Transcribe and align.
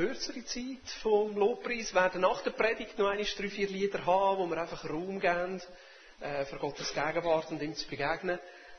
kürzere 0.00 0.42
Zeit 0.46 0.88
vom 1.02 1.36
Lobpreis. 1.36 1.92
Werden 1.92 2.22
nach 2.22 2.42
der 2.42 2.52
Predigt 2.52 2.98
noch 2.98 3.08
eine, 3.08 3.22
drei, 3.22 3.50
vier 3.50 3.68
Lieder 3.68 4.06
haben, 4.06 4.38
wo 4.38 4.46
wir 4.46 4.58
einfach 4.58 4.88
Raum 4.88 5.20
geben, 5.20 5.60
äh, 6.20 6.46
für 6.46 6.56
Gottes 6.56 6.94
Gegenwart 6.94 7.50
und 7.50 7.60
ihm 7.60 7.74
zu 7.74 7.86
begegnen. 7.86 8.38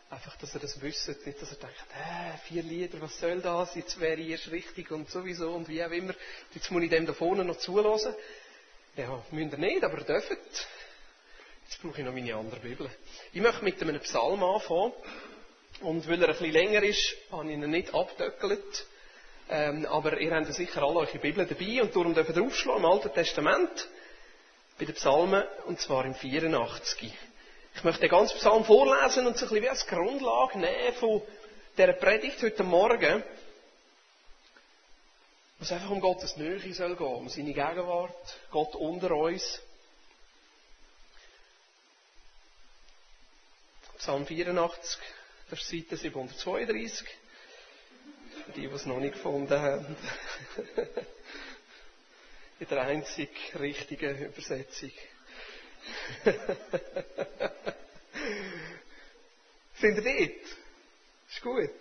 Einfach, 0.10 0.36
dass 0.38 0.56
ihr 0.56 0.60
das 0.60 0.82
wisst. 0.82 1.08
Nicht, 1.08 1.40
dass 1.40 1.52
ihr 1.52 1.60
denkt, 1.60 1.86
äh, 1.94 2.38
vier 2.48 2.64
Lieder, 2.64 3.00
was 3.02 3.20
soll 3.20 3.40
das? 3.40 3.76
Jetzt 3.76 4.00
wäre 4.00 4.20
ich 4.20 4.30
erst 4.30 4.52
richtig 4.52 4.90
und 4.90 5.12
sowieso 5.12 5.52
und 5.52 5.70
wie 5.70 5.84
auch 5.86 5.92
immer. 5.92 6.16
Jetzt 6.56 6.72
muss 6.72 6.82
ich 6.82 6.90
dem 6.90 7.06
da 7.06 7.14
vorne 7.14 7.46
noch 7.46 7.58
zulassen. 7.58 8.16
Ja, 8.96 9.24
müsst 9.30 9.52
ihr 9.52 9.60
nicht, 9.60 9.84
aber 9.84 10.00
ihr 10.00 10.06
dürft. 10.06 10.32
Jetzt 10.32 11.82
brauche 11.84 12.00
ich 12.00 12.06
noch 12.06 12.14
meine 12.14 12.34
andere 12.34 12.62
Bibel. 12.62 12.90
Ich 13.32 13.42
möchte 13.42 13.64
mit 13.64 13.80
einem 13.80 14.00
Psalm 14.00 14.44
anfangen. 14.44 14.94
Und 15.82 16.08
weil 16.08 16.22
er 16.22 16.30
ein 16.30 16.34
bisschen 16.34 16.52
länger 16.52 16.82
ist, 16.82 17.16
habe 17.32 17.46
ich 17.46 17.54
ihn 17.54 17.70
nicht 17.70 17.94
abdöckelt. 17.94 18.88
Ähm, 19.50 19.86
aber 19.86 20.20
ihr 20.20 20.34
habt 20.34 20.48
ja 20.48 20.54
sicher 20.54 20.82
alle 20.84 21.00
eure 21.00 21.20
Bibel 21.20 21.46
dabei 21.46 21.82
und 21.82 21.96
darum 21.96 22.14
dürft 22.14 22.36
ihr 22.36 22.44
aufschlagen 22.44 22.84
im 22.84 22.90
Alten 22.90 23.14
Testament 23.14 23.88
bei 24.80 24.86
den 24.86 24.96
Psalmen 24.96 25.44
und 25.66 25.80
zwar 25.80 26.06
im 26.06 26.16
84. 26.16 27.14
Ich 27.76 27.84
möchte 27.84 28.02
den 28.02 28.10
ganzen 28.10 28.38
Psalm 28.38 28.66
vorlesen 28.66 29.28
und 29.28 29.38
so 29.38 29.46
ein 29.46 29.50
bisschen 29.50 29.64
wie 29.64 29.70
als 29.70 29.86
Grundlage 29.88 30.58
nehmen 30.58 30.94
von 31.00 31.22
dieser 31.78 31.94
Predigt 31.94 32.42
heute 32.42 32.64
Morgen, 32.64 33.24
wo 35.58 35.64
es 35.64 35.72
einfach 35.72 35.90
um 35.90 36.02
Gottes 36.02 36.36
Nähe 36.38 36.74
soll 36.74 36.96
gehen, 36.96 37.08
um 37.08 37.30
seine 37.30 37.54
Gegenwart, 37.54 38.38
Gott 38.52 38.76
unter 38.76 39.12
uns. 39.12 39.62
Psalm 43.98 44.26
84, 44.26 45.00
das 45.50 45.60
ist 45.60 45.70
Seite 45.70 45.96
732. 45.96 47.08
Für 48.46 48.52
die, 48.54 48.68
die 48.68 48.74
es 48.74 48.86
noch 48.86 49.00
nicht 49.00 49.14
gefunden 49.14 49.60
haben. 49.60 49.96
In 52.60 52.68
der 52.68 52.82
einzig 52.82 53.30
richtigen 53.60 54.26
Übersetzung. 54.26 54.92
Sind 59.76 59.98
ihr 59.98 60.04
dort? 60.04 60.46
Ist 61.30 61.42
gut. 61.42 61.72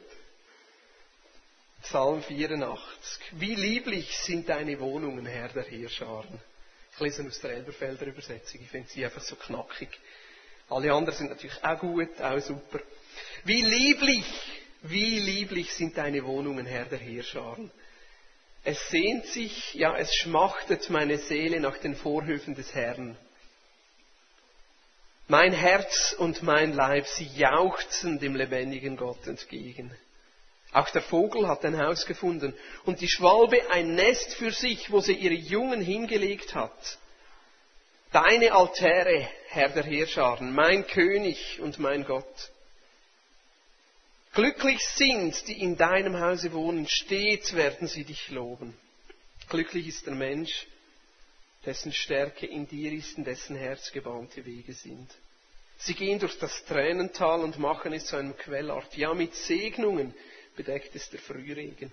Psalm 1.82 2.22
84. 2.22 3.20
Wie 3.32 3.54
lieblich 3.54 4.16
sind 4.18 4.48
deine 4.48 4.80
Wohnungen, 4.80 5.26
Herr 5.26 5.48
der 5.48 5.64
Heerscharen. 5.64 6.40
Ich 6.92 7.00
lese 7.00 7.26
aus 7.26 7.40
der 7.40 7.50
Elberfelder 7.52 8.06
Übersetzung. 8.06 8.60
Ich 8.62 8.68
finde 8.68 8.88
sie 8.88 9.04
einfach 9.04 9.22
so 9.22 9.36
knackig. 9.36 9.88
Alle 10.68 10.92
anderen 10.92 11.18
sind 11.18 11.30
natürlich 11.30 11.62
auch 11.64 11.78
gut, 11.78 12.20
auch 12.20 12.38
super. 12.40 12.80
Wie 13.44 13.62
lieblich, 13.62 14.24
wie 14.82 15.18
lieblich 15.18 15.72
sind 15.74 15.96
deine 15.96 16.24
Wohnungen, 16.24 16.66
Herr 16.66 16.86
der 16.86 16.98
Heerscharen. 16.98 17.70
Es 18.64 18.88
sehnt 18.90 19.26
sich, 19.26 19.74
ja, 19.74 19.96
es 19.96 20.14
schmachtet 20.14 20.90
meine 20.90 21.18
Seele 21.18 21.60
nach 21.60 21.78
den 21.78 21.94
Vorhöfen 21.94 22.54
des 22.54 22.74
Herrn. 22.74 23.16
Mein 25.28 25.52
Herz 25.52 26.14
und 26.18 26.42
mein 26.42 26.72
Leib, 26.72 27.06
sie 27.06 27.28
jauchzen 27.36 28.18
dem 28.18 28.34
lebendigen 28.34 28.96
Gott 28.96 29.26
entgegen. 29.26 29.94
Auch 30.72 30.90
der 30.90 31.02
Vogel 31.02 31.48
hat 31.48 31.64
ein 31.64 31.80
Haus 31.80 32.06
gefunden 32.06 32.54
und 32.84 33.00
die 33.00 33.08
Schwalbe 33.08 33.70
ein 33.70 33.94
Nest 33.94 34.34
für 34.34 34.52
sich, 34.52 34.90
wo 34.90 35.00
sie 35.00 35.14
ihre 35.14 35.34
Jungen 35.34 35.80
hingelegt 35.80 36.54
hat. 36.54 36.98
Deine 38.12 38.52
Altäre, 38.52 39.28
Herr 39.48 39.68
der 39.68 39.84
Heerscharen, 39.84 40.52
mein 40.52 40.86
König 40.86 41.60
und 41.60 41.78
mein 41.78 42.04
Gott. 42.04 42.50
Glücklich 44.32 44.80
sind, 44.94 45.48
die 45.48 45.60
in 45.60 45.76
deinem 45.76 46.20
Hause 46.20 46.52
wohnen, 46.52 46.86
stets 46.88 47.54
werden 47.54 47.88
sie 47.88 48.04
dich 48.04 48.30
loben. 48.30 48.76
Glücklich 49.48 49.88
ist 49.88 50.06
der 50.06 50.14
Mensch, 50.14 50.66
dessen 51.66 51.92
Stärke 51.92 52.46
in 52.46 52.68
dir 52.68 52.92
ist 52.92 53.18
und 53.18 53.26
dessen 53.26 53.56
Herz 53.56 53.90
gebahnte 53.90 54.46
Wege 54.46 54.72
sind. 54.72 55.10
Sie 55.78 55.94
gehen 55.94 56.20
durch 56.20 56.38
das 56.38 56.64
Tränental 56.66 57.40
und 57.40 57.58
machen 57.58 57.92
es 57.92 58.06
zu 58.06 58.16
einem 58.16 58.36
Quellort. 58.36 58.96
Ja, 58.96 59.14
mit 59.14 59.34
Segnungen 59.34 60.14
bedeckt 60.54 60.94
es 60.94 61.10
der 61.10 61.20
Frühregen. 61.20 61.92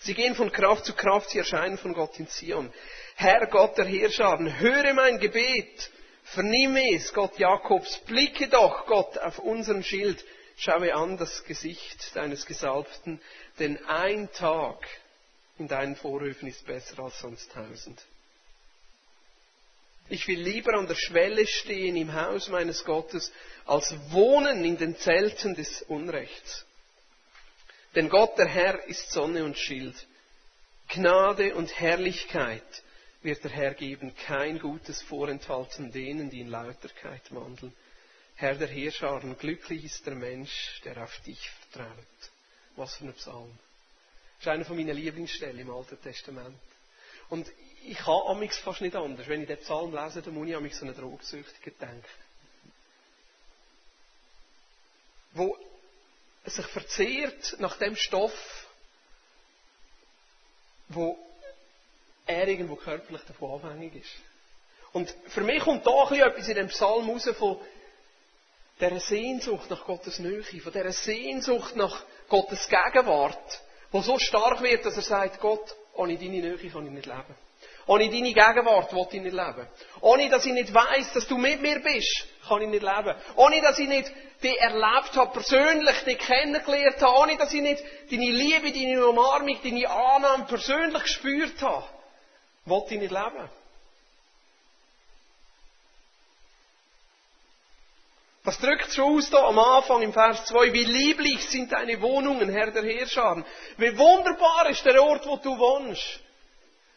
Sie 0.00 0.14
gehen 0.14 0.34
von 0.34 0.50
Kraft 0.50 0.84
zu 0.84 0.94
Kraft, 0.94 1.30
sie 1.30 1.38
erscheinen 1.38 1.78
von 1.78 1.92
Gott 1.92 2.18
in 2.18 2.28
Zion. 2.28 2.72
Herr 3.14 3.46
Gott 3.46 3.78
der 3.78 3.84
Heerscharen, 3.84 4.58
höre 4.58 4.94
mein 4.94 5.18
Gebet, 5.20 5.90
vernimm 6.24 6.76
es, 6.94 7.12
Gott 7.12 7.38
Jakobs, 7.38 7.98
blicke 8.06 8.48
doch, 8.48 8.86
Gott, 8.86 9.18
auf 9.18 9.38
unseren 9.38 9.84
Schild, 9.84 10.24
schaue 10.58 10.94
an 10.94 11.16
das 11.16 11.44
Gesicht 11.44 12.14
deines 12.14 12.44
Gesalbten, 12.44 13.20
denn 13.58 13.82
ein 13.86 14.30
Tag 14.32 14.86
in 15.58 15.68
deinen 15.68 15.96
Vorhöfen 15.96 16.48
ist 16.48 16.66
besser 16.66 16.98
als 16.98 17.18
sonst 17.20 17.50
tausend. 17.52 18.04
Ich 20.10 20.26
will 20.26 20.40
lieber 20.40 20.74
an 20.74 20.86
der 20.86 20.94
Schwelle 20.94 21.46
stehen 21.46 21.96
im 21.96 22.14
Haus 22.14 22.48
meines 22.48 22.84
Gottes, 22.84 23.30
als 23.66 23.94
wohnen 24.10 24.64
in 24.64 24.78
den 24.78 24.96
Zelten 24.96 25.54
des 25.54 25.82
Unrechts. 25.82 26.64
Denn 27.94 28.08
Gott, 28.08 28.36
der 28.38 28.48
Herr, 28.48 28.84
ist 28.88 29.10
Sonne 29.10 29.44
und 29.44 29.58
Schild. 29.58 29.94
Gnade 30.88 31.54
und 31.54 31.78
Herrlichkeit 31.78 32.62
wird 33.22 33.44
der 33.44 33.50
Herr 33.50 33.74
geben, 33.74 34.14
kein 34.26 34.58
Gutes 34.58 35.02
vorenthalten 35.02 35.92
denen, 35.92 36.30
die 36.30 36.40
in 36.40 36.48
Lauterkeit 36.48 37.22
wandeln. 37.34 37.74
Herr 38.40 38.54
der 38.54 38.68
Heerscharen, 38.68 39.36
glücklich 39.36 39.84
ist 39.84 40.06
der 40.06 40.14
Mensch, 40.14 40.80
der 40.84 41.02
auf 41.02 41.20
dich 41.22 41.50
vertraut. 41.50 41.96
Was 42.76 42.94
für 42.94 43.06
ein 43.06 43.12
Psalm. 43.14 43.58
Das 44.36 44.46
ist 44.46 44.48
einer 44.48 44.64
von 44.64 44.76
meinen 44.76 44.96
Lieblingsstellen 44.96 45.58
im 45.58 45.70
Alten 45.72 46.00
Testament. 46.00 46.56
Und 47.30 47.50
ich 47.84 47.98
kann 47.98 48.20
amix 48.28 48.56
fast 48.58 48.80
nicht 48.80 48.94
anders. 48.94 49.26
Wenn 49.26 49.40
ich 49.42 49.48
den 49.48 49.58
Psalm 49.58 49.92
lese, 49.92 50.22
dann 50.22 50.34
muss 50.34 50.46
ich 50.46 50.54
amix 50.54 50.78
so 50.78 50.86
einen 50.86 50.94
Drogsüchtigen 50.94 51.78
denken. 51.80 52.04
Wo 55.32 55.58
sich 56.44 56.66
verzehrt 56.66 57.56
nach 57.58 57.76
dem 57.78 57.96
Stoff, 57.96 58.68
wo 60.86 61.18
er 62.24 62.46
irgendwo 62.46 62.76
körperlich 62.76 63.22
davon 63.22 63.64
abhängig 63.64 63.96
ist. 63.96 64.14
Und 64.92 65.12
für 65.26 65.40
mich 65.40 65.60
kommt 65.60 65.84
da 65.84 65.90
ein 65.90 66.08
bisschen 66.08 66.28
etwas 66.28 66.48
in 66.48 66.54
dem 66.54 66.68
Psalm 66.68 67.10
raus 67.10 67.28
von 67.36 67.60
dieser 68.80 69.00
Sehnsucht 69.00 69.70
nach 69.70 69.84
Gottes 69.84 70.18
Nähe, 70.18 70.42
von 70.42 70.72
dieser 70.72 70.92
Sehnsucht 70.92 71.76
nach 71.76 72.02
Gottes 72.28 72.68
Gegenwart, 72.68 73.60
wo 73.90 74.00
so 74.02 74.18
stark 74.18 74.62
wird, 74.62 74.84
dass 74.84 74.96
er 74.96 75.02
sagt, 75.02 75.40
Gott, 75.40 75.74
ohne 75.94 76.16
deine 76.16 76.40
Nähe 76.40 76.56
kann 76.56 76.86
ich 76.86 76.92
nicht 76.92 77.06
leben. 77.06 77.34
Ohne 77.86 78.10
deine 78.10 78.32
Gegenwart 78.32 78.92
will 78.92 79.06
ich 79.10 79.22
nicht 79.22 79.32
leben. 79.32 79.66
Ohne, 80.00 80.28
dass 80.28 80.44
ich 80.44 80.52
nicht 80.52 80.72
weiß, 80.72 81.12
dass 81.14 81.26
du 81.26 81.38
mit 81.38 81.62
mir 81.62 81.80
bist, 81.80 82.26
kann 82.46 82.60
ich 82.62 82.68
nicht 82.68 82.82
leben. 82.82 83.14
Ohne, 83.36 83.62
dass 83.62 83.78
ich 83.78 83.88
nicht 83.88 84.12
dich 84.42 84.60
erlebt 84.60 85.16
habe, 85.16 85.32
persönlich 85.32 86.04
dich 86.04 86.18
kennengelernt 86.18 87.00
habe. 87.00 87.18
Ohne, 87.18 87.36
dass 87.38 87.52
ich 87.52 87.62
nicht 87.62 87.82
deine 88.10 88.30
Liebe, 88.30 88.72
deine 88.72 89.06
Umarmung, 89.06 89.58
deine 89.62 89.90
Annahme 89.90 90.44
persönlich 90.44 91.02
gespürt 91.02 91.60
habe, 91.62 91.84
will 92.66 92.82
ich 92.90 92.98
nicht 93.00 93.10
leben. 93.10 93.48
Das 98.48 98.60
drückt 98.60 98.90
schon 98.94 99.18
aus 99.18 99.28
da 99.28 99.46
am 99.46 99.58
Anfang 99.58 100.00
im 100.00 100.14
Vers 100.14 100.46
2. 100.46 100.72
Wie 100.72 100.84
lieblich 100.84 101.46
sind 101.50 101.70
deine 101.70 102.00
Wohnungen, 102.00 102.48
Herr 102.48 102.70
der 102.70 102.82
Heerscharen. 102.82 103.44
Wie 103.76 103.98
wunderbar 103.98 104.70
ist 104.70 104.86
der 104.86 105.02
Ort, 105.02 105.26
wo 105.26 105.36
du 105.36 105.50
wohnst. 105.58 106.20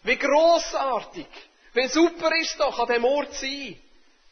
Wie 0.03 0.15
großartig. 0.15 1.27
Wie 1.73 1.87
super 1.89 2.31
ist 2.39 2.57
doch, 2.57 2.79
an 2.79 2.87
dem 2.87 3.03
Ort 3.03 3.33
sein. 3.33 3.77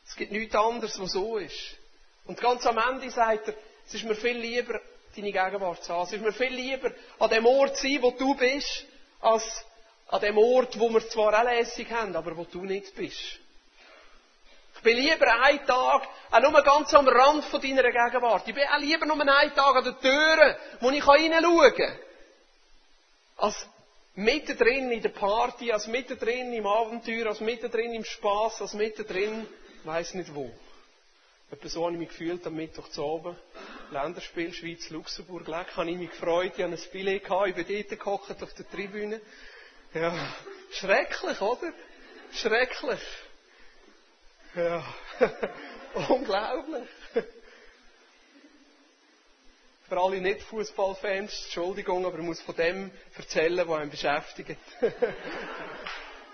Es 0.07 0.15
gibt 0.15 0.31
nichts 0.31 0.55
anderes, 0.55 0.97
was 0.97 1.11
so 1.11 1.37
ist. 1.39 1.77
Und 2.23 2.39
ganz 2.39 2.65
am 2.65 2.77
Ende 2.77 3.11
sagt 3.11 3.49
er, 3.49 3.55
es 3.85 3.95
ist 3.95 4.05
mir 4.05 4.15
viel 4.15 4.37
lieber, 4.37 4.79
deine 5.13 5.33
Gegenwart 5.33 5.83
zu 5.83 5.93
haben. 5.93 6.03
Es 6.03 6.13
ist 6.13 6.21
mir 6.21 6.31
viel 6.31 6.53
lieber, 6.53 6.93
an 7.19 7.29
dem 7.29 7.45
Ort 7.45 7.75
zu 7.75 7.83
sein, 7.83 8.01
wo 8.01 8.11
du 8.11 8.33
bist, 8.35 8.85
als 9.19 9.65
an 10.07 10.21
dem 10.21 10.37
Ort, 10.37 10.79
wo 10.79 10.87
wir 10.87 11.05
zwar 11.09 11.37
auch 11.37 11.43
lässig 11.43 11.91
haben, 11.91 12.15
aber 12.15 12.37
wo 12.37 12.45
du 12.45 12.63
nicht 12.63 12.95
bist. 12.95 13.41
Ich 14.79 14.83
bin 14.83 14.95
lieber 14.95 15.41
einen 15.41 15.65
Tag, 15.65 16.07
auch 16.31 16.39
nur 16.39 16.63
ganz 16.63 16.93
am 16.93 17.05
Rand 17.05 17.43
von 17.43 17.59
deiner 17.59 17.83
Gegenwart. 17.83 18.47
Ich 18.47 18.55
bin 18.55 18.63
auch 18.63 18.79
lieber 18.79 19.05
nur 19.05 19.19
einen 19.19 19.53
Tag 19.53 19.75
an 19.75 19.83
der 19.83 19.99
Tür, 19.99 20.57
wo 20.79 20.89
ich 20.89 21.03
hineinschauen 21.03 21.75
kann, 21.75 21.99
als 23.35 23.67
mittendrin 24.15 24.89
in 24.89 25.01
der 25.01 25.09
Party, 25.09 25.73
als 25.73 25.85
mittendrin 25.87 26.53
im 26.53 26.65
Abenteuer, 26.65 27.27
als 27.27 27.41
mittendrin 27.41 27.93
im 27.93 28.05
Spaß, 28.05 28.61
als 28.61 28.73
mittendrin, 28.73 29.45
weiß 29.83 30.13
nicht 30.13 30.33
wo. 30.33 30.49
Etwa 31.51 31.67
so 31.67 31.83
habe 31.83 31.93
ich 31.95 31.99
mich 31.99 32.09
gefühlt 32.09 32.47
am 32.47 32.55
Mittwoch 32.55 32.87
zu 32.87 33.03
oben. 33.03 33.35
Länderspiel 33.91 34.53
Schweiz-Luxemburg. 34.53 35.45
Leck 35.45 35.75
habe 35.75 35.91
ich 35.91 35.97
mich 35.97 36.11
gefreut. 36.11 36.53
Ich 36.55 36.63
habe 36.63 36.73
ein 36.73 36.79
Billett 36.93 37.25
gehabt. 37.25 37.47
Ich 37.49 37.55
bin 37.55 37.67
dort 37.67 37.99
gehockt 37.99 38.43
auf 38.43 38.53
der 38.53 38.69
Tribüne. 38.69 39.19
Ja, 39.93 40.13
schrecklich, 40.71 41.41
oder? 41.41 41.73
Schrecklich. 42.31 43.01
Ja, 44.59 44.83
unglaublich. 46.09 46.89
Für 49.87 49.97
alle 49.97 50.19
Nicht-Fußballfans, 50.19 51.45
Entschuldigung, 51.45 52.05
aber 52.05 52.19
ich 52.19 52.25
muss 52.25 52.41
von 52.41 52.55
dem 52.57 52.91
erzählen, 53.15 53.65
was 53.65 53.79
einen 53.79 53.89
beschäftigt. 53.89 54.59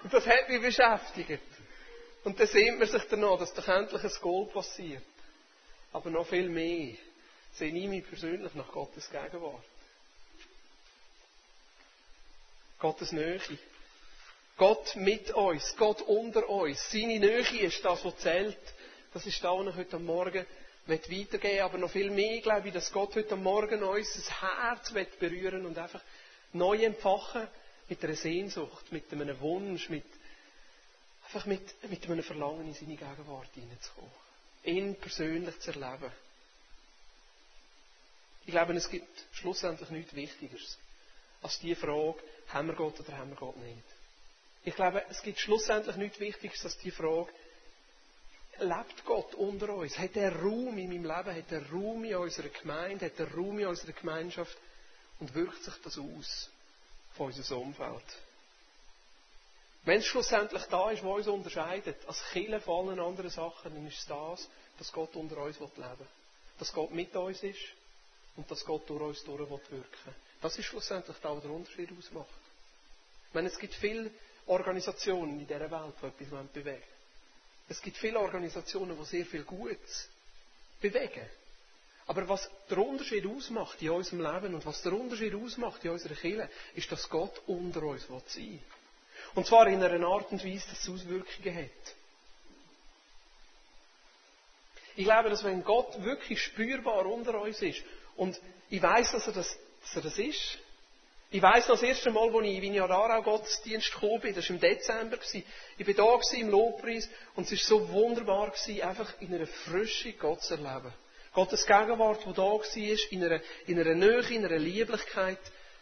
und 0.03 0.11
das 0.13 0.25
hat 0.25 0.49
mich 0.49 0.59
beschäftigt. 0.59 1.43
Und 2.23 2.39
dann 2.39 2.47
sehnt 2.47 2.79
man 2.79 2.87
sich 2.87 3.03
danach, 3.03 3.37
dass 3.37 3.53
doch 3.53 3.67
endlich 3.67 4.03
ein 4.03 4.21
Goal 4.21 4.47
passiert. 4.47 5.03
Aber 5.93 6.09
noch 6.09 6.25
viel 6.25 6.49
mehr 6.49 6.95
sehe 7.53 7.71
ich 7.71 7.87
mich 7.87 8.07
persönlich 8.09 8.55
nach 8.55 8.71
Gottes 8.71 9.07
Gegenwart. 9.07 9.63
Gottes 12.79 13.11
Nähe. 13.11 13.39
Gott 14.57 14.95
mit 14.95 15.31
uns, 15.31 15.75
Gott 15.77 16.01
unter 16.01 16.47
uns. 16.47 16.89
Seine 16.89 17.19
Nähe 17.19 17.59
ist 17.59 17.83
das, 17.83 18.05
was 18.05 18.17
zählt. 18.17 18.57
Das 19.13 19.25
ist 19.25 19.43
da, 19.43 19.51
was 19.51 19.67
ich 19.67 19.75
heute 19.75 19.99
Morgen 19.99 20.45
weitergeben 20.87 21.61
Aber 21.61 21.77
noch 21.77 21.91
viel 21.91 22.09
mehr 22.09 22.39
glaube 22.41 22.67
ich, 22.67 22.73
dass 22.73 22.91
Gott 22.91 23.15
heute 23.15 23.35
Morgen 23.35 23.83
unser 23.83 24.41
Herz 24.41 24.93
berühren 25.19 25.65
und 25.65 25.77
einfach 25.77 26.01
neu 26.53 26.83
empfachen 26.85 27.47
mit 27.89 28.03
einer 28.03 28.15
Sehnsucht, 28.15 28.91
mit 28.91 29.11
einem 29.11 29.39
Wunsch, 29.41 29.89
mit, 29.89 30.05
einfach 31.25 31.45
mit, 31.45 31.89
mit 31.89 32.05
einem 32.05 32.23
Verlangen 32.23 32.67
in 32.67 32.73
seine 32.73 32.95
Gegenwart 32.95 33.49
hineinzukommen. 33.53 34.11
Ihn 34.63 34.95
persönlich 34.95 35.59
zu 35.59 35.71
erleben. 35.71 36.11
Ich 38.45 38.51
glaube, 38.51 38.73
es 38.73 38.89
gibt 38.89 39.25
schlussendlich 39.33 39.89
nichts 39.89 40.15
Wichtigeres 40.15 40.77
als 41.41 41.59
die 41.59 41.75
Frage, 41.75 42.17
haben 42.47 42.69
wir 42.69 42.75
Gott 42.75 42.99
oder 42.99 43.17
haben 43.17 43.29
wir 43.29 43.35
Gott 43.35 43.57
nicht? 43.57 43.83
Ich 44.65 44.75
glaube, 44.75 45.03
es 45.09 45.21
gibt 45.21 45.39
schlussendlich 45.39 45.95
nichts 45.95 46.19
Wichtigeres 46.19 46.65
als 46.65 46.77
die 46.79 46.89
Frage, 46.89 47.31
lebt 48.57 49.05
Gott 49.05 49.35
unter 49.35 49.75
uns? 49.75 49.97
Hat 49.97 50.15
er 50.15 50.35
Raum 50.35 50.75
in 50.79 50.89
meinem 50.89 51.03
Leben? 51.03 51.35
Hat 51.35 51.51
er 51.51 51.69
Raum 51.71 52.03
in 52.03 52.15
unserer 52.15 52.49
Gemeinde? 52.49 53.05
Hat 53.05 53.19
er 53.19 53.31
Raum 53.31 53.59
in 53.59 53.67
unserer 53.67 53.91
Gemeinschaft? 53.91 54.57
Und 55.19 55.33
wirkt 55.35 55.63
sich 55.63 55.73
das 55.83 55.99
aus 55.99 56.49
von 57.15 57.27
unserem 57.27 57.61
Umfeld? 57.61 58.03
Wenn 59.83 59.99
es 59.99 60.07
schlussendlich 60.07 60.63
da 60.63 60.89
ist, 60.89 61.03
was 61.03 61.15
uns 61.15 61.27
unterscheidet, 61.27 61.97
als 62.07 62.23
Kille 62.31 62.59
von 62.59 62.89
allen 62.89 62.99
anderen 62.99 63.29
Sachen, 63.29 63.71
dann 63.71 63.85
ist 63.85 63.99
es 63.99 64.07
das, 64.07 64.49
dass 64.79 64.91
Gott 64.91 65.15
unter 65.15 65.37
uns 65.37 65.59
leben 65.59 65.77
will. 65.77 66.07
Dass 66.57 66.73
Gott 66.73 66.89
mit 66.89 67.15
uns 67.15 67.43
ist 67.43 67.61
und 68.35 68.49
dass 68.49 68.65
Gott 68.65 68.89
durch 68.89 69.01
uns 69.01 69.23
durch 69.25 69.47
wirken 69.47 69.69
will. 69.71 69.85
Das 70.41 70.57
ist 70.57 70.65
schlussendlich 70.65 71.17
da, 71.21 71.35
was 71.35 71.43
der 71.43 71.51
Unterschied 71.51 71.89
ausmacht. 71.95 72.29
Ich 73.29 73.33
meine, 73.35 73.49
es 73.49 73.59
gibt 73.59 73.75
viele 73.75 74.09
Organisationen 74.47 75.39
in 75.39 75.47
dieser 75.47 75.71
Welt, 75.71 75.93
die 76.01 76.23
etwas 76.23 76.47
bewegen 76.53 76.83
Es 77.67 77.81
gibt 77.81 77.97
viele 77.97 78.19
Organisationen, 78.19 78.97
die 78.97 79.05
sehr 79.05 79.25
viel 79.25 79.43
Gutes 79.43 80.09
bewegen. 80.81 81.25
Aber 82.07 82.29
was 82.29 82.49
der 82.69 82.77
Unterschied 82.77 83.25
ausmacht 83.25 83.81
in 83.81 83.89
unserem 83.89 84.21
Leben 84.21 84.53
und 84.53 84.65
was 84.65 84.83
der 84.83 84.93
Unterschied 84.93 85.33
ausmacht 85.33 85.83
in 85.83 85.91
unserer 85.91 86.13
Kirche, 86.13 86.49
ist, 86.75 86.91
dass 86.91 87.09
Gott 87.09 87.41
unter 87.47 87.81
uns 87.83 88.05
sein 88.07 88.23
will. 88.35 88.59
Und 89.33 89.47
zwar 89.47 89.67
in 89.67 89.81
einer 89.83 90.05
Art 90.07 90.31
und 90.31 90.45
Weise, 90.45 90.69
dass 90.69 90.81
es 90.83 90.89
Auswirkungen 90.89 91.55
hat. 91.57 91.95
Ich 94.95 95.03
glaube, 95.05 95.29
dass 95.29 95.43
wenn 95.43 95.63
Gott 95.63 96.01
wirklich 96.03 96.41
spürbar 96.41 97.05
unter 97.07 97.41
uns 97.41 97.61
ist, 97.61 97.83
und 98.15 98.39
ich 98.69 98.81
weiß, 98.81 99.11
dass 99.13 99.25
das 99.25 99.57
dass 99.85 99.95
er 99.97 100.01
das 100.01 100.17
ist. 100.17 100.57
Ich 101.31 101.41
weiss 101.41 101.67
noch 101.67 101.75
das 101.75 101.83
erste 101.83 102.11
Mal, 102.11 102.29
als 102.29 102.45
ich 102.45 102.55
in 102.55 102.61
Vineyard 102.61 103.23
Gottesdienst 103.23 103.91
gekommen 103.91 104.21
bin, 104.21 104.35
das 104.35 104.47
war 104.49 104.55
im 104.55 104.59
Dezember. 104.61 105.17
Ich 105.77 105.87
war 105.87 105.93
da 105.93 106.37
im 106.37 106.49
Lobpreis 106.49 107.09
und 107.35 107.51
es 107.51 107.69
war 107.69 107.79
so 107.79 107.89
wunderbar, 107.89 108.53
einfach 108.83 109.13
in 109.21 109.33
einer 109.33 109.47
Frische 109.47 110.13
Gott 110.13 110.41
zu 110.43 110.53
erleben. 110.53 110.93
Gottes 111.33 111.65
Gegenwart, 111.65 112.25
die 112.25 112.33
da 112.33 112.43
war, 112.43 112.61
in 113.09 113.23
einer, 113.23 113.41
in 113.67 113.79
einer 113.79 113.95
Nähe, 113.95 114.29
in 114.29 114.45
einer 114.45 114.57
Lieblichkeit, 114.57 115.39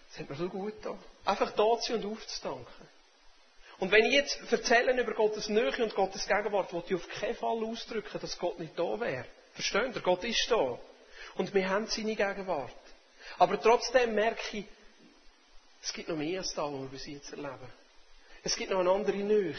das 0.09 0.19
hat 0.19 0.29
mir 0.29 0.35
so 0.35 0.49
gut 0.49 0.81
getan. 0.81 0.97
Einfach 1.25 1.51
da 1.51 1.79
zu 1.79 1.93
und 1.93 2.05
aufzudanken. 2.05 2.87
Und 3.79 3.91
wenn 3.91 4.05
ich 4.05 4.13
jetzt 4.13 4.39
erzähle 4.51 4.99
über 4.99 5.13
Gottes 5.13 5.49
Nähe 5.49 5.83
und 5.83 5.93
Gottes 5.93 6.27
Gegenwart, 6.27 6.73
wollte 6.73 6.93
ich 6.93 6.95
auf 6.95 7.07
keinen 7.07 7.35
Fall 7.35 7.63
ausdrücken, 7.63 8.19
dass 8.19 8.39
Gott 8.39 8.59
nicht 8.59 8.77
da 8.77 8.99
wäre. 8.99 9.25
Versteht 9.53 9.95
ihr? 9.95 10.01
Gott 10.01 10.23
ist 10.23 10.49
da. 10.49 10.79
Und 11.35 11.53
wir 11.53 11.69
haben 11.69 11.85
seine 11.87 12.15
Gegenwart. 12.15 12.73
Aber 13.37 13.61
trotzdem 13.61 14.15
merke 14.15 14.57
ich, 14.57 14.65
es 15.83 15.91
gibt 15.91 16.07
noch 16.09 16.15
mehr 16.15 16.39
als 16.39 16.53
das, 16.53 16.65
was 16.65 16.79
wir 16.81 16.87
bis 16.87 17.05
jetzt 17.07 17.31
erleben. 17.31 17.69
Es 18.43 18.55
gibt 18.55 18.71
noch 18.71 18.79
eine 18.79 18.91
andere 18.91 19.17
Nähe. 19.17 19.53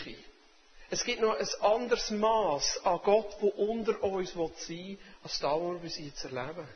Es 0.91 1.05
gibt 1.05 1.21
noch 1.21 1.39
ein 1.39 1.49
anderes 1.61 2.11
Maß 2.11 2.81
an 2.85 3.01
Gott, 3.05 3.37
wo 3.41 3.49
unter 3.49 4.03
uns 4.03 4.33
sein 4.33 4.49
will, 4.69 4.99
als 5.23 5.39
das, 5.39 5.51
was 5.51 5.61
wir 5.61 5.79
bis 5.81 5.99
jetzt 5.99 6.25
erleben. 6.25 6.67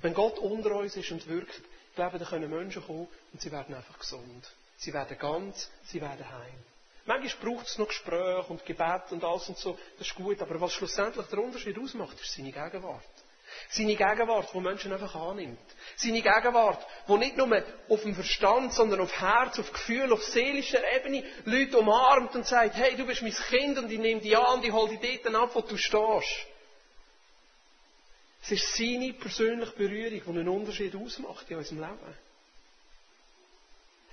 Wenn 0.00 0.14
Gott 0.14 0.38
unter 0.38 0.76
uns 0.76 0.96
ist 0.96 1.10
und 1.10 1.26
wirkt, 1.26 1.54
ich 1.90 1.96
glaube, 1.96 2.18
dann 2.18 2.28
können 2.28 2.50
Menschen 2.50 2.84
kommen 2.84 3.08
und 3.32 3.40
sie 3.40 3.50
werden 3.50 3.74
einfach 3.74 3.98
gesund. 3.98 4.52
Sie 4.76 4.92
werden 4.92 5.16
ganz, 5.18 5.70
sie 5.84 6.00
werden 6.00 6.28
heim. 6.28 6.58
Manchmal 7.06 7.54
braucht 7.54 7.66
es 7.66 7.78
noch 7.78 7.88
Gespräche 7.88 8.44
und 8.48 8.64
Gebet 8.64 9.10
und 9.10 9.24
alles 9.24 9.48
und 9.48 9.58
so, 9.58 9.78
das 9.98 10.06
ist 10.08 10.14
gut, 10.14 10.40
aber 10.40 10.60
was 10.60 10.72
schlussendlich 10.72 11.26
der 11.26 11.38
Unterschied 11.38 11.78
ausmacht, 11.78 12.20
ist 12.20 12.32
seine 12.32 12.52
Gegenwart. 12.52 13.02
Seine 13.70 13.96
Gegenwart, 13.96 14.48
die 14.52 14.60
Menschen 14.60 14.92
einfach 14.92 15.14
annimmt. 15.14 15.58
Seine 15.96 16.22
Gegenwart, 16.22 16.86
die 17.08 17.16
nicht 17.18 17.36
nur 17.36 17.62
auf 17.88 18.02
dem 18.02 18.14
Verstand, 18.14 18.72
sondern 18.72 19.00
auf 19.00 19.20
Herz, 19.20 19.58
auf 19.58 19.72
Gefühl, 19.72 20.12
auf 20.12 20.22
seelischer 20.24 20.80
Ebene 20.96 21.24
Leute 21.44 21.78
umarmt 21.78 22.34
und 22.34 22.46
sagt, 22.46 22.76
hey, 22.76 22.96
du 22.96 23.06
bist 23.06 23.22
mein 23.22 23.32
Kind 23.32 23.78
und 23.78 23.90
ich 23.90 23.98
nehme 23.98 24.20
dich 24.20 24.36
an 24.36 24.58
und 24.58 24.64
ich 24.64 24.72
hole 24.72 24.96
dich 24.96 25.22
dort 25.22 25.34
ab, 25.34 25.50
wo 25.54 25.60
du 25.60 25.76
stehst. 25.76 26.46
Es 28.44 28.50
ist 28.50 28.76
seine 28.76 29.12
persönliche 29.14 29.72
Berührung, 29.72 30.20
die 30.22 30.28
einen 30.28 30.48
Unterschied 30.48 30.94
ausmacht 30.94 31.50
in 31.50 31.56
unserem 31.56 31.80
Leben. 31.80 32.14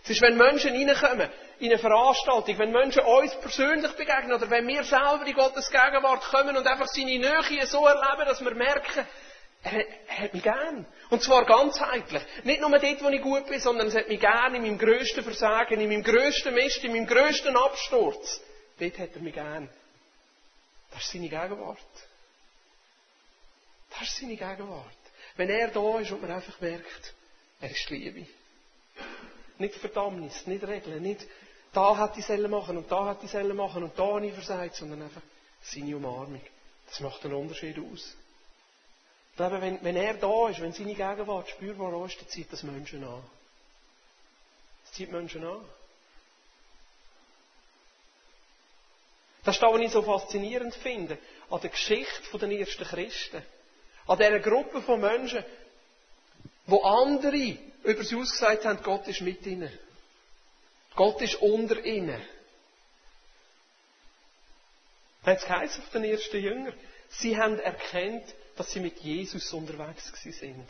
Es 0.04 0.10
ist, 0.10 0.22
wenn 0.22 0.38
Menschen 0.38 0.74
reinkommen 0.74 1.30
in 1.60 1.68
eine 1.68 1.78
Veranstaltung, 1.78 2.58
wenn 2.58 2.72
Menschen 2.72 3.04
uns 3.04 3.36
persönlich 3.36 3.92
begegnen 3.92 4.34
oder 4.34 4.50
wenn 4.50 4.68
wir 4.68 4.84
selber 4.84 5.26
in 5.26 5.36
Gottes 5.36 5.70
Gegenwart 5.70 6.24
kommen 6.24 6.58
und 6.58 6.66
einfach 6.66 6.88
seine 6.88 7.20
Nähe 7.20 7.68
so 7.68 7.86
erleben, 7.86 8.26
dass 8.26 8.44
wir 8.44 8.56
merken, 8.56 9.06
er, 9.64 9.86
hat 10.08 10.34
mich 10.34 10.44
gern. 10.44 10.86
Und 11.10 11.22
zwar 11.22 11.46
ganzheitlich. 11.46 12.24
Nicht 12.44 12.62
nur 12.62 12.70
dort, 12.72 13.04
wo 13.04 13.10
ich 13.10 13.22
gut 13.22 13.48
bin, 13.48 13.60
sondern 13.60 13.90
er 13.90 14.02
hat 14.02 14.10
mich 14.10 14.20
gern 14.20 14.56
in 14.56 14.62
meinem 14.64 14.78
grössten 14.78 15.24
Versagen, 15.24 15.80
in 15.80 15.90
meinem 15.90 16.04
grössten 16.04 16.54
Mist, 16.54 16.84
in 16.84 16.94
meinem 16.94 17.08
grössten 17.08 17.56
Absturz. 17.56 18.42
Dort 18.80 18.98
hat 18.98 19.16
er 19.16 19.22
mich 19.22 19.34
gern. 19.34 19.70
Das 20.92 21.04
ist 21.04 21.12
seine 21.12 21.30
Gegenwart. 21.30 21.78
Das 23.92 24.02
ist 24.04 24.18
seine 24.18 24.36
Gegenwart. 24.36 24.86
Wenn 25.36 25.50
er 25.50 25.70
da 25.70 26.00
ist 26.00 26.12
und 26.12 26.22
man 26.22 26.32
einfach 26.32 26.60
merkt, 26.60 27.14
er 27.62 27.70
ist 27.70 27.90
Liebe. 27.90 28.26
Nicht 29.58 29.76
Verdammnis, 29.76 30.48
nicht 30.48 30.64
Regeln, 30.64 31.04
nicht 31.04 31.26
da 31.74 31.96
hat 31.96 32.18
die 32.18 32.22
Selle 32.22 32.48
machen 32.48 32.78
und 32.78 32.92
da 32.92 33.06
hat 33.06 33.22
die 33.22 33.28
Selle 33.28 33.54
machen 33.54 33.84
und 33.84 33.98
da 33.98 34.20
nicht 34.20 34.34
versagt, 34.34 34.76
sondern 34.76 35.04
einfach 35.04 35.22
seine 35.62 35.96
Umarmung. 35.96 36.42
Das 36.88 37.00
macht 37.00 37.24
einen 37.24 37.36
Unterschied 37.36 37.78
aus. 37.80 38.18
Ich 39.42 39.48
glaube, 39.48 39.60
wenn, 39.64 39.84
wenn 39.84 39.96
er 39.96 40.14
da 40.14 40.50
ist, 40.50 40.62
wenn 40.62 40.72
seine 40.72 40.94
Gegenwart 40.94 41.50
spürbar 41.50 42.06
ist, 42.06 42.22
dann 42.22 42.28
zieht 42.28 42.54
das 42.54 42.62
Menschen 42.62 43.04
an. 43.04 43.24
Das 44.84 44.94
zieht 44.94 45.12
Menschen 45.12 45.44
an. 45.44 45.66
Das 49.44 49.56
ist 49.56 49.64
das, 49.64 49.74
was 49.74 49.82
ich 49.82 49.90
so 49.92 50.04
faszinierend 50.04 50.76
finde, 50.76 51.18
an 51.50 51.60
der 51.60 51.72
Geschichte 51.72 52.38
der 52.38 52.52
ersten 52.52 52.84
Christen. 52.84 53.42
An 54.06 54.20
dieser 54.20 54.40
Gruppe 54.42 54.80
von 54.84 55.02
Menschen, 55.02 55.44
wo 56.68 56.84
andere 56.84 57.58
über 57.82 58.04
sie 58.04 58.18
ausgesagt 58.18 58.66
haben, 58.66 58.84
Gott 58.84 59.08
ist 59.08 59.22
mit 59.22 59.44
ihnen. 59.48 59.76
Gott 60.96 61.20
ist 61.20 61.42
unter 61.42 61.84
ihnen. 61.84 62.22
Hat 65.24 65.40
es 65.64 65.80
auf 65.80 65.90
den 65.90 66.04
ersten 66.04 66.38
Jüngern? 66.38 66.76
Sie 67.10 67.36
haben 67.36 67.58
erkannt, 67.60 68.36
dass 68.56 68.72
sie 68.72 68.80
mit 68.80 69.00
Jesus 69.00 69.52
unterwegs 69.54 70.12
sind. 70.24 70.68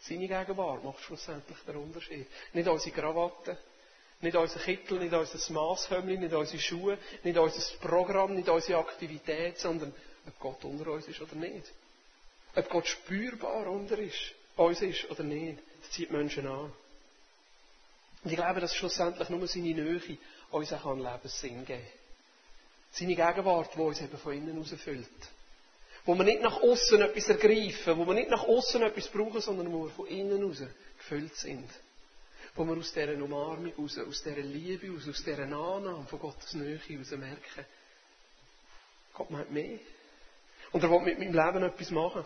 Seine 0.00 0.28
Gegenwart 0.28 0.84
macht 0.84 1.00
schlussendlich 1.00 1.58
den 1.66 1.76
Unterschied. 1.76 2.26
Nicht 2.52 2.68
unsere 2.68 2.94
Krawatte, 2.94 3.58
nicht 4.20 4.36
unser 4.36 4.60
Kittel, 4.60 4.98
nicht 4.98 5.12
unser 5.14 5.52
Maßhömmchen, 5.52 6.20
nicht 6.20 6.34
unsere 6.34 6.58
Schuhe, 6.60 6.98
nicht 7.24 7.38
unser 7.38 7.76
Programm, 7.78 8.34
nicht 8.34 8.48
unsere 8.48 8.78
Aktivität, 8.78 9.58
sondern 9.58 9.94
ob 10.26 10.38
Gott 10.38 10.64
unter 10.64 10.90
uns 10.92 11.06
ist 11.08 11.20
oder 11.20 11.34
nicht. 11.36 11.72
Ob 12.54 12.68
Gott 12.68 12.86
spürbar 12.86 13.66
unter 13.68 13.98
ist, 13.98 14.34
uns 14.56 14.80
ist 14.82 15.10
oder 15.10 15.22
nicht. 15.22 15.60
Das 15.82 15.90
zieht 15.92 16.10
Menschen 16.10 16.46
an. 16.46 16.72
Und 18.24 18.30
ich 18.30 18.36
glaube, 18.36 18.60
dass 18.60 18.74
schlussendlich 18.74 19.28
nur 19.28 19.46
seine 19.46 19.74
Nähe 19.74 20.18
uns 20.50 20.72
auch 20.72 20.86
an 20.86 20.98
Lebenssinn 21.00 21.64
geben 21.64 21.82
kann. 21.82 21.92
Seine 22.90 23.14
Gegenwart, 23.14 23.74
die 23.74 23.80
uns 23.80 24.00
eben 24.00 24.18
von 24.18 24.32
innen 24.32 24.54
herausfüllt. 24.54 25.06
Wo 26.08 26.14
wir 26.14 26.24
nicht 26.24 26.40
nach 26.40 26.62
außen 26.62 27.02
etwas 27.02 27.28
ergreifen, 27.28 27.98
wo 27.98 28.06
wir 28.06 28.14
nicht 28.14 28.30
nach 28.30 28.44
außen 28.44 28.80
etwas 28.80 29.08
brauchen, 29.08 29.42
sondern 29.42 29.70
wo 29.70 29.84
wir 29.84 29.90
von 29.90 30.06
innen 30.06 30.38
heraus 30.38 30.62
gefüllt 30.96 31.36
sind. 31.36 31.68
Wo 32.54 32.64
wir 32.64 32.78
aus 32.78 32.94
dieser 32.94 33.12
Umarmung 33.12 33.66
heraus, 33.66 33.98
aus 33.98 34.22
dieser 34.22 34.40
Liebe 34.40 34.86
heraus, 34.86 35.06
aus 35.06 35.22
dieser 35.22 35.42
Annahme 35.42 36.06
von 36.08 36.18
Gottes 36.18 36.54
Nähe 36.54 36.78
heraus 36.78 37.10
merken, 37.10 37.66
Gott 39.12 39.28
meint 39.28 39.50
mehr. 39.50 39.80
Und 40.72 40.82
er 40.82 40.90
will 40.90 41.00
mit 41.00 41.18
meinem 41.18 41.34
Leben 41.34 41.62
etwas 41.62 41.90
machen. 41.90 42.24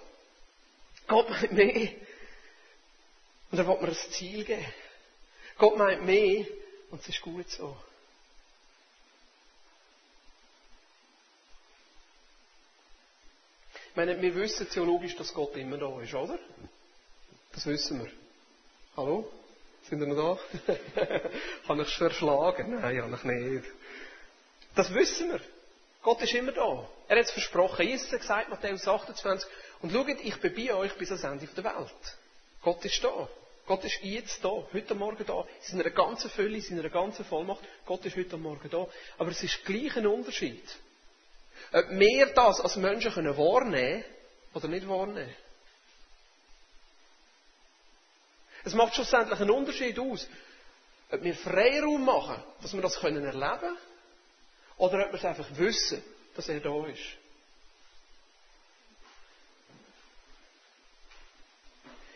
Gott 1.09 1.29
meint 1.29 1.53
mehr. 1.53 1.89
Und 3.51 3.59
er 3.59 3.67
will 3.67 3.81
mir 3.81 3.89
ein 3.89 4.13
Ziel 4.13 4.45
geben. 4.45 4.65
Gott 5.59 5.77
meint 5.77 6.07
mehr 6.07 6.47
und 6.93 7.01
es 7.01 7.09
ist 7.09 7.21
gut 7.21 7.51
so. 7.51 7.77
Ich 13.93 13.97
meine, 13.97 14.23
wir 14.23 14.35
wissen 14.37 14.67
theologisch, 14.71 15.15
dass 15.17 15.35
Gott 15.35 15.55
immer 15.55 15.77
da 15.77 16.01
ist, 16.01 16.15
oder? 16.15 16.39
Das 17.53 17.67
wissen 17.67 18.03
wir. 18.03 18.11
Hallo? 18.97 19.31
Sind 19.83 20.01
wir 20.01 20.07
noch 20.07 20.39
da? 20.67 20.73
Habe 21.69 21.83
ich 21.83 21.89
es 21.89 21.95
verschlagen? 21.97 22.81
Nein, 22.81 23.03
habe 23.03 23.15
ich 23.15 23.25
nicht. 23.25 23.65
Das 24.75 24.95
wissen 24.95 25.33
wir. 25.33 25.43
Gott 26.01 26.23
ist 26.23 26.33
immer 26.33 26.53
da. 26.53 26.89
Er 27.07 27.19
hat 27.19 27.27
es 27.27 27.33
versprochen. 27.33 27.87
Jesus 27.87 28.11
hat 28.11 28.21
gesagt, 28.21 28.49
Matthäus 28.49 28.89
28, 28.89 29.47
und 29.83 29.93
schaut, 29.93 30.09
ich 30.09 30.41
bin 30.41 30.55
bei 30.55 30.75
euch 30.75 30.95
bis 30.95 31.11
ans 31.11 31.25
Ende 31.25 31.47
der 31.55 31.65
Welt. 31.65 32.17
Gott 32.63 32.83
ist 32.87 33.05
da. 33.05 33.29
Gott 33.67 33.85
ist 33.85 33.99
jetzt 34.01 34.43
da, 34.43 34.67
heute 34.73 34.95
Morgen 34.95 35.27
da, 35.27 35.43
in 35.43 35.77
seiner 35.77 35.91
ganzen 35.91 36.31
Fülle, 36.31 36.57
in 36.57 36.63
seiner 36.63 36.89
ganzen 36.89 37.27
Vollmacht. 37.27 37.63
Gott 37.85 38.07
ist 38.07 38.17
heute 38.17 38.39
Morgen 38.39 38.71
da. 38.71 38.89
Aber 39.19 39.31
es 39.31 39.43
ist 39.43 39.63
gleich 39.67 39.95
ein 39.99 40.07
Unterschied. 40.07 40.65
Ob 41.73 41.89
wir 41.91 42.27
das 42.35 42.61
als 42.61 42.77
Menschen 42.77 43.13
können 43.13 43.37
wahrnehmen 43.37 44.05
oder 44.53 44.69
nicht 44.69 44.87
wahrnehmen. 44.89 45.35
Es 48.65 48.75
macht 48.75 48.95
schlussendlich 48.95 49.41
einen 49.41 49.51
Unterschied 49.51 49.99
aus, 49.99 50.29
ob 51.11 51.23
wir 51.23 51.35
Freiraum 51.35 52.05
machen, 52.05 52.43
dass 52.61 52.73
wir 52.73 52.83
das 52.83 52.99
können 53.01 53.25
erleben 53.25 53.77
oder 54.77 55.07
ob 55.07 55.13
wir 55.13 55.19
es 55.19 55.25
einfach 55.25 55.49
wissen, 55.57 56.03
dass 56.37 56.49
er 56.49 56.61
da 56.61 56.87
ist. 56.87 57.03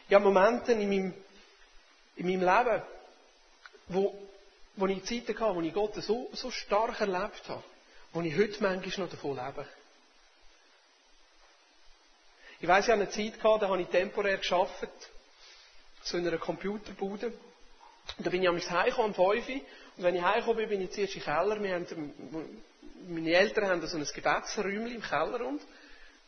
Ich 0.08 0.14
habe 0.14 0.24
Momente 0.24 0.72
in 0.72 0.88
meinem, 0.88 1.14
in 2.14 2.26
meinem 2.26 2.40
Leben, 2.40 2.82
wo, 3.88 4.28
wo 4.76 4.86
ich 4.86 5.04
Zeiten 5.04 5.38
hatte, 5.40 5.54
wo 5.56 5.60
ich 5.60 5.74
Gott 5.74 5.94
so, 5.96 6.30
so 6.32 6.50
stark 6.52 7.00
erlebt 7.00 7.42
habe, 7.48 7.64
wo 8.16 8.22
ich 8.22 8.34
heute 8.34 8.62
manchmal 8.62 9.06
noch 9.06 9.12
davon 9.12 9.36
lebe. 9.36 9.66
Ich 12.60 12.66
weiss, 12.66 12.86
ich 12.86 12.90
hatte 12.90 13.02
eine 13.02 13.10
Zeit, 13.10 13.38
gehabt, 13.38 13.62
da 13.62 13.68
habe 13.68 13.82
ich 13.82 13.88
temporär 13.88 14.38
geschafft, 14.38 14.88
so 16.02 16.16
in 16.16 16.26
einer 16.26 16.38
Computerbude. 16.38 17.26
Und 17.26 18.26
da 18.26 18.30
bin 18.30 18.42
ich 18.42 18.48
am 18.48 18.58
heimgekommen, 18.58 19.14
um 19.14 19.34
5 19.34 19.48
Uhr. 19.48 19.54
Und 19.98 20.04
wenn 20.04 20.16
ich 20.16 20.22
heimgekommen 20.22 20.56
bin, 20.56 20.68
bin 20.70 20.80
ich 20.80 20.92
zuerst 20.92 21.14
im 21.14 21.22
Keller. 21.22 21.62
Wir 21.62 21.74
haben, 21.74 22.62
meine 23.06 23.32
Eltern 23.34 23.66
haben 23.66 23.86
so 23.86 23.98
ein 23.98 24.04
Gebetsräumchen 24.04 24.94
im 24.94 25.02
Keller 25.02 25.46
und 25.46 25.60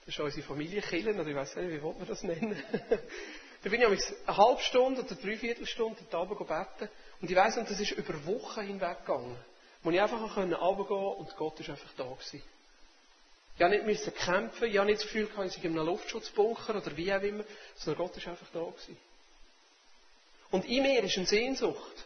das 0.04 0.14
ist 0.14 0.20
unsere 0.20 0.46
Familienkille, 0.46 1.14
oder 1.14 1.26
ich 1.26 1.36
weiß 1.36 1.56
nicht, 1.56 1.70
wie 1.70 1.80
man 1.80 2.06
das 2.06 2.22
nennen. 2.22 2.62
da 3.62 3.70
bin 3.70 3.80
ich 3.80 3.86
eine 3.86 4.36
halbe 4.36 4.60
Stunde 4.60 5.00
oder 5.02 5.14
dreiviertel 5.14 5.66
Stunde 5.66 6.00
da 6.10 6.20
oben 6.20 6.36
beten. 6.36 6.90
Und 7.22 7.30
ich 7.30 7.36
weiss, 7.36 7.56
und 7.56 7.70
das 7.70 7.80
ist 7.80 7.92
über 7.92 8.26
Wochen 8.26 8.60
hinweg 8.60 9.06
gegangen. 9.06 9.38
Wo 9.88 9.92
ich 9.92 10.02
einfach 10.02 10.20
runtergehen 10.20 10.60
konnte 10.60 10.94
und 10.94 11.36
Gott 11.38 11.60
ist 11.60 11.70
einfach 11.70 11.90
da 11.96 12.04
gewesen. 12.04 12.42
Ich 13.56 13.86
musste 13.86 14.10
nicht 14.10 14.16
kämpfen, 14.18 14.68
ich 14.68 14.76
habe 14.76 14.84
nicht 14.86 15.00
das 15.00 15.06
Gefühl 15.06 15.28
gehabt, 15.28 15.46
ich 15.46 15.54
sei 15.54 15.66
in 15.66 15.78
einem 15.78 15.86
Luftschutzbunker 15.86 16.76
oder 16.76 16.94
wie 16.94 17.10
auch 17.10 17.22
immer, 17.22 17.42
sondern 17.74 18.04
Gott 18.04 18.14
ist 18.18 18.28
einfach 18.28 18.48
da 18.52 18.64
gewesen. 18.64 18.98
Und 20.50 20.66
in 20.66 20.82
mir 20.82 21.02
ist 21.02 21.16
eine 21.16 21.24
Sehnsucht, 21.24 22.04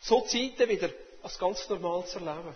so 0.00 0.20
Zeiten 0.20 0.68
wieder 0.68 0.90
als 1.24 1.36
ganz 1.40 1.68
normal 1.68 2.06
zu 2.06 2.20
erleben. 2.20 2.54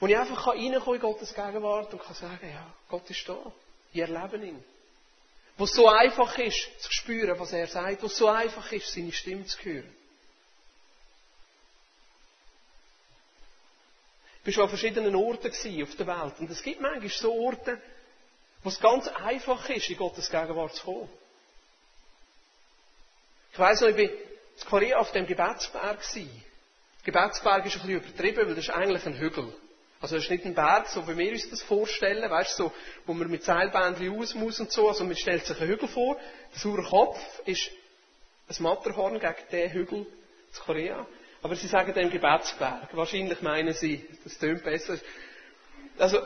Wo 0.00 0.06
ich 0.08 0.18
einfach 0.18 0.48
reinkommen 0.48 0.96
in 0.96 1.00
Gottes 1.00 1.32
Gegenwart 1.32 1.92
und 1.92 2.02
kann 2.02 2.16
sagen, 2.16 2.50
ja, 2.52 2.74
Gott 2.88 3.08
ist 3.08 3.28
da. 3.28 3.38
Ich 3.92 4.00
erlebe 4.00 4.44
ihn. 4.44 4.64
Wo 5.56 5.62
es 5.62 5.74
so 5.74 5.86
einfach 5.86 6.36
ist, 6.38 6.82
zu 6.82 6.92
spüren, 6.92 7.38
was 7.38 7.52
er 7.52 7.68
sagt. 7.68 8.02
Wo 8.02 8.06
es 8.06 8.16
so 8.16 8.26
einfach 8.26 8.72
ist, 8.72 8.92
seine 8.92 9.12
Stimme 9.12 9.46
zu 9.46 9.62
hören. 9.62 10.01
War 14.44 14.52
schon 14.52 14.62
an 14.64 14.68
verschiedenen 14.68 15.14
Orten 15.14 15.48
auf 15.82 15.96
der 15.96 16.06
Welt. 16.06 16.34
Und 16.40 16.50
es 16.50 16.62
gibt 16.62 16.80
manchmal 16.80 17.08
so 17.08 17.32
Orte, 17.32 17.80
wo 18.62 18.68
es 18.68 18.80
ganz 18.80 19.08
einfach 19.08 19.68
ist, 19.68 19.88
in 19.88 19.96
Gottes 19.96 20.30
Gegenwart 20.30 20.74
zu 20.74 20.84
kommen. 20.84 21.08
Ich 23.52 23.58
weiss 23.58 23.80
noch, 23.80 23.88
ich 23.88 23.96
war 23.96 24.02
in 24.02 24.68
Korea 24.68 24.98
auf 24.98 25.12
dem 25.12 25.26
Gebetsberg. 25.26 25.98
Der 26.14 26.26
Gebetsberg 27.04 27.66
ist 27.66 27.76
ein 27.76 27.82
bisschen 27.82 27.96
übertrieben, 28.00 28.46
weil 28.48 28.54
das 28.54 28.64
ist 28.64 28.70
eigentlich 28.70 29.06
ein 29.06 29.18
Hügel. 29.18 29.52
Also 30.00 30.16
das 30.16 30.24
ist 30.24 30.30
nicht 30.30 30.44
ein 30.44 30.54
Berg, 30.54 30.88
so 30.88 31.06
wie 31.06 31.16
wir 31.16 31.32
uns 31.32 31.48
das 31.48 31.62
vorstellen, 31.62 32.28
weißt 32.28 32.58
du, 32.58 32.64
so, 32.64 32.72
wo 33.06 33.12
man 33.12 33.30
mit 33.30 33.44
Seilbändchen 33.44 34.18
aus 34.18 34.34
muss 34.34 34.58
und 34.58 34.72
so. 34.72 34.88
Also 34.88 35.04
man 35.04 35.16
stellt 35.16 35.46
sich 35.46 35.60
einen 35.60 35.70
Hügel 35.70 35.88
vor. 35.88 36.16
Der 36.52 36.58
saure 36.58 36.82
Kopf 36.82 37.20
ist 37.44 37.70
ein 38.48 38.62
Matterhorn 38.62 39.20
gegen 39.20 39.34
den 39.52 39.70
Hügel 39.70 40.06
zu 40.52 40.62
Korea. 40.62 41.06
Aber 41.42 41.56
sie 41.56 41.66
sagen 41.66 41.92
dem 41.92 42.10
Gebetsberg. 42.10 42.96
Wahrscheinlich 42.96 43.42
meinen 43.42 43.74
sie, 43.74 44.04
das 44.22 44.38
tönt 44.38 44.62
besser. 44.62 44.96
Also, 45.98 46.20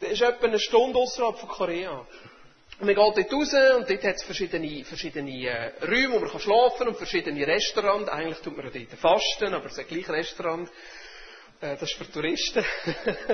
das 0.00 0.10
ist 0.10 0.22
etwa 0.22 0.46
eine 0.46 0.58
Stunde 0.58 0.98
außerhalb 0.98 1.38
von 1.38 1.48
Korea. 1.48 2.06
Und 2.80 2.86
man 2.86 2.94
geht 2.94 2.96
dort 2.96 3.32
raus 3.32 3.52
und 3.76 3.90
dort 3.90 4.04
hat 4.04 4.16
es 4.16 4.22
verschiedene, 4.22 4.84
verschiedene 4.84 5.46
äh, 5.46 5.84
Räume, 5.84 6.14
wo 6.14 6.20
man 6.20 6.30
kann 6.30 6.40
schlafen 6.40 6.78
kann 6.78 6.88
und 6.88 6.96
verschiedene 6.96 7.46
Restaurants. 7.46 8.08
Eigentlich 8.08 8.38
tut 8.38 8.56
man 8.56 8.70
dort 8.72 8.98
fasten, 8.98 9.54
aber 9.54 9.66
es 9.66 9.78
ist 9.78 9.88
gleich 9.88 10.08
Restaurant. 10.08 10.68
Äh, 11.60 11.76
das 11.76 11.82
ist 11.82 11.92
für 11.92 12.10
Touristen. 12.10 12.64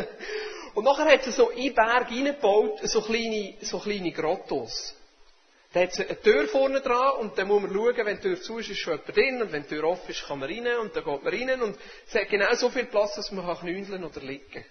und 0.75 0.85
nachher 0.85 1.07
hat 1.07 1.27
es 1.27 1.37
so 1.37 1.51
in 1.51 1.67
den 1.67 1.75
Berg 1.75 2.11
reingebaut, 2.11 2.81
so 2.83 3.01
kleine, 3.01 3.55
so 3.63 3.79
kleine 3.79 4.11
Grottos. 4.11 4.95
Da 5.77 5.83
hat 5.83 5.93
es 5.93 6.01
eine 6.01 6.19
Tür 6.19 6.49
vorne 6.49 6.81
dran 6.81 7.19
und 7.19 7.37
dann 7.37 7.49
muss 7.49 7.61
man 7.61 7.71
schauen, 7.71 8.07
wenn 8.07 8.17
die 8.17 8.23
Tür 8.23 8.41
zu 8.41 8.57
ist, 8.57 8.71
ist 8.71 8.79
schon 8.79 8.95
jemand 8.95 9.15
drin 9.15 9.43
und 9.43 9.53
wenn 9.53 9.63
die 9.65 9.69
Tür 9.69 9.85
offen 9.85 10.11
ist, 10.11 10.25
kann 10.27 10.39
man 10.39 10.49
rein 10.49 10.67
und 10.79 10.97
dann 10.97 11.05
geht 11.05 11.23
man 11.23 11.35
rein 11.35 11.61
und 11.61 11.79
es 12.09 12.15
hat 12.15 12.31
genau 12.31 12.55
so 12.55 12.71
viel 12.71 12.87
Platz, 12.87 13.17
dass 13.17 13.31
man 13.31 13.55
knündeln 13.59 14.03
oder 14.03 14.23
liegen 14.23 14.51
kann. 14.51 14.65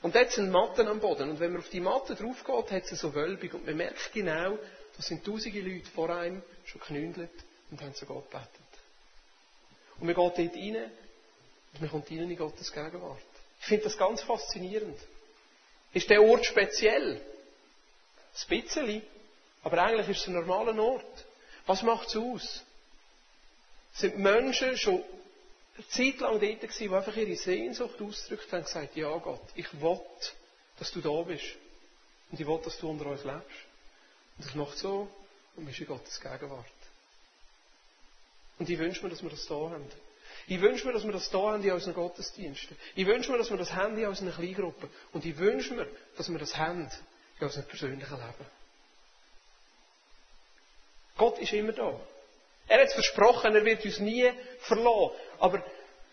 Und 0.00 0.16
dort 0.16 0.32
sind 0.32 0.50
Matten 0.50 0.88
am 0.88 0.98
Boden. 0.98 1.30
Und 1.30 1.38
wenn 1.38 1.52
man 1.52 1.60
auf 1.60 1.68
die 1.68 1.78
Matte 1.78 2.16
drauf 2.16 2.42
geht, 2.42 2.72
hat 2.72 2.86
sie 2.88 2.96
so 2.96 3.14
Wölbung. 3.14 3.50
Und 3.52 3.66
man 3.66 3.76
merkt 3.76 4.12
genau, 4.12 4.58
da 4.96 5.02
sind 5.02 5.24
tausende 5.24 5.60
Leute 5.60 5.88
vor 5.94 6.10
einem 6.10 6.42
schon 6.64 6.80
geknündelt 6.80 7.30
und 7.70 7.80
haben 7.80 7.94
so 7.94 8.04
Gott 8.04 8.28
gebetet. 8.28 8.50
Und 10.00 10.06
man 10.06 10.16
geht 10.16 10.16
dort 10.16 10.56
rein 10.56 10.90
und 11.74 11.80
man 11.82 11.88
kommt 11.88 12.10
rein 12.10 12.28
in 12.28 12.36
Gottes 12.36 12.72
Gegenwart. 12.72 13.22
Ich 13.60 13.66
finde 13.66 13.84
das 13.84 13.96
ganz 13.96 14.22
faszinierend. 14.22 14.98
Ist 15.92 16.10
der 16.10 16.20
Ort 16.20 16.44
speziell? 16.46 17.20
Ein. 18.50 19.02
Aber 19.62 19.78
eigentlich 19.82 20.08
ist 20.08 20.22
es 20.22 20.28
ein 20.28 20.34
normaler 20.34 20.80
Ort. 20.82 21.26
Was 21.66 21.82
macht 21.82 22.08
es 22.08 22.16
aus? 22.16 22.64
Sind 23.94 24.18
Menschen 24.18 24.76
schon 24.76 25.02
eine 25.76 25.88
Zeit 25.88 26.20
lang 26.20 26.40
dort 26.40 26.60
gewesen, 26.60 26.88
die 26.88 26.94
einfach 26.94 27.16
ihre 27.16 27.36
Sehnsucht 27.36 28.00
ausdrückt 28.00 28.50
haben 28.52 28.60
und 28.60 28.66
gesagt, 28.66 28.96
ja 28.96 29.16
Gott, 29.18 29.42
ich 29.54 29.80
will, 29.80 30.00
dass 30.78 30.92
du 30.92 31.00
da 31.00 31.22
bist. 31.22 31.44
Und 32.30 32.40
ich 32.40 32.46
will, 32.46 32.60
dass 32.64 32.78
du 32.78 32.90
unter 32.90 33.06
uns 33.06 33.24
lebst. 33.24 33.58
Und 34.38 34.46
das 34.46 34.54
macht 34.54 34.78
so 34.78 35.08
und 35.56 35.66
bist 35.66 35.80
in 35.80 35.86
Gottes 35.86 36.20
Gegenwart. 36.20 36.66
Und 38.58 38.68
ich 38.68 38.78
wünsche 38.78 39.02
mir, 39.02 39.10
dass 39.10 39.22
wir 39.22 39.30
das 39.30 39.46
da 39.46 39.54
haben. 39.54 39.86
Ich 40.46 40.60
wünsche 40.60 40.86
mir, 40.86 40.92
dass 40.92 41.04
wir 41.04 41.12
das 41.12 41.30
da 41.30 41.38
haben 41.38 41.62
in 41.62 41.72
unseren 41.72 41.94
Gottesdiensten. 41.94 42.76
Ich 42.94 43.06
wünsche 43.06 43.30
mir, 43.30 43.38
dass 43.38 43.50
wir 43.50 43.58
das 43.58 43.72
haben 43.72 43.96
in 43.96 44.06
unseren 44.06 44.32
Kleingruppen. 44.32 44.88
Und 45.12 45.24
ich 45.24 45.36
wünsche 45.36 45.74
mir, 45.74 45.86
dass 46.16 46.30
wir 46.30 46.38
das 46.38 46.56
haben 46.56 46.90
in 47.38 47.46
unserem 47.46 47.66
persönlichen 47.66 48.16
Leben. 48.16 48.61
Gott 51.16 51.38
ist 51.38 51.52
immer 51.52 51.72
da. 51.72 51.98
Er 52.68 52.82
hat 52.82 52.92
versprochen, 52.92 53.54
er 53.54 53.64
wird 53.64 53.84
uns 53.84 53.98
nie 53.98 54.30
verlassen. 54.60 55.10
Aber 55.38 55.62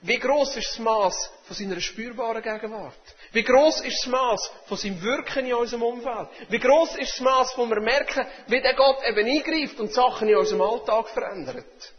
wie 0.01 0.17
groß 0.17 0.55
ist 0.55 0.71
das 0.71 0.79
Maß 0.79 1.31
von 1.43 1.55
seiner 1.55 1.81
spürbaren 1.81 2.41
Gegenwart? 2.41 2.95
Wie 3.31 3.43
groß 3.43 3.81
ist 3.81 3.99
das 3.99 4.07
Maß 4.07 4.51
von 4.67 4.77
seinem 4.77 5.01
Wirken 5.01 5.45
in 5.45 5.53
unserem 5.53 5.83
Umfeld? 5.83 6.29
Wie 6.49 6.59
groß 6.59 6.95
ist 6.95 7.13
das 7.13 7.19
Maß, 7.19 7.57
wo 7.57 7.65
wir 7.65 7.81
merken, 7.81 8.25
wie 8.47 8.61
der 8.61 8.75
Gott 8.75 9.03
eben 9.05 9.27
eingreift 9.27 9.79
und 9.79 9.93
Sachen 9.93 10.29
in 10.29 10.37
unserem 10.37 10.61
Alltag 10.61 11.09
verändert? 11.09 11.93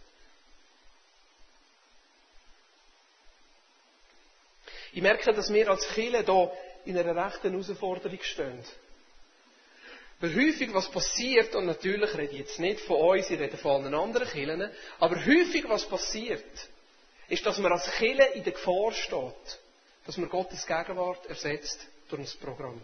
Ich 4.92 5.02
merke, 5.02 5.33
dass 5.33 5.52
wir 5.52 5.71
als 5.71 5.87
Kirche 5.88 6.25
hier 6.25 6.52
in 6.87 6.99
einer 6.99 7.26
rechten 7.26 7.52
Herausforderung 7.52 8.19
stehen. 8.23 8.64
Weil 10.20 10.34
häufig 10.34 10.72
was 10.74 10.90
passiert, 10.90 11.54
und 11.54 11.64
natürlich 11.64 12.12
rede 12.14 12.32
ich 12.34 12.40
jetzt 12.40 12.58
nicht 12.60 12.80
von 12.80 12.96
uns, 12.96 13.30
ich 13.30 13.40
rede 13.40 13.56
von 13.56 13.82
allen 13.84 13.94
anderen 13.94 14.28
Kirchen, 14.28 14.70
aber 14.98 15.16
häufig 15.16 15.64
was 15.66 15.86
passiert, 15.86 16.44
ist, 17.28 17.46
dass 17.46 17.56
man 17.58 17.72
als 17.72 17.90
Kirche 17.92 18.24
in 18.34 18.44
der 18.44 18.52
Gefahr 18.52 18.92
steht, 18.92 19.58
dass 20.04 20.18
man 20.18 20.28
Gottes 20.28 20.66
Gegenwart 20.66 21.24
ersetzt 21.26 21.80
durch 22.10 22.20
ein 22.20 22.40
Programm. 22.40 22.82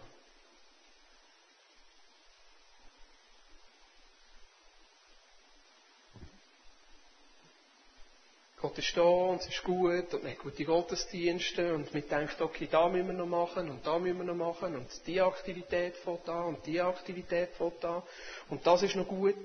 Gott 8.59 8.75
ist 8.79 8.97
da 8.97 9.01
und 9.03 9.39
es 9.41 9.47
ist 9.49 9.63
gut 9.63 10.11
und 10.15 10.23
wir 10.23 10.31
haben 10.31 10.39
gute 10.39 10.65
Gottesdienste 10.65 11.75
und 11.75 11.93
wir 11.93 12.01
denken, 12.01 12.41
okay, 12.41 12.67
da 12.69 12.89
müssen 12.89 13.07
wir 13.07 13.13
noch 13.13 13.27
machen 13.27 13.69
und 13.69 13.85
da 13.85 13.99
müssen 13.99 14.17
wir 14.17 14.23
noch 14.25 14.35
machen 14.35 14.75
und 14.75 14.87
die 15.05 15.21
Aktivität 15.21 15.95
fängt 15.97 16.27
da 16.27 16.41
und 16.41 16.65
die 16.65 16.81
Aktivität 16.81 17.49
fängt 17.51 17.83
da 17.83 18.01
und 18.49 18.65
das 18.65 18.81
ist 18.81 18.95
noch 18.95 19.07
gut. 19.07 19.35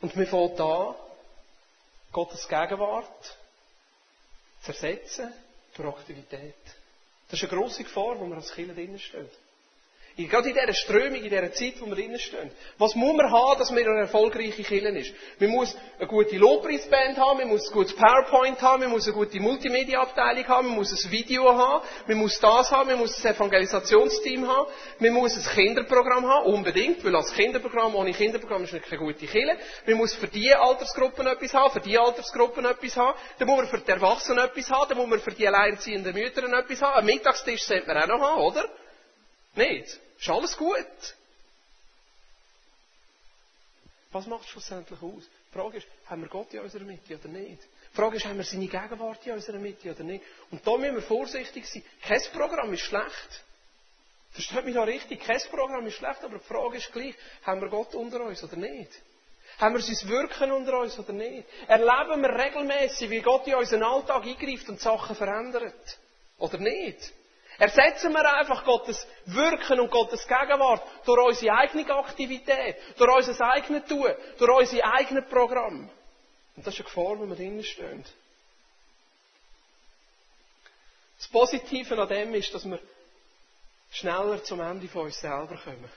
Und 0.00 0.16
wir 0.16 0.26
fangen 0.26 0.56
da 0.56 0.96
Gottes 2.10 2.48
Gegenwart 2.48 3.36
zu 4.62 4.72
ersetzen 4.72 5.32
durch 5.76 5.88
Aktivität. 5.88 6.54
Das 7.28 7.40
ist 7.42 7.50
eine 7.52 7.60
grosse 7.60 7.84
Gefahr, 7.84 8.18
wo 8.18 8.26
wir 8.26 8.36
als 8.36 8.52
Kinder 8.54 8.72
drinnen 8.74 8.98
stehen. 8.98 9.28
Gerade 10.28 10.48
in 10.48 10.54
dieser 10.54 10.74
Strömung, 10.74 11.22
in 11.22 11.30
dieser 11.30 11.52
Zeit, 11.52 11.74
wo 11.80 11.86
wir 11.86 11.94
drinnen 11.94 12.18
stehen. 12.18 12.50
Was 12.78 12.94
muss 12.94 13.16
man 13.16 13.30
haben, 13.30 13.58
dass 13.58 13.70
man 13.70 13.78
eine 13.78 14.00
erfolgreiche 14.00 14.62
Kirche 14.62 14.88
ist? 14.88 15.14
Man 15.38 15.50
muss 15.50 15.76
eine 15.98 16.06
gute 16.06 16.36
Lobpreisband 16.36 17.16
haben, 17.16 17.38
man 17.38 17.48
muss 17.48 17.68
ein 17.68 17.72
gutes 17.72 17.94
PowerPoint 17.94 18.60
haben, 18.60 18.82
man 18.82 18.90
muss 18.90 19.06
eine 19.06 19.14
gute 19.14 19.40
Multimedia-Abteilung 19.40 20.46
haben, 20.48 20.68
man 20.68 20.76
muss 20.76 20.92
ein 20.92 21.10
Video 21.10 21.54
haben, 21.54 21.84
man 22.06 22.18
muss 22.18 22.38
das 22.40 22.70
haben, 22.70 22.88
man 22.88 22.98
muss 22.98 23.24
ein 23.24 23.34
Evangelisationsteam 23.34 24.46
haben, 24.48 24.70
man 24.98 25.12
muss 25.12 25.36
ein 25.36 25.54
Kinderprogramm 25.54 26.26
haben, 26.26 26.46
unbedingt, 26.46 27.04
weil 27.04 27.16
als 27.16 27.32
Kinderprogramm, 27.32 27.94
ohne 27.94 28.12
Kinderprogramm 28.12 28.64
ist 28.64 28.72
keine 28.72 28.98
gute 28.98 29.26
Kirche. 29.26 29.58
Man 29.86 29.96
muss 29.96 30.14
für 30.14 30.28
diese 30.28 30.58
Altersgruppen 30.58 31.26
etwas 31.26 31.54
haben, 31.54 31.72
für 31.72 31.80
diese 31.80 32.00
Altersgruppen 32.00 32.64
etwas 32.64 32.96
haben, 32.96 33.18
dann 33.38 33.48
muss 33.48 33.58
man 33.58 33.68
für 33.68 33.78
die 33.78 33.90
Erwachsenen 33.90 34.44
etwas 34.44 34.70
haben, 34.70 34.88
dann 34.88 34.98
muss 34.98 35.08
man 35.08 35.20
für 35.20 35.32
die 35.32 35.46
alleinerziehenden 35.46 36.14
Mütter 36.14 36.42
etwas 36.42 36.82
haben, 36.82 36.98
einen 36.98 37.06
Mittagstisch 37.06 37.62
sollte 37.62 37.86
man 37.86 37.96
auch 38.02 38.06
noch 38.06 38.20
haben, 38.20 38.42
oder? 38.42 38.64
Nicht? 39.54 40.00
Ist 40.20 40.28
alles 40.28 40.56
gut? 40.56 41.16
Was 44.12 44.26
macht 44.26 44.44
es 44.44 44.50
schlussendlich 44.50 45.00
aus? 45.00 45.22
Die 45.48 45.58
Frage 45.58 45.78
ist, 45.78 45.86
haben 46.06 46.22
wir 46.22 46.28
Gott 46.28 46.52
in 46.52 46.60
unserer 46.60 46.84
Mitte 46.84 47.16
oder 47.16 47.28
nicht? 47.28 47.62
Die 47.92 47.96
Frage 47.96 48.16
ist, 48.16 48.26
haben 48.26 48.36
wir 48.36 48.44
seine 48.44 48.66
Gegenwart 48.66 49.26
in 49.26 49.32
unserer 49.32 49.58
Mitte 49.58 49.90
oder 49.90 50.04
nicht? 50.04 50.24
Und 50.50 50.66
da 50.66 50.76
müssen 50.76 50.96
wir 50.96 51.02
vorsichtig 51.02 51.66
sein. 51.66 51.82
Kein 52.02 52.20
Programm 52.32 52.72
ist 52.74 52.82
schlecht. 52.82 53.44
Versteht 54.32 54.64
mich 54.64 54.74
da 54.74 54.82
richtig? 54.82 55.20
Kein 55.24 55.40
Programm 55.50 55.86
ist 55.86 55.94
schlecht, 55.94 56.22
aber 56.22 56.38
die 56.38 56.44
Frage 56.44 56.76
ist 56.76 56.92
gleich, 56.92 57.14
haben 57.44 57.60
wir 57.60 57.68
Gott 57.68 57.94
unter 57.94 58.20
uns 58.22 58.42
oder 58.44 58.56
nicht? 58.56 58.90
Haben 59.58 59.74
wir 59.74 59.82
sein 59.82 60.08
Wirken 60.08 60.52
unter 60.52 60.80
uns 60.80 60.98
oder 60.98 61.12
nicht? 61.12 61.48
Erleben 61.66 62.22
wir 62.22 62.30
regelmäßig, 62.30 63.10
wie 63.10 63.20
Gott 63.22 63.46
in 63.46 63.54
unseren 63.54 63.82
Alltag 63.82 64.24
eingreift 64.24 64.68
und 64.68 64.80
Sachen 64.80 65.16
verändert? 65.16 65.98
Oder 66.38 66.58
nicht? 66.58 67.12
Ersetzen 67.60 68.10
wir 68.12 68.34
einfach 68.38 68.64
Gottes 68.64 69.06
Wirken 69.26 69.80
und 69.80 69.90
Gottes 69.90 70.26
Gegenwart 70.26 70.82
durch 71.04 71.26
unsere 71.26 71.54
eigene 71.54 71.94
Aktivität, 71.94 72.76
durch 72.96 73.28
unser 73.28 73.52
eigenes 73.52 73.84
Tun, 73.86 74.10
durch 74.38 74.50
unser 74.50 74.82
eigenes 74.94 75.28
Programm. 75.28 75.90
Und 76.56 76.66
das 76.66 76.72
ist 76.72 76.80
eine 76.80 76.88
Gefahr, 76.88 77.18
wo 77.18 77.26
wir 77.26 77.36
drinnen 77.36 77.62
stehen. 77.62 78.02
Das 81.18 81.28
Positive 81.28 82.00
an 82.00 82.08
dem 82.08 82.32
ist, 82.32 82.54
dass 82.54 82.64
wir 82.64 82.80
schneller 83.90 84.42
zum 84.42 84.60
Ende 84.60 84.88
von 84.88 85.02
uns 85.04 85.20
selber 85.20 85.60
kommen. 85.62 85.90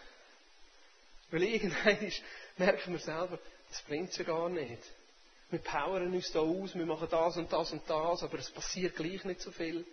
Weil 1.32 1.44
irgendwann 1.44 2.12
merken 2.58 2.92
wir 2.92 3.00
selber, 3.00 3.40
das 3.70 3.82
bringt 3.84 4.14
ja 4.18 4.26
gar 4.26 4.50
nicht. 4.50 4.84
Wir 5.50 5.60
powern 5.60 6.14
uns 6.14 6.30
da 6.34 6.40
aus, 6.40 6.76
wir 6.76 6.86
machen 6.86 7.08
das 7.10 7.38
und 7.38 7.54
das 7.54 7.72
und 7.72 7.90
das, 7.90 8.22
aber 8.22 8.38
es 8.38 8.50
passiert 8.50 8.98
gleich 8.98 9.24
nicht 9.24 9.40
so 9.40 9.52
viel. 9.52 9.86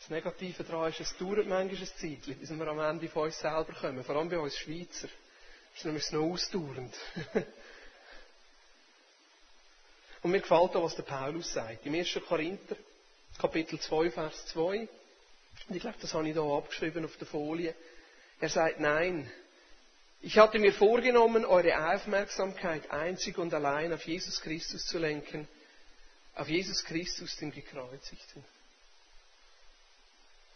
Das 0.00 0.08
Negative 0.08 0.64
daran 0.64 0.90
ist, 0.90 1.00
es 1.00 1.16
dauert 1.18 1.46
manchmal 1.46 1.66
ein 1.66 1.76
Zeit, 1.76 2.40
bis 2.40 2.50
wir 2.50 2.66
am 2.66 2.80
Ende 2.80 3.08
von 3.08 3.24
uns 3.24 3.38
selber 3.38 3.72
kommen. 3.72 4.02
Vor 4.02 4.16
allem 4.16 4.30
bei 4.30 4.38
uns 4.38 4.56
Schweizer. 4.56 5.08
Das 5.08 5.78
ist 5.78 5.84
nämlich 5.84 6.10
noch 6.10 6.22
ausdauernd. 6.22 6.94
Und 10.22 10.30
mir 10.32 10.40
gefällt 10.40 10.74
auch, 10.74 10.82
was 10.84 10.96
der 10.96 11.02
Paulus 11.02 11.52
sagt. 11.52 11.84
Im 11.86 11.94
1. 11.94 12.18
Korinther, 12.26 12.76
Kapitel 13.38 13.78
2, 13.78 14.10
Vers 14.10 14.46
2. 14.46 14.88
Und 15.68 15.76
ich 15.76 15.80
glaube, 15.80 15.98
das 16.00 16.12
habe 16.14 16.26
ich 16.26 16.32
hier 16.34 16.42
abgeschrieben 16.42 17.04
auf 17.04 17.16
der 17.16 17.26
Folie. 17.26 17.74
Er 18.40 18.48
sagt, 18.48 18.80
nein. 18.80 19.30
Ich 20.22 20.38
hatte 20.38 20.58
mir 20.58 20.72
vorgenommen, 20.72 21.44
eure 21.44 21.94
Aufmerksamkeit 21.94 22.90
einzig 22.90 23.38
und 23.38 23.54
allein 23.54 23.92
auf 23.92 24.06
Jesus 24.06 24.40
Christus 24.40 24.84
zu 24.86 24.98
lenken. 24.98 25.46
Auf 26.34 26.48
Jesus 26.48 26.84
Christus, 26.84 27.36
den 27.36 27.52
Gekreuzigten. 27.52 28.44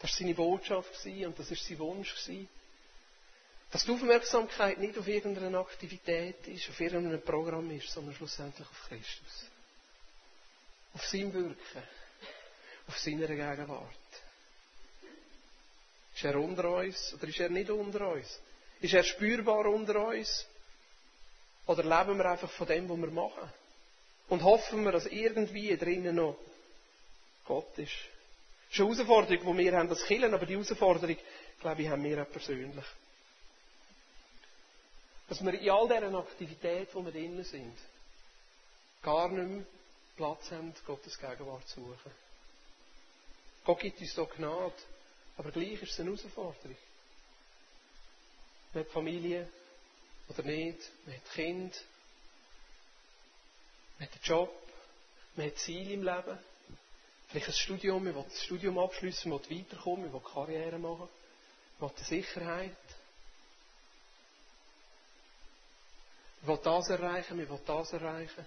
Das 0.05 0.12
war 0.12 0.19
seine 0.19 0.35
Botschaft 0.35 1.07
und 1.07 1.38
das 1.38 1.49
war 1.49 1.57
sein 1.57 1.79
Wunsch. 1.79 2.14
Dass 3.71 3.85
die 3.87 3.90
Aufmerksamkeit 3.90 4.77
nicht 4.77 4.99
auf 4.99 5.09
irgendeine 5.09 5.59
Aktivität 5.59 6.47
ist, 6.47 6.69
auf 6.69 6.79
irgendein 6.79 7.23
Programm 7.23 7.71
ist, 7.71 7.88
sondern 7.88 8.14
schlussendlich 8.14 8.69
auf 8.69 8.87
Christus. 8.87 9.47
Auf 10.93 11.07
sein 11.07 11.33
Wirken. 11.33 11.83
Auf 12.87 12.99
seine 12.99 13.27
Gegenwart. 13.27 13.88
Ist 16.14 16.25
er 16.25 16.38
unter 16.38 16.69
uns 16.69 17.14
oder 17.14 17.27
ist 17.27 17.40
er 17.40 17.49
nicht 17.49 17.71
unter 17.71 18.09
uns? 18.12 18.40
Ist 18.83 18.93
er 18.93 19.05
spürbar 19.05 19.64
unter 19.71 20.09
uns? 20.09 20.47
Oder 21.67 21.83
leben 21.83 22.19
wir 22.19 22.27
einfach 22.27 22.51
von 22.51 22.67
dem, 22.67 22.90
was 22.90 22.99
wir 22.99 23.11
machen? 23.11 23.51
Und 24.29 24.43
hoffen 24.43 24.85
wir, 24.85 24.93
dass 24.93 25.07
irgendwie 25.07 25.75
drinnen 25.79 26.17
noch 26.17 26.37
Gott 27.47 27.79
ist? 27.79 28.13
Ist 28.75 28.81
eine 28.81 28.89
Herausforderung, 28.89 29.57
die 29.57 29.65
wir 29.65 29.77
haben 29.79 29.89
als 29.89 30.05
Killen, 30.05 30.35
aber 30.35 30.47
die 30.47 30.55
Herausforderung, 30.55 31.17
glaube 31.61 31.83
ich, 31.83 31.89
haben 31.89 32.03
wir 32.03 32.21
auch 32.21 32.29
persönlich. 32.29 32.85
Dass 35.29 35.45
wir 35.45 35.55
in 35.55 35.71
all 35.71 35.87
diesen 35.87 36.17
Aktivitäten, 36.17 36.93
wo 36.93 37.05
wir 37.05 37.13
drinnen 37.13 37.45
sind, 37.45 37.79
gar 39.01 39.29
nicht 39.29 39.49
mehr 39.49 39.65
Platz 40.17 40.51
haben, 40.51 40.75
Gottes 40.87 41.17
Gegenwart 41.17 41.69
zu 41.69 41.83
suchen. 41.83 42.11
Gott 43.65 43.79
gibt 43.79 44.01
uns 44.01 44.13
da 44.13 44.25
Gnade, 44.25 44.75
aber 45.37 45.53
gleich 45.53 45.81
ist 45.81 45.93
es 45.93 46.01
eine 46.01 46.11
Herausforderung. 46.11 46.77
Man 48.73 48.85
hat 48.85 48.91
Familie 48.91 49.49
oder 50.31 50.43
nicht, 50.43 50.81
man 51.07 51.15
hat 51.15 51.33
Kind, 51.33 51.85
man 54.01 54.09
hat 54.09 54.15
einen 54.15 54.25
Job, 54.25 54.53
man 55.37 55.47
hat 55.47 55.59
Ziele 55.59 55.93
im 55.93 56.03
Leben. 56.03 56.39
Vielleicht 57.35 57.49
ein 57.49 57.55
Studium, 57.55 58.07
ich 58.07 58.14
will 58.14 58.23
das 58.23 58.44
Studium 58.44 58.79
abschließen, 58.79 59.33
ich 59.33 59.51
will 59.51 59.59
weiterkommen, 59.59 60.07
ich 60.07 60.12
will 60.12 60.20
Karriere 60.20 60.79
machen, 60.79 61.09
ich 61.75 61.83
will 61.83 61.90
die 61.99 62.05
Sicherheit. 62.05 62.77
Ich 66.42 66.47
will 66.47 66.61
das 66.62 66.88
erreichen, 66.90 67.40
ich 67.40 67.51
will 67.51 67.61
das 67.66 67.92
erreichen. 67.92 68.47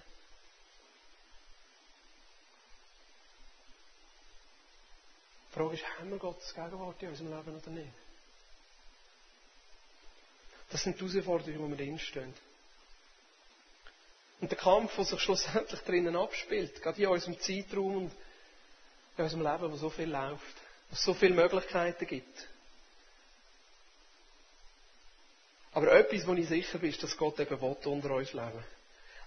Die 5.50 5.54
Frage 5.54 5.74
ist, 5.74 5.98
haben 5.98 6.10
wir 6.10 6.18
Gottes 6.18 6.54
Gegenwart 6.54 7.02
in 7.02 7.08
unserem 7.10 7.36
Leben 7.36 7.60
oder 7.60 7.70
nicht? 7.70 7.92
Das 10.70 10.82
sind 10.82 10.98
die 10.98 11.04
Herausforderungen, 11.04 11.60
wo 11.60 11.68
wir 11.68 11.76
drinstehen. 11.76 12.32
Und 14.40 14.50
der 14.50 14.56
Kampf, 14.56 14.96
der 14.96 15.04
sich 15.04 15.20
schlussendlich 15.20 15.80
drinnen 15.80 16.16
abspielt, 16.16 16.80
gerade 16.80 17.02
in 17.02 17.08
unserem 17.08 17.38
Zeitraum 17.38 17.96
und 17.96 18.12
in 19.18 19.24
unserem 19.24 19.42
Leben, 19.42 19.72
wo 19.72 19.76
so 19.76 19.90
viel 19.90 20.10
läuft, 20.10 20.54
wo 20.90 20.94
es 20.94 21.02
so 21.02 21.14
viele 21.14 21.34
Möglichkeiten 21.34 22.06
gibt. 22.06 22.48
Aber 25.72 25.92
etwas, 25.92 26.26
wo 26.26 26.34
ich 26.34 26.48
sicher 26.48 26.78
bin, 26.78 26.90
ist, 26.90 27.02
dass 27.02 27.16
Gott 27.16 27.38
eben 27.38 27.60
will, 27.60 27.76
unter 27.84 28.14
uns 28.14 28.32
leben. 28.32 28.64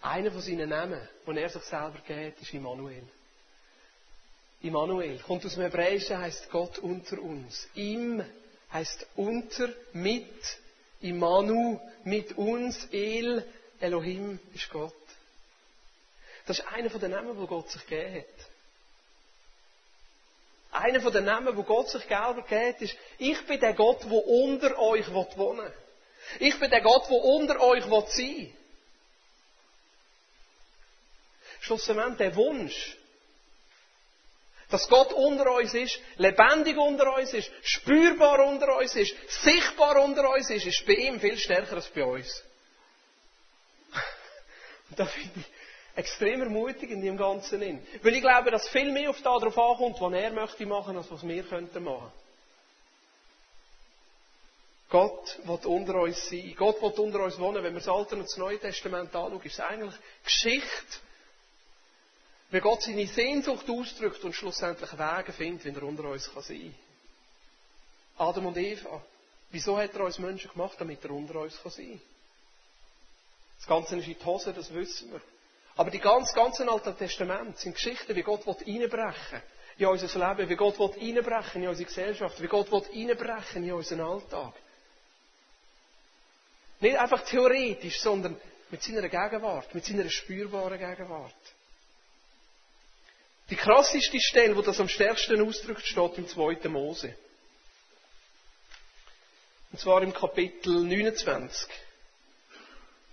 Einer 0.02 0.32
von 0.32 0.42
seinen 0.42 0.70
Namen, 0.70 1.08
den 1.28 1.38
er 1.38 1.50
sich 1.50 1.62
selber 1.64 2.00
gibt, 2.06 2.42
ist 2.42 2.54
Immanuel. 2.54 3.04
Immanuel 4.62 5.20
kommt 5.20 5.46
aus 5.46 5.54
dem 5.54 5.64
Hebräischen, 5.64 6.18
heißt 6.18 6.50
Gott 6.50 6.80
unter 6.80 7.20
uns. 7.20 7.68
Im 7.76 8.24
heißt 8.72 9.06
unter, 9.16 9.70
mit, 9.94 10.60
Immanu, 11.02 11.80
mit 12.04 12.38
uns, 12.38 12.88
El, 12.92 13.46
Elohim 13.80 14.40
ist 14.54 14.70
Gott. 14.70 14.94
Das 16.46 16.60
ist 16.60 16.68
einer 16.68 16.90
von 16.90 17.00
den 17.00 17.12
Namen, 17.12 17.38
wo 17.38 17.48
Gott 17.48 17.70
sich 17.70 17.86
gegeben 17.86 18.20
hat. 18.20 18.52
Einer 20.72 21.02
von 21.02 21.12
den 21.12 21.26
Namen, 21.26 21.56
wo 21.58 21.64
Gott 21.64 21.90
sich 21.90 22.04
selber 22.04 22.44
gibt, 22.48 22.82
ist, 22.82 22.96
ich 23.18 23.46
bin 23.46 23.60
der 23.60 23.74
Gott, 23.74 24.04
der 24.04 24.26
unter 24.26 24.80
euch 24.80 25.12
wohnen 25.14 25.38
will. 25.38 25.74
Ich 26.40 26.58
bin 26.60 26.70
der 26.70 26.82
Gott, 26.82 27.10
der 27.10 27.18
unter 27.18 27.60
euch 27.62 27.84
sein 27.84 28.18
will. 28.18 28.54
Schlussendlich 31.60 32.18
der 32.18 32.36
Wunsch, 32.36 32.98
dass 34.70 34.88
Gott 34.88 35.12
unter 35.12 35.52
uns 35.52 35.74
ist, 35.74 36.00
lebendig 36.16 36.78
unter 36.78 37.16
uns 37.16 37.34
ist, 37.34 37.52
spürbar 37.64 38.48
unter 38.48 38.78
uns 38.78 38.96
ist, 38.96 39.14
sichtbar 39.44 40.02
unter 40.02 40.30
uns 40.30 40.50
ist, 40.50 40.66
ist 40.66 40.86
bei 40.86 40.94
ihm 40.94 41.20
viel 41.20 41.38
stärker 41.38 41.76
als 41.76 41.88
bei 41.90 42.04
uns. 42.04 42.44
Und 44.90 45.00
da 45.00 45.06
finde 45.06 45.42
ich, 45.42 45.46
extrem 45.96 46.42
ermutigend 46.42 47.04
im 47.04 47.18
Ganzen. 47.18 47.62
In. 47.62 47.86
Weil 48.02 48.16
ich 48.16 48.22
glaube, 48.22 48.52
dass 48.52 48.68
viel 48.70 48.92
mehr 48.92 49.10
auf 49.10 49.22
darauf 49.22 49.58
ankommt, 49.58 50.00
was 50.00 50.14
er 50.14 50.32
möchte 50.32 50.66
machen, 50.66 50.98
als 50.98 51.12
was 51.12 51.28
wir 51.28 51.44
könnten 51.44 51.84
machen. 51.84 52.12
Gott 54.90 55.40
wird 55.46 55.66
unter 55.66 56.02
uns 56.02 56.30
sein. 56.30 56.54
Gott 56.58 56.82
wird 56.82 57.00
unter 57.00 57.24
uns 57.24 57.40
wohnen. 57.40 57.64
Wenn 57.64 57.74
wir 57.74 57.80
das 57.80 57.88
Alte 57.88 58.16
und 58.16 58.24
das 58.24 58.38
Neue 58.38 58.60
Testament 58.60 59.16
anschauen, 59.16 59.42
ist 59.42 59.54
es 59.54 59.60
eigentlich 59.60 59.96
Geschichte 60.24 60.98
Wie 62.52 62.60
Gott 62.60 62.82
seine 62.82 63.08
Sehnsucht 63.08 63.70
ausdrückt 63.70 64.22
und 64.26 64.34
schlussendlich 64.34 64.92
Wege 64.92 65.32
findet, 65.32 65.64
wenn 65.66 65.76
er 65.76 65.84
unter 65.84 66.04
uns 66.10 66.26
sein 66.26 66.76
kann. 68.18 68.28
Adam 68.28 68.48
und 68.48 68.58
Eva. 68.58 69.02
Wieso 69.52 69.78
hat 69.78 69.94
er 69.94 70.04
uns 70.04 70.20
Menschen 70.20 70.52
gemacht, 70.52 70.76
damit 70.78 71.04
er 71.04 71.12
unter 71.12 71.40
uns 71.40 71.56
sein 71.64 71.88
kann? 71.88 72.02
Das 73.58 73.68
Ganze 73.68 73.96
ist 73.96 74.08
in 74.08 74.16
die 74.16 74.26
Hose, 74.26 74.52
das 74.52 74.74
wissen 74.74 75.12
wir. 75.14 75.22
Aber 75.76 75.90
die 75.90 76.00
ganz, 76.00 76.34
ganzen 76.34 76.70
Alten 76.70 76.98
Testament 76.98 77.58
sind 77.58 77.74
Geschichten, 77.74 78.16
wie 78.16 78.24
Gott 78.24 78.46
einbrechen 78.48 79.42
in 79.78 79.88
unser 79.88 80.30
Leben, 80.30 80.50
wie 80.50 80.56
Gott 80.56 80.80
einbrechen 80.80 81.64
in 81.64 81.70
unsere 81.70 81.88
Gesellschaft, 81.88 82.42
wie 82.42 82.48
Gott 82.48 82.70
einbrechen 82.94 83.64
in 83.64 83.74
unseren 83.74 84.02
Alltag. 84.02 84.54
Nicht 86.82 86.98
einfach 86.98 87.24
theoretisch, 87.26 88.02
sondern 88.02 88.40
mit 88.70 88.82
seiner 88.84 89.08
Gegenwart, 89.08 89.74
mit 89.74 89.86
seiner 89.86 90.10
spürbaren 90.10 90.80
Gegenwart. 90.80 91.34
Die 93.50 93.56
krasseste 93.56 94.20
Stelle, 94.20 94.56
wo 94.56 94.62
das 94.62 94.80
am 94.80 94.88
stärksten 94.88 95.42
ausdrückt, 95.46 95.86
steht 95.86 96.18
im 96.18 96.28
2. 96.28 96.70
Mose. 96.70 97.16
Und 99.72 99.80
zwar 99.80 100.02
im 100.02 100.14
Kapitel 100.14 100.84
29. 100.84 101.70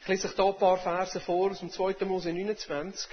Ich 0.09 0.14
lese 0.14 0.29
euch 0.29 0.37
hier 0.37 0.44
ein 0.47 0.57
paar 0.57 0.79
Verse 0.79 1.21
vor 1.21 1.51
aus 1.51 1.59
dem 1.59 1.71
2. 1.71 2.07
Mose 2.07 2.33
29. 2.33 3.11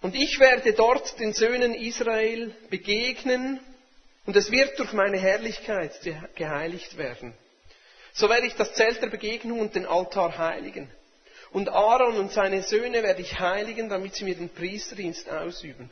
Und 0.00 0.14
ich 0.14 0.38
werde 0.38 0.72
dort 0.74 1.18
den 1.18 1.32
Söhnen 1.32 1.74
Israel 1.74 2.54
begegnen 2.70 3.58
und 4.26 4.36
es 4.36 4.52
wird 4.52 4.78
durch 4.78 4.92
meine 4.92 5.18
Herrlichkeit 5.18 5.90
geheiligt 6.36 6.96
werden. 6.98 7.34
So 8.12 8.28
werde 8.28 8.46
ich 8.46 8.54
das 8.54 8.74
Zelt 8.74 9.02
der 9.02 9.08
Begegnung 9.08 9.58
und 9.58 9.74
den 9.74 9.86
Altar 9.86 10.38
heiligen. 10.38 10.88
Und 11.50 11.68
Aaron 11.68 12.16
und 12.18 12.30
seine 12.30 12.62
Söhne 12.62 13.02
werde 13.02 13.22
ich 13.22 13.40
heiligen, 13.40 13.88
damit 13.88 14.14
sie 14.14 14.24
mir 14.24 14.36
den 14.36 14.50
Priesterdienst 14.50 15.28
ausüben. 15.28 15.90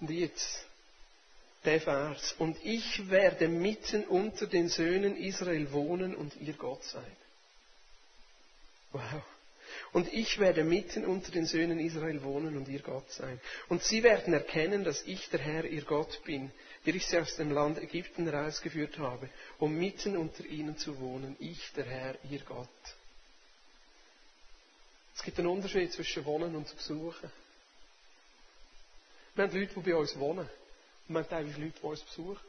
Und 0.00 0.08
jetzt 0.08 0.64
der 1.66 1.78
Vers. 1.78 2.36
Und 2.38 2.56
ich 2.64 3.10
werde 3.10 3.48
mitten 3.48 4.04
unter 4.04 4.46
den 4.46 4.70
Söhnen 4.70 5.14
Israel 5.14 5.70
wohnen 5.72 6.14
und 6.14 6.40
ihr 6.40 6.54
Gott 6.54 6.84
sein. 6.84 7.16
Wow. 8.92 9.22
Und 9.92 10.12
ich 10.12 10.38
werde 10.38 10.64
mitten 10.64 11.04
unter 11.04 11.32
den 11.32 11.46
Söhnen 11.46 11.78
Israel 11.78 12.22
wohnen 12.22 12.56
und 12.56 12.68
ihr 12.68 12.80
Gott 12.80 13.10
sein. 13.10 13.40
Und 13.68 13.82
sie 13.82 14.02
werden 14.02 14.32
erkennen, 14.32 14.84
dass 14.84 15.02
ich 15.02 15.28
der 15.30 15.40
Herr, 15.40 15.64
ihr 15.64 15.82
Gott 15.82 16.22
bin, 16.24 16.50
der 16.86 16.94
ich 16.94 17.06
sie 17.06 17.18
aus 17.18 17.36
dem 17.36 17.50
Land 17.50 17.78
Ägypten 17.78 18.30
herausgeführt 18.30 18.98
habe, 18.98 19.28
um 19.58 19.74
mitten 19.74 20.16
unter 20.16 20.44
ihnen 20.44 20.76
zu 20.76 20.98
wohnen. 20.98 21.36
Ich, 21.40 21.72
der 21.74 21.84
Herr, 21.84 22.16
ihr 22.30 22.40
Gott. 22.40 22.68
Es 25.14 25.22
gibt 25.22 25.38
einen 25.38 25.48
Unterschied 25.48 25.92
zwischen 25.92 26.24
Wohnen 26.24 26.54
und 26.56 26.74
Besuchen. 26.74 27.30
Wir 29.34 29.44
haben 29.44 29.54
Leute, 29.58 29.74
die 29.74 29.90
bei 29.90 29.96
uns 29.96 30.18
wohnen. 30.18 30.48
Und 31.08 31.14
wir 31.14 31.22
haben 31.22 31.28
teilweise 31.28 31.60
Leute, 31.60 31.78
die 31.80 31.86
uns 31.86 32.00
besuchen. 32.00 32.40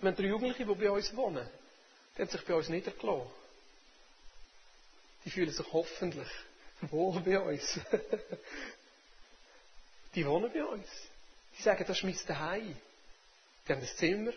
Wir 0.00 0.10
haben 0.10 0.16
drei 0.16 0.26
Jugendliche, 0.26 0.66
die 0.66 0.74
bei 0.74 0.90
uns 0.90 1.14
wohnen. 1.16 1.48
Die 2.16 2.22
haben 2.22 2.28
sich 2.28 2.44
bei 2.44 2.54
uns 2.54 2.68
niedergelassen 2.68 3.43
die 5.24 5.30
fühlen 5.30 5.50
sich 5.50 5.72
hoffentlich 5.72 6.28
wohl 6.82 7.20
bei 7.20 7.38
uns. 7.40 7.80
die 10.14 10.26
wohnen 10.26 10.52
bei 10.52 10.64
uns. 10.64 10.86
Die 11.58 11.62
sagen, 11.62 11.84
das 11.86 11.96
ist 11.98 12.04
mein 12.04 12.14
Zuhause. 12.16 12.76
Die 13.66 13.72
haben 13.72 13.80
ein 13.80 13.86
Zimmer, 13.96 14.32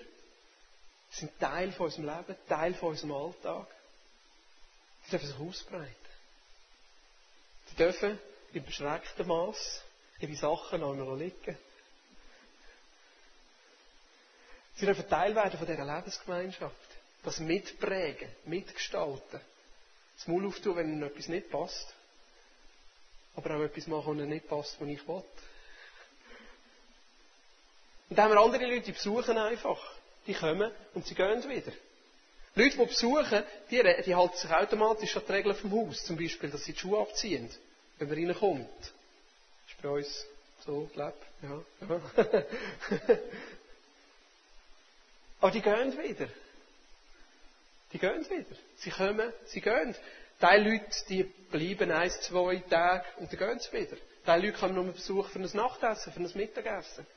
sind 1.10 1.38
Teil 1.40 1.72
von 1.74 1.88
unserem 1.88 2.06
Leben, 2.06 2.36
Teil 2.48 2.74
von 2.74 2.90
unserem 2.90 3.12
Alltag. 3.12 3.68
Die 5.06 5.10
dürfen 5.12 5.28
sich 5.28 5.40
ausbreiten. 5.40 5.96
Die 7.72 7.76
dürfen 7.76 8.20
in 8.54 8.64
beschränktem 8.64 9.28
Maß 9.28 9.82
ihre 10.20 10.36
Sachen 10.36 10.84
einmal 10.84 11.18
liegen. 11.20 11.58
Sie 14.76 14.86
dürfen 14.86 15.10
Teil 15.10 15.36
werden 15.36 15.58
von 15.58 15.68
dieser 15.68 15.86
Lebensgemeinschaft. 15.86 16.76
Das 17.24 17.40
mitprägen, 17.40 18.30
mitgestalten 18.46 19.42
das 20.18 20.28
Maul 20.28 20.48
auftun, 20.48 20.76
wenn 20.76 20.92
ihnen 20.92 21.04
etwas 21.04 21.28
nicht 21.28 21.50
passt. 21.50 21.94
Aber 23.36 23.56
auch 23.56 23.62
etwas 23.62 23.88
machen, 23.88 24.08
was 24.08 24.16
ihnen 24.16 24.30
nicht 24.30 24.48
passt, 24.48 24.82
was 24.82 24.88
ich 24.88 25.08
will. 25.08 25.24
Und 28.10 28.16
dann 28.18 28.26
haben 28.26 28.34
wir 28.34 28.42
andere 28.42 28.66
Leute, 28.66 28.86
die 28.86 28.92
besuchen 28.94 29.38
einfach. 29.38 29.80
Die 30.26 30.34
kommen 30.34 30.72
und 30.94 31.06
sie 31.06 31.16
gehen 31.16 31.44
wieder. 31.50 31.72
Leute, 32.56 32.78
die 32.78 32.86
besuchen, 32.86 33.44
die, 33.70 33.84
die 34.06 34.16
halten 34.16 34.38
sich 34.38 34.52
automatisch 34.52 35.16
an 35.16 35.24
die 35.28 35.32
Regeln 35.32 35.56
vom 35.56 35.72
Haus. 35.72 36.04
Zum 36.04 36.18
Beispiel, 36.18 36.50
dass 36.50 36.64
sie 36.64 36.74
die 36.74 36.80
Schuhe 36.80 37.00
abziehen, 37.00 37.50
wenn 38.00 38.10
man 38.10 38.18
reinkommt. 38.18 38.68
Das 38.80 38.92
ist 39.70 39.82
bei 39.82 39.90
uns 39.90 40.26
so, 40.66 40.90
glaub, 40.94 41.16
ja. 41.44 41.64
ja. 41.88 42.02
Aber 45.40 45.52
die 45.52 45.62
gehen 45.62 45.98
wieder. 45.98 46.28
Die 47.94 48.00
gehen 48.00 48.30
wieder. 48.30 48.56
Sie 48.76 48.90
kommen, 48.92 49.32
sie 49.46 49.62
gehen. 49.62 49.96
Teil 50.40 50.68
Leute, 50.68 50.86
die 51.10 51.24
bleiben 51.24 51.92
ein, 51.92 52.12
zwei 52.12 52.58
Tage 52.70 53.06
und 53.18 53.32
dann 53.32 53.40
gehen 53.40 53.60
sie 53.60 53.72
wieder. 53.74 53.98
Teil 54.26 54.46
Leute 54.46 54.58
kommen 54.58 54.76
nur 54.76 54.86
Besuch 54.94 55.28
für 55.30 55.40
ein 55.40 55.50
Nachtessen, 55.54 56.14
für 56.14 56.20
ein 56.20 56.32
Mittagessen. 56.36 57.08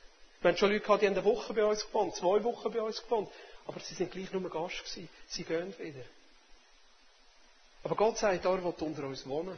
Wir 0.40 0.50
haben 0.50 0.56
schon 0.56 0.70
Leute 0.70 0.85
gehabt, 0.85 1.02
die 1.02 1.06
haben 1.06 1.14
eine 1.14 1.24
Woche 1.24 1.52
bei 1.52 1.64
uns 1.64 1.85
gewohnt, 1.87 2.14
zwei 2.14 2.42
Wochen 2.44 2.72
bei 2.72 2.80
uns 2.80 3.02
gewohnt. 3.02 3.28
Aber 3.66 3.80
sie 3.80 3.94
sind 3.94 4.11
gleich 4.11 4.33
nur 4.33 4.48
Gast 4.48 4.78
gewesen. 4.78 5.09
Sie 5.28 5.44
gehen 5.44 5.78
wieder. 5.78 6.04
Aber 7.83 7.96
Gott 7.96 8.18
sagt, 8.18 8.44
er 8.44 8.64
will 8.64 8.74
unter 8.78 9.04
uns 9.04 9.26
wohnen. 9.26 9.56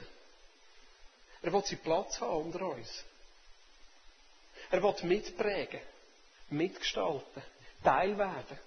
Er 1.43 1.53
will 1.53 1.65
seinen 1.65 1.79
Platz 1.81 2.21
haben 2.21 2.47
unter 2.47 2.67
uns. 2.69 3.05
Er 4.71 4.83
will 4.83 4.95
mitprägen, 5.03 5.81
mitgestalten, 6.51 7.43
Teil 7.83 8.17
werden. 8.17 8.59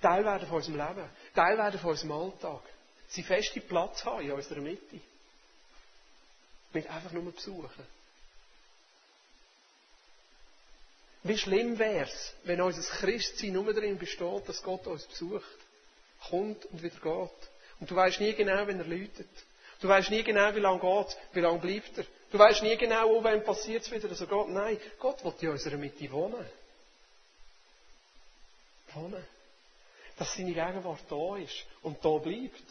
Teil 0.00 0.24
werden 0.24 0.46
von 0.46 0.58
unserem 0.58 0.76
Leben, 0.76 1.08
Teil 1.34 1.58
werden 1.58 1.80
von 1.80 1.90
unserem 1.90 2.12
Alltag. 2.12 2.60
Sie 3.08 3.22
festen 3.22 3.62
Platz 3.62 4.04
haben 4.04 4.22
in 4.22 4.32
unserer 4.32 4.60
Mitte. 4.60 5.00
Nicht 6.72 6.88
einfach 6.88 7.12
nur 7.12 7.32
besuchen. 7.32 7.86
Wie 11.24 11.36
schlimm 11.38 11.78
wäre 11.78 12.06
es, 12.06 12.34
wenn 12.44 12.60
unser 12.60 12.82
Christsein 12.82 13.52
nur 13.52 13.72
darin 13.74 13.98
besteht, 13.98 14.48
dass 14.48 14.62
Gott 14.62 14.86
uns 14.86 15.04
besucht, 15.04 15.44
kommt 16.28 16.64
und 16.66 16.82
wieder 16.82 17.00
geht. 17.00 17.48
Und 17.80 17.90
du 17.90 17.96
weißt 17.96 18.20
nie 18.20 18.34
genau, 18.34 18.66
wenn 18.66 18.78
er 18.78 18.86
läutet. 18.86 19.28
Du 19.80 19.88
weißt 19.88 20.10
nie 20.10 20.22
genau, 20.22 20.54
wie 20.54 20.60
lange 20.60 20.80
geht, 20.80 21.16
wie 21.32 21.40
lange 21.40 21.58
bleibt 21.58 21.98
er. 21.98 22.04
Du 22.30 22.38
weißt 22.38 22.62
nie 22.62 22.76
genau, 22.76 23.08
oh, 23.08 23.24
wann 23.24 23.42
passiert 23.42 23.82
es 23.82 23.90
wieder, 23.90 24.08
er 24.08 24.26
geht. 24.26 24.48
Nein, 24.48 24.78
Gott 24.98 25.24
will 25.24 25.34
in 25.40 25.48
unserer 25.50 25.76
Mitte 25.76 26.10
wohnen. 26.12 26.46
Wohnen 28.94 29.24
dass 30.18 30.34
seine 30.34 30.52
Gegenwart 30.52 31.00
da 31.08 31.36
ist 31.36 31.64
und 31.82 32.04
da 32.04 32.18
bleibt. 32.18 32.62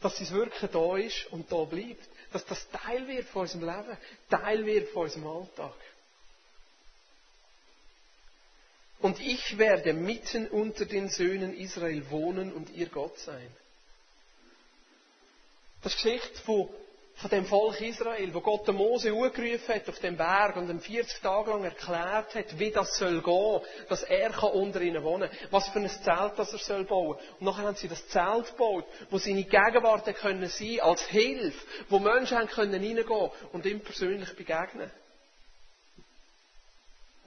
Dass 0.00 0.18
sein 0.18 0.30
Wirken 0.30 0.68
da 0.72 0.96
ist 0.96 1.26
und 1.32 1.50
da 1.50 1.64
bleibt. 1.64 2.08
Dass 2.32 2.44
das 2.44 2.68
Teil 2.70 3.06
wird 3.06 3.28
von 3.28 3.42
unserem 3.42 3.64
Leben, 3.64 3.96
Teil 4.28 4.66
wird 4.66 4.88
von 4.90 5.04
unserem 5.04 5.26
Alltag. 5.28 5.74
Und 9.00 9.20
ich 9.20 9.58
werde 9.58 9.92
mitten 9.92 10.48
unter 10.48 10.86
den 10.86 11.08
Söhnen 11.08 11.54
Israel 11.54 12.10
wohnen 12.10 12.52
und 12.52 12.70
ihr 12.70 12.88
Gott 12.88 13.18
sein. 13.18 13.54
Das 15.82 15.94
ist 15.94 16.02
die 16.02 16.10
Geschichte 16.10 16.42
von 16.42 16.70
von 17.16 17.30
dem 17.30 17.46
Volk 17.46 17.80
Israel, 17.80 18.34
wo 18.34 18.40
Gott 18.40 18.66
den 18.66 18.74
Mose 18.74 19.10
angerufen 19.10 19.74
hat 19.74 19.88
auf 19.88 19.98
dem 20.00 20.16
Berg 20.16 20.56
und 20.56 20.68
ihm 20.68 20.80
40 20.80 21.20
Tage 21.20 21.50
lang 21.50 21.64
erklärt 21.64 22.34
hat, 22.34 22.58
wie 22.58 22.70
das 22.70 22.96
soll 22.96 23.22
gehen, 23.22 23.60
dass 23.88 24.02
er 24.02 24.54
unter 24.54 24.80
ihnen 24.80 25.02
wohnen 25.04 25.30
kann, 25.30 25.38
was 25.50 25.68
für 25.68 25.78
ein 25.78 25.88
Zelt 25.88 26.32
das 26.36 26.52
er 26.52 26.58
soll 26.58 26.84
bauen. 26.84 27.16
Und 27.38 27.46
nachher 27.46 27.66
haben 27.66 27.76
sie 27.76 27.88
das 27.88 28.06
Zelt 28.08 28.48
gebaut, 28.48 28.84
wo 29.10 29.18
seine 29.18 29.44
Gegenwart 29.44 30.04
können 30.16 30.48
sein, 30.48 30.80
als 30.80 31.02
Hilfe, 31.06 31.66
wo 31.88 31.98
Menschen 32.00 32.36
haben 32.36 32.48
können 32.48 32.74
reingehen 32.74 33.30
und 33.52 33.64
ihm 33.64 33.80
persönlich 33.80 34.34
begegnen. 34.34 34.90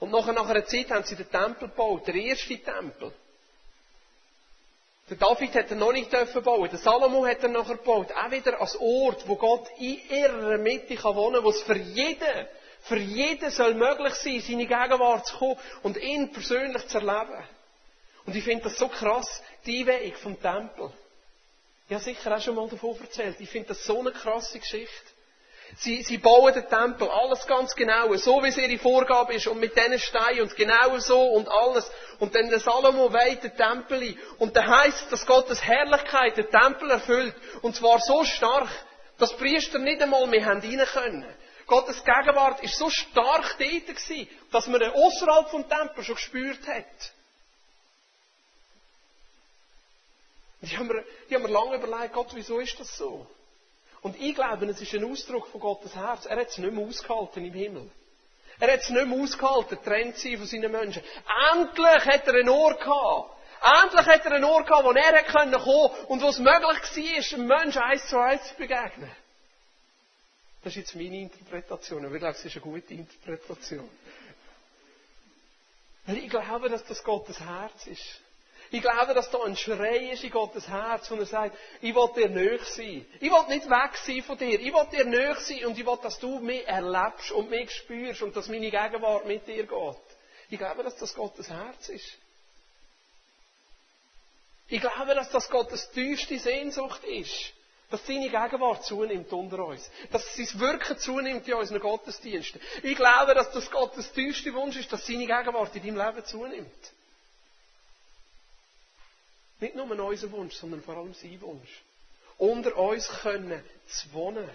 Und 0.00 0.12
nachher, 0.12 0.32
nach 0.32 0.48
einer 0.48 0.64
Zeit 0.64 0.90
haben 0.90 1.04
sie 1.04 1.16
den 1.16 1.30
Tempel 1.30 1.68
gebaut, 1.68 2.06
der 2.06 2.14
erste 2.14 2.56
Tempel. 2.58 3.12
Der 5.10 5.16
David 5.16 5.54
hat 5.54 5.70
er 5.70 5.76
noch 5.76 5.92
nicht 5.92 6.12
dürfen 6.12 6.42
bauen. 6.42 6.68
Der 6.68 6.78
Salomo 6.78 7.26
hat 7.26 7.42
er 7.42 7.48
nachher 7.48 7.76
gebaut. 7.76 8.12
Auch 8.12 8.30
wieder 8.30 8.60
als 8.60 8.76
Ort, 8.76 9.26
wo 9.26 9.36
Gott 9.36 9.66
in 9.78 9.98
ihrer 10.10 10.58
Mitte 10.58 10.96
kann 10.96 11.16
wohnen, 11.16 11.42
wo 11.42 11.50
es 11.50 11.62
für 11.62 11.76
jeden, 11.76 12.46
für 12.82 12.98
jeden 12.98 13.50
soll 13.50 13.74
möglich 13.74 14.14
sein, 14.14 14.40
seine 14.40 14.66
Gegenwart 14.66 15.26
zu 15.26 15.36
kommen 15.38 15.56
und 15.82 15.96
ihn 15.96 16.30
persönlich 16.30 16.86
zu 16.88 16.98
erleben. 16.98 17.42
Und 18.26 18.36
ich 18.36 18.44
finde 18.44 18.64
das 18.64 18.76
so 18.76 18.88
krass, 18.88 19.42
die 19.64 19.86
Weg 19.86 20.16
vom 20.18 20.40
Tempel. 20.40 20.92
Ich 21.88 21.94
habe 21.94 22.04
sicher 22.04 22.36
auch 22.36 22.40
schon 22.42 22.54
mal 22.54 22.68
davon 22.68 23.00
erzählt. 23.00 23.40
Ich 23.40 23.48
finde 23.48 23.68
das 23.68 23.84
so 23.86 24.00
eine 24.00 24.12
krasse 24.12 24.58
Geschichte. 24.58 25.17
Sie, 25.76 26.02
sie 26.02 26.18
bauen 26.18 26.52
den 26.52 26.68
Tempel, 26.68 27.08
alles 27.08 27.46
ganz 27.46 27.74
genau, 27.76 28.12
so 28.16 28.42
wie 28.42 28.48
es 28.48 28.56
ihre 28.56 28.78
Vorgabe 28.78 29.34
ist 29.34 29.46
und 29.46 29.60
mit 29.60 29.76
diesen 29.76 29.98
Steinen 29.98 30.42
und 30.42 30.56
genau 30.56 30.98
so 30.98 31.20
und 31.20 31.48
alles. 31.48 31.90
Und 32.18 32.34
dann 32.34 32.48
der 32.48 32.58
Salomo 32.58 33.12
weiht 33.12 33.44
den 33.44 33.56
Tempel 33.56 34.02
ein. 34.02 34.18
Und 34.38 34.56
da 34.56 34.66
heißt, 34.66 35.12
dass 35.12 35.26
Gottes 35.26 35.62
Herrlichkeit 35.62 36.36
den 36.36 36.50
Tempel 36.50 36.90
erfüllt. 36.90 37.34
Und 37.62 37.76
zwar 37.76 38.00
so 38.00 38.24
stark, 38.24 38.68
dass 39.18 39.30
die 39.30 39.36
Priester 39.36 39.78
nicht 39.78 40.02
einmal 40.02 40.26
mehr 40.26 40.46
rein 40.46 40.60
können. 40.60 41.26
Gottes 41.66 42.02
Gegenwart 42.02 42.62
ist 42.62 42.76
so 42.76 42.88
stark 42.88 43.56
dort 43.58 43.86
gewesen, 43.86 44.28
dass 44.50 44.66
man 44.68 44.80
ihn 44.80 44.90
außerhalb 44.90 45.50
vom 45.50 45.68
Tempel 45.68 46.02
schon 46.02 46.14
gespürt 46.14 46.66
hat. 46.66 47.12
Ich 50.62 50.76
habe 50.76 50.86
mir, 50.86 51.04
ich 51.28 51.34
habe 51.34 51.46
mir 51.46 51.52
lange 51.52 51.76
überlegt, 51.76 52.14
Gott, 52.14 52.28
wieso 52.32 52.58
ist 52.58 52.80
das 52.80 52.96
so? 52.96 53.26
Und 54.02 54.20
ich 54.20 54.34
glaube, 54.34 54.66
es 54.66 54.80
ist 54.80 54.94
ein 54.94 55.04
Ausdruck 55.04 55.48
von 55.48 55.60
Gottes 55.60 55.94
Herz. 55.94 56.26
Er 56.26 56.36
hat 56.36 56.48
es 56.48 56.58
nicht 56.58 56.72
mehr 56.72 56.86
ausgehalten 56.86 57.44
im 57.44 57.54
Himmel. 57.54 57.90
Er 58.60 58.72
hat 58.72 58.80
es 58.80 58.90
nicht 58.90 59.06
mehr 59.06 59.20
ausgehalten, 59.20 59.78
trennt 59.84 60.16
sein 60.16 60.38
von 60.38 60.46
seinen 60.46 60.72
Menschen. 60.72 61.02
Endlich 61.52 62.04
hat 62.04 62.26
er 62.26 62.34
ein 62.34 62.48
Ohr 62.48 62.74
gehabt. 62.74 63.36
Endlich 63.82 64.06
hat 64.06 64.24
er 64.24 64.32
ein 64.32 64.44
Ohr 64.44 64.64
gehabt, 64.64 64.84
wo 64.84 64.92
er 64.92 65.24
kommen 65.24 65.52
konnte 65.52 66.06
und 66.06 66.22
wo 66.22 66.28
es 66.28 66.38
möglich 66.38 67.32
war, 67.32 67.38
einem 67.38 67.46
Menschen 67.46 67.82
eins 67.82 68.08
zu 68.08 68.18
eins 68.18 68.48
zu 68.48 68.54
begegnen. 68.54 69.10
Das 70.62 70.72
ist 70.72 70.76
jetzt 70.76 70.94
meine 70.96 71.20
Interpretation. 71.20 72.04
Aber 72.04 72.14
ich 72.14 72.20
glaube, 72.20 72.36
es 72.36 72.44
ist 72.44 72.52
eine 72.52 72.62
gute 72.62 72.94
Interpretation. 72.94 73.88
Weil 76.06 76.18
ich 76.18 76.30
glaube, 76.30 76.68
dass 76.68 76.84
das 76.84 77.02
Gottes 77.04 77.38
Herz 77.40 77.86
ist. 77.86 78.20
Ich 78.70 78.82
glaube, 78.82 79.14
dass 79.14 79.30
da 79.30 79.42
ein 79.42 79.56
Schrei 79.56 80.10
ist 80.10 80.24
in 80.24 80.30
Gottes 80.30 80.68
Herz, 80.68 81.10
wo 81.10 81.14
er 81.14 81.24
sagt, 81.26 81.56
ich 81.80 81.94
will 81.94 82.08
dir 82.14 82.28
nöch 82.28 82.64
sein. 82.64 83.06
Ich 83.18 83.30
will 83.30 83.46
nicht 83.48 83.68
weg 83.68 83.96
sein 83.96 84.22
von 84.22 84.36
dir. 84.36 84.60
Ich 84.60 84.72
will 84.72 84.86
dir 84.92 85.04
nöch 85.06 85.38
sein 85.38 85.64
und 85.64 85.78
ich 85.78 85.86
will, 85.86 85.98
dass 86.02 86.18
du 86.18 86.38
mich 86.40 86.66
erlebst 86.66 87.30
und 87.32 87.48
mich 87.48 87.70
spürst 87.70 88.22
und 88.22 88.36
dass 88.36 88.48
meine 88.48 88.70
Gegenwart 88.70 89.26
mit 89.26 89.46
dir 89.46 89.64
geht. 89.66 89.96
Ich 90.50 90.58
glaube, 90.58 90.82
dass 90.82 90.96
das 90.96 91.14
Gottes 91.14 91.48
Herz 91.48 91.88
ist. 91.88 92.18
Ich 94.68 94.80
glaube, 94.80 95.14
dass 95.14 95.30
das 95.30 95.48
Gottes 95.48 95.90
tiefste 95.90 96.38
Sehnsucht 96.38 97.02
ist. 97.04 97.52
Dass 97.90 98.06
seine 98.06 98.28
Gegenwart 98.28 98.84
zunimmt 98.84 99.32
unter 99.32 99.64
uns. 99.64 99.90
Dass 100.12 100.36
sein 100.36 100.60
Wirken 100.60 100.98
zunimmt 100.98 101.48
in 101.48 101.54
unseren 101.54 101.80
Gottesdiensten. 101.80 102.60
Ich 102.82 102.96
glaube, 102.96 103.34
dass 103.34 103.50
das 103.50 103.70
Gottes 103.70 104.12
tiefste 104.12 104.52
Wunsch 104.52 104.76
ist, 104.76 104.92
dass 104.92 105.06
seine 105.06 105.26
Gegenwart 105.26 105.74
in 105.74 105.82
deinem 105.82 106.06
Leben 106.06 106.26
zunimmt. 106.26 106.92
Nicht 109.60 109.74
nur 109.74 109.90
unser 109.90 110.30
Wunsch, 110.32 110.54
sondern 110.54 110.82
vor 110.82 110.96
allem 110.96 111.14
sein 111.14 111.40
Wunsch. 111.40 111.82
Unter 112.36 112.76
uns 112.76 113.08
können 113.22 113.62
zu 113.86 114.12
wohnen. 114.12 114.48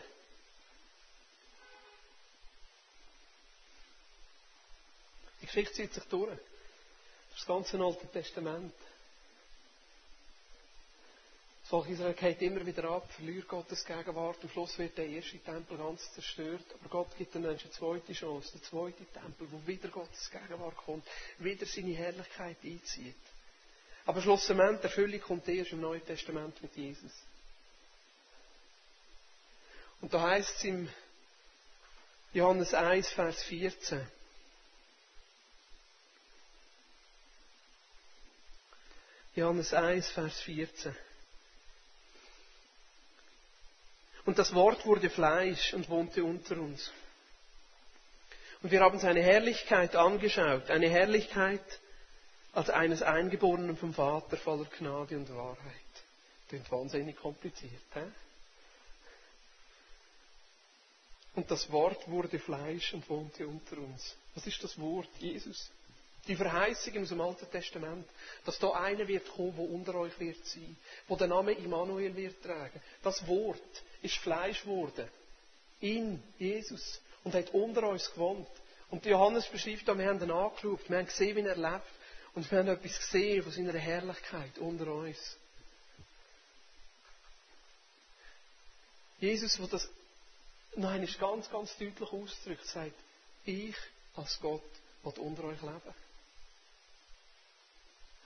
Die 5.41 5.45
Geschichte 5.45 5.73
zieht 5.73 5.93
sich 5.93 6.03
durch. 6.05 6.39
Das 7.35 7.45
ganze 7.45 7.77
Alte 7.79 8.07
Testament. 8.07 8.73
Volk 11.65 11.89
Israel 11.89 12.13
geht 12.13 12.41
immer 12.41 12.65
wieder 12.65 12.83
ab, 12.85 13.11
verliert 13.11 13.47
Gottes 13.47 13.83
Gegenwart. 13.83 14.37
Am 14.43 14.49
Schluss 14.49 14.77
wird 14.77 14.97
der 14.97 15.07
erste 15.07 15.39
Tempel 15.39 15.77
ganz 15.77 16.13
zerstört. 16.13 16.65
Aber 16.79 16.89
Gott 16.89 17.17
gibt 17.17 17.33
den 17.33 17.41
Menschen 17.41 17.71
eine 17.71 17.73
zweite 17.73 18.13
Chance, 18.13 18.51
der 18.53 18.61
zweite 18.63 19.05
Tempel, 19.05 19.47
wo 19.51 19.65
wieder 19.65 19.89
Gottes 19.89 20.29
Gegenwart 20.29 20.77
kommt, 20.77 21.05
wieder 21.39 21.65
seine 21.65 21.93
Herrlichkeit 21.93 22.57
einzieht. 22.63 23.15
Aber 24.05 24.21
schlussendlich, 24.21 24.79
die 24.81 24.87
Erfüllung 24.87 25.21
kommt 25.21 25.47
erst 25.47 25.71
im 25.71 25.81
Neuen 25.81 26.05
Testament 26.05 26.61
mit 26.61 26.75
Jesus. 26.75 27.11
Und 30.01 30.13
da 30.13 30.21
heißt 30.21 30.57
es 30.57 30.63
im 30.65 30.89
Johannes 32.33 32.73
1, 32.73 33.09
Vers 33.09 33.43
14. 33.43 34.05
Johannes 39.35 39.73
1, 39.73 40.09
Vers 40.09 40.41
14. 40.41 40.95
Und 44.25 44.37
das 44.39 44.53
Wort 44.53 44.85
wurde 44.85 45.09
Fleisch 45.09 45.73
und 45.73 45.89
wohnte 45.89 46.23
unter 46.23 46.57
uns. 46.57 46.91
Und 48.61 48.71
wir 48.71 48.81
haben 48.81 48.99
seine 48.99 49.21
Herrlichkeit 49.21 49.95
angeschaut, 49.95 50.69
eine 50.69 50.89
Herrlichkeit, 50.89 51.63
als 52.53 52.69
eines 52.69 53.01
Eingeborenen 53.01 53.75
vom 53.77 53.93
Vater 53.93 54.37
voller 54.37 54.65
Gnade 54.65 55.17
und 55.17 55.35
Wahrheit. 55.35 55.57
Klingt 56.47 56.71
wahnsinnig 56.71 57.17
kompliziert. 57.17 57.81
He? 57.93 58.01
Und 61.35 61.49
das 61.49 61.71
Wort 61.71 62.07
wurde 62.07 62.37
Fleisch 62.37 62.93
und 62.93 63.09
wohnte 63.09 63.47
unter 63.47 63.79
uns. 63.79 64.15
Was 64.35 64.45
ist 64.45 64.63
das 64.63 64.79
Wort? 64.79 65.09
Jesus. 65.17 65.71
Die 66.27 66.35
Verheißung 66.35 67.01
aus 67.01 67.09
dem 67.09 67.21
Alten 67.21 67.49
Testament, 67.49 68.07
dass 68.45 68.59
da 68.59 68.71
einer 68.71 69.07
wird 69.07 69.27
kommen, 69.29 69.55
der 69.57 69.69
unter 69.69 69.95
euch 69.95 70.17
wird 70.19 70.45
sein, 70.45 70.77
wo 71.07 71.15
der 71.15 71.27
Name 71.27 71.53
Immanuel 71.53 72.15
wird 72.15 72.41
tragen. 72.43 72.79
Das 73.01 73.27
Wort 73.27 73.83
ist 74.01 74.17
Fleisch 74.17 74.61
geworden. 74.61 75.09
In 75.81 76.21
Jesus. 76.37 77.01
Und 77.23 77.33
hat 77.33 77.49
unter 77.49 77.89
uns 77.89 78.11
gewohnt. 78.11 78.47
Und 78.89 79.05
Johannes 79.05 79.47
beschreibt 79.47 79.87
wir 79.87 80.05
haben 80.05 80.21
ihn 80.21 80.31
angeschaut, 80.31 80.87
wir 80.87 80.97
haben 80.97 81.07
gesehen, 81.07 81.35
wie 81.35 81.41
er 81.41 81.55
lebt. 81.55 81.87
Und 82.33 82.49
wir 82.49 82.59
haben 82.59 82.67
etwas 82.67 82.97
gesehen 82.97 83.43
von 83.43 83.51
seiner 83.51 83.77
Herrlichkeit 83.77 84.57
unter 84.57 84.91
uns. 84.91 85.37
Jesus, 89.19 89.57
der 89.57 89.67
das 89.67 89.89
nein, 90.75 91.03
ist 91.03 91.19
ganz, 91.19 91.49
ganz 91.49 91.77
deutlich 91.77 92.11
ausdrückt, 92.11 92.65
sagt, 92.67 92.95
ich 93.45 93.75
als 94.15 94.39
Gott 94.39 94.63
will 95.03 95.13
unter 95.19 95.45
euch 95.45 95.61
leben. 95.61 95.95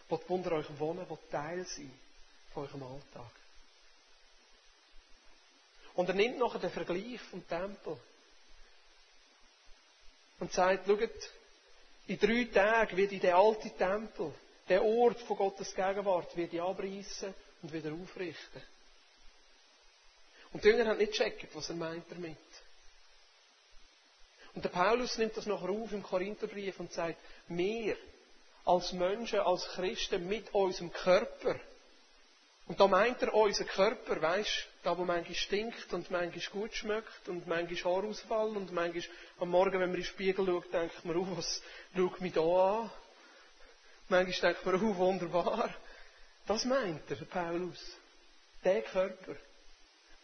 Will 0.09 0.19
unter 0.29 0.53
euch 0.53 0.79
wohnen, 0.79 1.09
will 1.09 1.19
Teil 1.29 1.65
sein 1.65 1.91
von 2.53 2.63
eurem 2.63 2.83
Alltag. 2.83 3.31
Und 5.95 6.07
er 6.07 6.15
nimmt 6.15 6.37
nachher 6.37 6.59
den 6.59 6.71
Vergleich 6.71 7.19
vom 7.29 7.45
Tempel 7.47 7.99
und 10.39 10.53
sagt, 10.53 10.85
schaut, 10.87 11.31
in 12.07 12.19
drei 12.19 12.45
Tagen 12.45 12.97
wird 12.97 13.11
in 13.11 13.19
den 13.19 13.33
alten 13.33 13.77
Tempel, 13.77 14.33
der 14.69 14.83
Ort 14.83 15.19
von 15.21 15.37
Gottes 15.37 15.73
Gegenwart, 15.75 16.35
wird 16.35 16.53
ich 16.53 16.61
abreißen 16.61 17.33
und 17.61 17.73
wieder 17.73 17.93
aufrichten. 17.93 18.61
Und 20.53 20.63
die 20.63 20.69
Jünger 20.69 20.87
haben 20.87 20.97
nicht 20.97 21.11
gecheckt, 21.11 21.53
was 21.53 21.69
er 21.69 21.75
meint 21.75 22.05
damit. 22.09 22.37
Und 24.55 24.63
der 24.63 24.69
Paulus 24.69 25.17
nimmt 25.17 25.37
das 25.37 25.45
nachher 25.45 25.69
auf 25.69 25.91
im 25.91 26.01
Korintherbrief 26.01 26.79
und 26.79 26.91
sagt, 26.91 27.19
wir 27.47 27.95
als 28.65 28.91
Menschen, 28.91 29.39
als 29.39 29.65
Christen 29.67 30.27
mit 30.27 30.53
unserem 30.53 30.91
Körper, 30.91 31.59
und 32.67 32.79
da 32.79 32.87
meint 32.87 33.21
er 33.21 33.33
unser 33.33 33.63
Körper, 33.63 34.21
weisst, 34.21 34.67
da 34.83 34.97
wo 34.97 35.05
manchmal 35.05 35.35
stinkt 35.35 35.93
und 35.93 36.11
manchmal 36.11 36.45
gut 36.51 36.73
schmeckt 36.73 37.29
und 37.29 37.47
manchmal 37.47 37.93
Haarausfall 37.93 38.57
und 38.57 38.73
manchmal 38.73 39.15
am 39.39 39.49
Morgen, 39.49 39.73
wenn 39.73 39.79
man 39.79 39.89
in 39.91 39.95
den 40.01 40.03
Spiegel 40.03 40.45
schaut, 40.45 40.73
denkt 40.73 41.05
man, 41.05 41.15
oh, 41.15 41.37
was 41.37 41.61
schaut 41.95 42.19
mich 42.19 42.33
da 42.33 42.41
an? 42.41 42.91
Manchmal 44.09 44.53
denkt 44.53 44.65
man, 44.65 44.75
oh, 44.83 44.95
wunderbar. 44.97 45.73
Das 46.45 46.65
meint 46.65 47.09
er, 47.09 47.25
Paulus. 47.25 47.79
Der 48.63 48.81
Körper, 48.81 49.35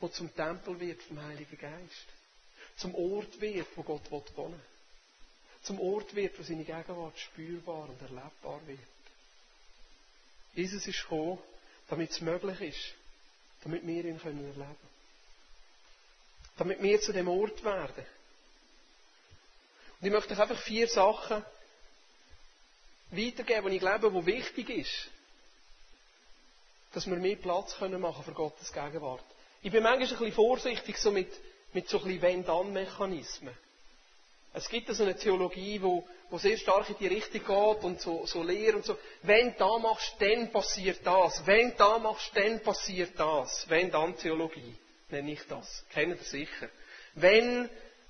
der 0.01 0.11
zum 0.11 0.35
Tempel 0.35 0.79
wird 0.79 1.01
vom 1.03 1.21
Heiligen 1.21 1.57
Geist. 1.57 2.07
Zum 2.75 2.93
Ort 2.95 3.39
wird, 3.39 3.67
wo 3.75 3.83
Gott 3.83 4.11
wohnen 4.11 4.27
will. 4.35 4.59
Zum 5.61 5.79
Ort 5.79 6.13
wird, 6.13 6.37
wo 6.37 6.43
seine 6.43 6.65
Gegenwart 6.65 7.17
spürbar 7.17 7.87
und 7.87 8.01
erlebbar 8.01 8.59
wird. 8.65 8.79
Jesus 10.55 10.85
ist 10.85 11.03
gekommen, 11.03 11.39
damit 11.89 12.11
es 12.11 12.21
möglich 12.21 12.61
ist, 12.61 12.93
damit 13.63 13.85
wir 13.85 14.05
ihn 14.05 14.19
können 14.19 14.39
erleben 14.39 14.55
können. 14.57 14.77
Damit 16.57 16.81
wir 16.81 17.01
zu 17.01 17.13
dem 17.13 17.27
Ort 17.27 17.63
werden. 17.63 18.05
Und 19.99 20.07
ich 20.07 20.11
möchte 20.13 20.33
euch 20.33 20.39
einfach 20.39 20.59
vier 20.59 20.87
Sachen 20.87 21.43
weitergeben, 23.11 23.69
die 23.69 23.75
ich 23.75 23.81
glaube, 23.81 24.13
wo 24.13 24.25
wichtig 24.25 24.69
ist, 24.69 25.09
dass 26.93 27.07
wir 27.07 27.15
mehr 27.17 27.35
Platz 27.37 27.75
können 27.77 28.01
machen 28.01 28.23
für 28.23 28.33
Gottes 28.33 28.71
Gegenwart. 28.71 29.23
Ich 29.61 29.71
bin 29.71 29.81
manchmal 29.83 30.07
ein 30.07 30.09
bisschen 30.09 30.33
vorsichtig 30.33 30.97
so 30.97 31.11
mit, 31.11 31.31
mit 31.73 31.89
so 31.89 31.99
ein 31.99 32.03
bisschen 32.05 32.21
Wenn-Dann-Mechanismen. 32.21 33.55
Es 34.55 34.69
gibt 34.69 34.87
so 34.93 35.03
eine 35.03 35.15
Theologie, 35.15 35.81
wo, 35.81 36.07
wo 36.29 36.37
sehr 36.37 36.57
stark 36.57 36.87
in 36.89 36.95
die 36.99 37.07
Richtung 37.07 37.41
geht 37.41 37.83
und 37.83 37.99
so, 37.99 38.25
so 38.27 38.43
Lehre 38.43 38.77
und 38.77 38.85
so. 38.85 38.97
Wenn 39.23 39.55
da 39.57 39.79
machst, 39.79 40.15
dann 40.19 40.51
passiert 40.51 40.99
das. 41.03 41.45
Wenn 41.47 41.75
da 41.75 41.97
machst, 41.97 42.31
dann 42.35 42.59
passiert 42.61 43.19
das. 43.19 43.67
Wenn 43.67 43.89
dann 43.89 44.15
Theologie, 44.15 44.75
nenne 45.09 45.31
ich 45.31 45.41
das. 45.47 45.83
Kennt 45.91 46.19
ihr 46.19 46.23
sicher. 46.23 46.69
Wenn 47.15 47.67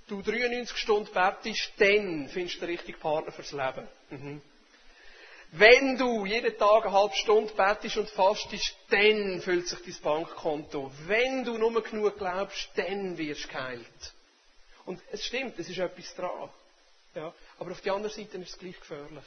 du 0.07 0.21
93 0.21 0.77
Stunden 0.77 1.13
betest, 1.13 1.71
dann 1.77 2.27
findest 2.27 2.57
du 2.57 2.59
den 2.61 2.75
richtigen 2.75 2.99
Partner 2.99 3.31
fürs 3.31 3.53
Leben. 3.53 3.87
Mhm. 4.09 4.41
Wenn 5.55 5.97
du 5.97 6.25
jeden 6.25 6.57
Tag 6.57 6.85
eine 6.85 6.93
halbe 6.93 7.15
Stunde 7.15 7.53
betest 7.53 7.95
und 7.97 8.09
fastest, 8.09 8.75
dann 8.89 9.39
füllt 9.39 9.67
sich 9.67 9.79
dein 9.79 10.01
Bankkonto. 10.01 10.91
Wenn 11.05 11.45
du 11.45 11.57
nur 11.57 11.81
genug 11.83 12.17
glaubst, 12.17 12.69
dann 12.75 13.17
wirst 13.17 13.45
du 13.45 13.47
geheilt. 13.49 14.13
Und 14.85 15.01
es 15.11 15.25
stimmt, 15.25 15.57
es 15.59 15.69
ist 15.69 15.77
etwas 15.77 16.13
dran. 16.15 16.49
Ja, 17.15 17.33
aber 17.59 17.71
auf 17.71 17.81
der 17.81 17.93
anderen 17.93 18.15
Seite 18.15 18.37
ist 18.37 18.49
es 18.49 18.59
gleich 18.59 18.79
gefährlich. 18.79 19.23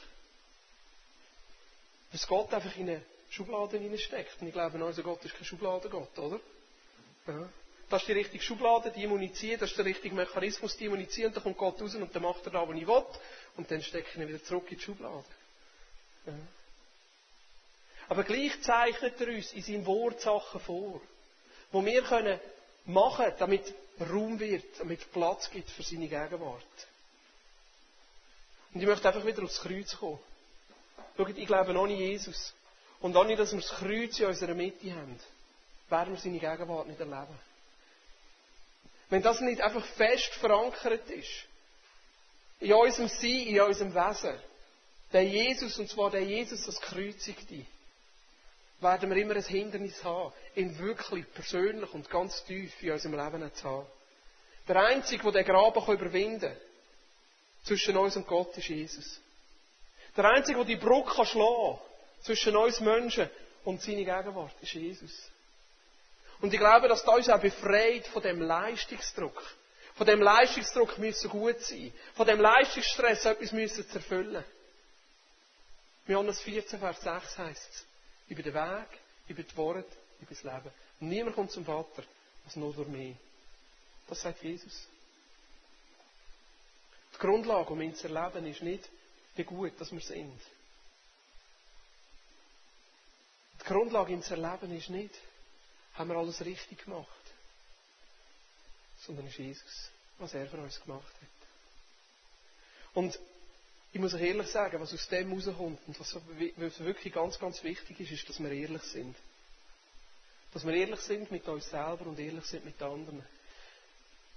Dass 2.11 2.27
Gott 2.27 2.53
einfach 2.53 2.75
in 2.75 2.89
eine 2.89 3.01
Schublade 3.29 3.77
hineinsteckt. 3.77 4.41
Und 4.41 4.47
ich 4.47 4.53
glaube, 4.53 4.83
unser 4.83 5.03
Gott 5.03 5.23
ist 5.23 5.35
kein 5.35 5.45
Schubladengott, 5.45 6.17
oder? 6.19 6.39
Ja. 7.27 7.49
das 7.89 8.01
ist 8.01 8.07
die 8.07 8.13
richtige 8.13 8.43
Schublade, 8.43 8.91
die 8.91 9.33
ziehen, 9.33 9.59
das 9.59 9.71
ist 9.71 9.77
der 9.77 9.85
richtige 9.85 10.15
Mechanismus, 10.15 10.77
die 10.77 11.07
ziehen, 11.09 11.27
und 11.27 11.35
dann 11.35 11.43
kommt 11.43 11.57
Gott 11.57 11.81
raus 11.81 11.95
und 11.95 12.15
dann 12.15 12.23
macht 12.23 12.45
er 12.45 12.51
da, 12.51 12.67
was 12.67 12.75
ich 12.75 12.87
will, 12.87 13.03
und 13.57 13.69
dann 13.69 13.81
stecke 13.81 14.07
ich 14.09 14.15
ihn 14.15 14.27
wieder 14.27 14.43
zurück 14.43 14.71
in 14.71 14.77
die 14.77 14.83
Schublade. 14.83 15.25
Ja. 16.25 16.33
Aber 18.09 18.23
gleich 18.23 18.61
zeichnet 18.61 19.19
er 19.19 19.27
uns 19.27 19.51
in 19.51 19.61
seinem 19.61 19.85
Wort 19.85 20.21
Sachen 20.21 20.61
vor, 20.61 21.01
wo 21.71 21.85
wir 21.85 22.01
können 22.03 22.39
machen, 22.85 23.33
damit 23.37 23.73
Raum 23.99 24.39
wird, 24.39 24.79
damit 24.79 25.11
Platz 25.11 25.49
gibt 25.49 25.69
für 25.69 25.83
seine 25.83 26.07
Gegenwart. 26.07 26.87
Und 28.73 28.81
ich 28.81 28.87
möchte 28.87 29.07
einfach 29.07 29.25
wieder 29.25 29.43
aufs 29.43 29.61
Kreuz 29.61 29.97
kommen. 29.97 30.19
Schaut, 31.15 31.35
ich 31.35 31.47
glaube 31.47 31.75
ohne 31.77 31.93
Jesus 31.93 32.53
und 32.99 33.15
ohne, 33.15 33.35
dass 33.35 33.51
wir 33.51 33.61
das 33.61 33.69
Kreuz 33.71 34.19
in 34.19 34.27
unserer 34.27 34.53
Mitte 34.53 34.91
haben, 34.93 35.19
werden 35.89 36.13
wir 36.13 36.19
seine 36.19 36.39
Gegenwart 36.39 36.87
nicht 36.87 36.99
erleben. 36.99 37.39
Wenn 39.09 39.21
das 39.21 39.39
nicht 39.41 39.61
einfach 39.61 39.85
fest 39.95 40.33
verankert 40.35 41.09
ist, 41.09 41.45
in 42.59 42.73
unserem 42.73 43.07
Sein, 43.07 43.47
in 43.47 43.61
unserem 43.61 43.93
Wesen, 43.93 44.39
der 45.13 45.23
Jesus, 45.23 45.79
und 45.79 45.89
zwar 45.89 46.11
der 46.11 46.23
Jesus, 46.23 46.65
das 46.65 46.81
Kreuzigte, 46.81 47.65
werden 48.79 49.09
wir 49.09 49.17
immer 49.17 49.35
ein 49.35 49.43
Hindernis 49.43 50.03
haben, 50.03 50.33
ihn 50.55 50.77
wirklich 50.77 51.25
persönlich 51.33 51.91
und 51.93 52.09
ganz 52.09 52.43
tief 52.45 52.71
in 52.83 52.91
unserem 52.91 53.15
Leben 53.15 53.53
zu 53.53 53.63
haben. 53.63 53.87
Der 54.67 54.75
Einzige, 54.83 55.23
der 55.31 55.43
den 55.43 55.45
Graben 55.45 55.93
überwinden 55.93 56.41
kann, 56.41 56.57
zwischen 57.63 57.97
uns 57.97 58.15
und 58.15 58.27
Gott, 58.27 58.55
ist 58.57 58.67
Jesus. 58.67 59.19
Der 60.15 60.25
Einzige, 60.25 60.57
der 60.57 60.65
die 60.65 60.75
Brücke 60.75 61.25
schlagen 61.25 61.77
kann, 61.77 61.79
zwischen 62.21 62.55
uns 62.55 62.79
Menschen 62.79 63.29
und 63.63 63.81
seine 63.81 64.05
Gegenwart, 64.05 64.53
ist 64.61 64.73
Jesus. 64.73 65.31
Und 66.39 66.53
ich 66.53 66.59
glaube, 66.59 66.87
dass 66.87 67.03
das 67.03 67.15
uns 67.15 67.29
auch 67.29 67.39
befreit 67.39 68.05
von 68.07 68.21
dem 68.21 68.41
Leistungsdruck. 68.41 69.41
Von 69.95 70.05
dem 70.05 70.21
Leistungsdruck 70.21 70.97
müssen 70.99 71.29
gut 71.29 71.59
sein. 71.61 71.91
Von 72.15 72.27
dem 72.27 72.39
Leistungsstress 72.39 73.25
etwas 73.25 73.51
müssen 73.51 73.87
zu 73.89 73.97
erfüllen. 73.97 74.43
Johannes 76.07 76.39
14, 76.41 76.79
Vers 76.79 77.01
6 77.01 77.37
heißt 77.37 77.69
es, 77.71 77.86
über 78.27 78.43
den 78.43 78.53
Weg, 78.53 78.87
über 79.27 79.43
die 79.43 79.57
Worte, 79.57 79.97
über 80.19 80.29
das 80.29 80.43
Leben. 80.43 80.71
Niemand 80.99 81.35
kommt 81.35 81.51
zum 81.51 81.65
Vater, 81.65 82.03
als 82.45 82.55
nur 82.55 82.73
durch 82.73 82.87
mich. 82.87 83.15
Das 84.07 84.21
sagt 84.21 84.43
Jesus. 84.43 84.87
Die 87.13 87.17
Grundlage, 87.19 87.69
um 87.69 87.81
ihn 87.81 87.95
zu 87.95 88.07
erleben, 88.07 88.45
ist 88.45 88.61
nicht, 88.61 88.89
wie 89.35 89.43
gut 89.43 89.79
dass 89.79 89.91
wir 89.91 90.01
sind. 90.01 90.39
Die 93.59 93.65
Grundlage, 93.65 94.13
ihn 94.13 94.23
zu 94.23 94.35
erleben, 94.35 94.75
ist 94.75 94.89
nicht, 94.89 95.13
haben 95.95 96.09
wir 96.09 96.17
alles 96.17 96.43
richtig 96.45 96.85
gemacht, 96.85 97.07
sondern 98.99 99.27
ist 99.27 99.37
Jesus, 99.37 99.89
was 100.19 100.33
er 100.33 100.47
für 100.47 100.57
uns 100.57 100.79
gemacht 100.81 101.13
hat. 101.13 101.47
Und 102.93 103.19
ich 103.97 104.01
muss 104.01 104.13
euch 104.13 104.21
ehrlich 104.21 104.47
sagen, 104.49 104.79
was 104.79 104.93
aus 104.93 105.07
dem 105.07 105.33
rauskommt 105.33 105.79
und 105.87 105.99
was 105.99 106.79
wirklich 106.79 107.11
ganz, 107.11 107.39
ganz 107.39 107.63
wichtig 107.63 107.99
ist, 107.99 108.11
ist, 108.11 108.29
dass 108.29 108.39
wir 108.39 108.51
ehrlich 108.51 108.83
sind. 108.83 109.15
Dass 110.53 110.67
wir 110.67 110.73
ehrlich 110.75 110.99
sind 110.99 111.31
mit 111.31 111.47
uns 111.47 111.67
selber 111.67 112.05
und 112.05 112.19
ehrlich 112.19 112.45
sind 112.45 112.63
mit 112.63 112.79
anderen. 112.79 113.25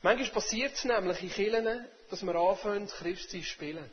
Manchmal 0.01 0.31
passiert 0.31 0.73
es 0.73 0.85
nämlich 0.85 1.23
in 1.23 1.31
Kirchen, 1.31 1.85
dass 2.09 2.23
wir 2.23 2.35
anfangen, 2.35 2.87
Christsein 2.87 3.43
zu 3.43 3.47
spielen. 3.47 3.91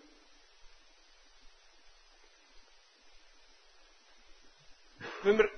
Wenn 5.24 5.38
wir 5.38 5.50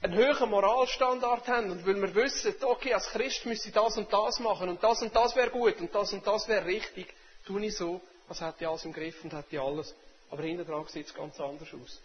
einen 0.00 0.14
höheren 0.14 0.50
Moralstandard 0.50 1.46
haben 1.46 1.70
und 1.70 1.86
weil 1.86 2.02
wir 2.02 2.12
wissen, 2.16 2.52
okay, 2.62 2.94
als 2.94 3.06
Christ 3.10 3.46
müsste 3.46 3.68
ich 3.68 3.74
das 3.74 3.96
und 3.96 4.12
das 4.12 4.40
machen 4.40 4.70
und 4.70 4.82
das 4.82 5.00
und 5.02 5.14
das 5.14 5.36
wäre 5.36 5.50
gut 5.50 5.78
und 5.78 5.94
das 5.94 6.12
und 6.12 6.26
das 6.26 6.48
wäre 6.48 6.64
richtig, 6.66 7.06
tue 7.46 7.64
ich 7.64 7.76
so, 7.76 8.00
als 8.32 8.40
hätte 8.40 8.64
ich 8.64 8.68
alles 8.68 8.84
im 8.86 8.92
Griff 8.94 9.22
und 9.22 9.32
hätte 9.32 9.54
ich 9.54 9.60
alles. 9.60 9.94
Aber 10.30 10.42
hinten 10.42 10.66
dran 10.66 10.86
sieht 10.88 11.06
es 11.06 11.14
ganz 11.14 11.38
anders 11.38 11.68
aus. 11.74 12.00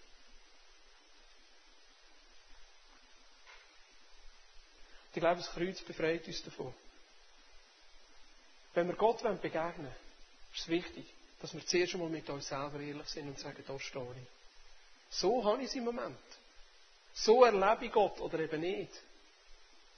Ich 5.14 5.20
glaube, 5.20 5.38
das 5.38 5.50
Kreuz 5.50 5.82
befreit 5.82 6.28
uns 6.28 6.44
davon. 6.44 6.74
Wenn 8.74 8.88
wir 8.88 8.96
Gott 8.96 9.24
begegnen 9.42 9.64
wollen, 9.78 9.96
ist 10.54 10.62
es 10.62 10.68
wichtig, 10.68 11.06
dass 11.42 11.54
wir 11.54 11.66
zuerst 11.66 11.94
einmal 11.94 12.10
mit 12.10 12.30
uns 12.30 12.48
selber 12.48 12.80
ehrlich 12.80 13.08
sind 13.08 13.30
und 13.30 13.40
sagen, 13.40 13.64
da 13.66 13.80
stehe 13.80 14.04
ich. 14.04 15.18
So 15.18 15.44
habe 15.46 15.62
ich 15.62 15.70
es 15.70 15.76
im 15.76 15.86
Moment. 15.86 16.18
So 17.14 17.46
erlebe 17.46 17.86
ich 17.86 17.92
Gott 17.92 18.20
oder 18.20 18.38
eben 18.40 18.62
nicht. 18.62 18.92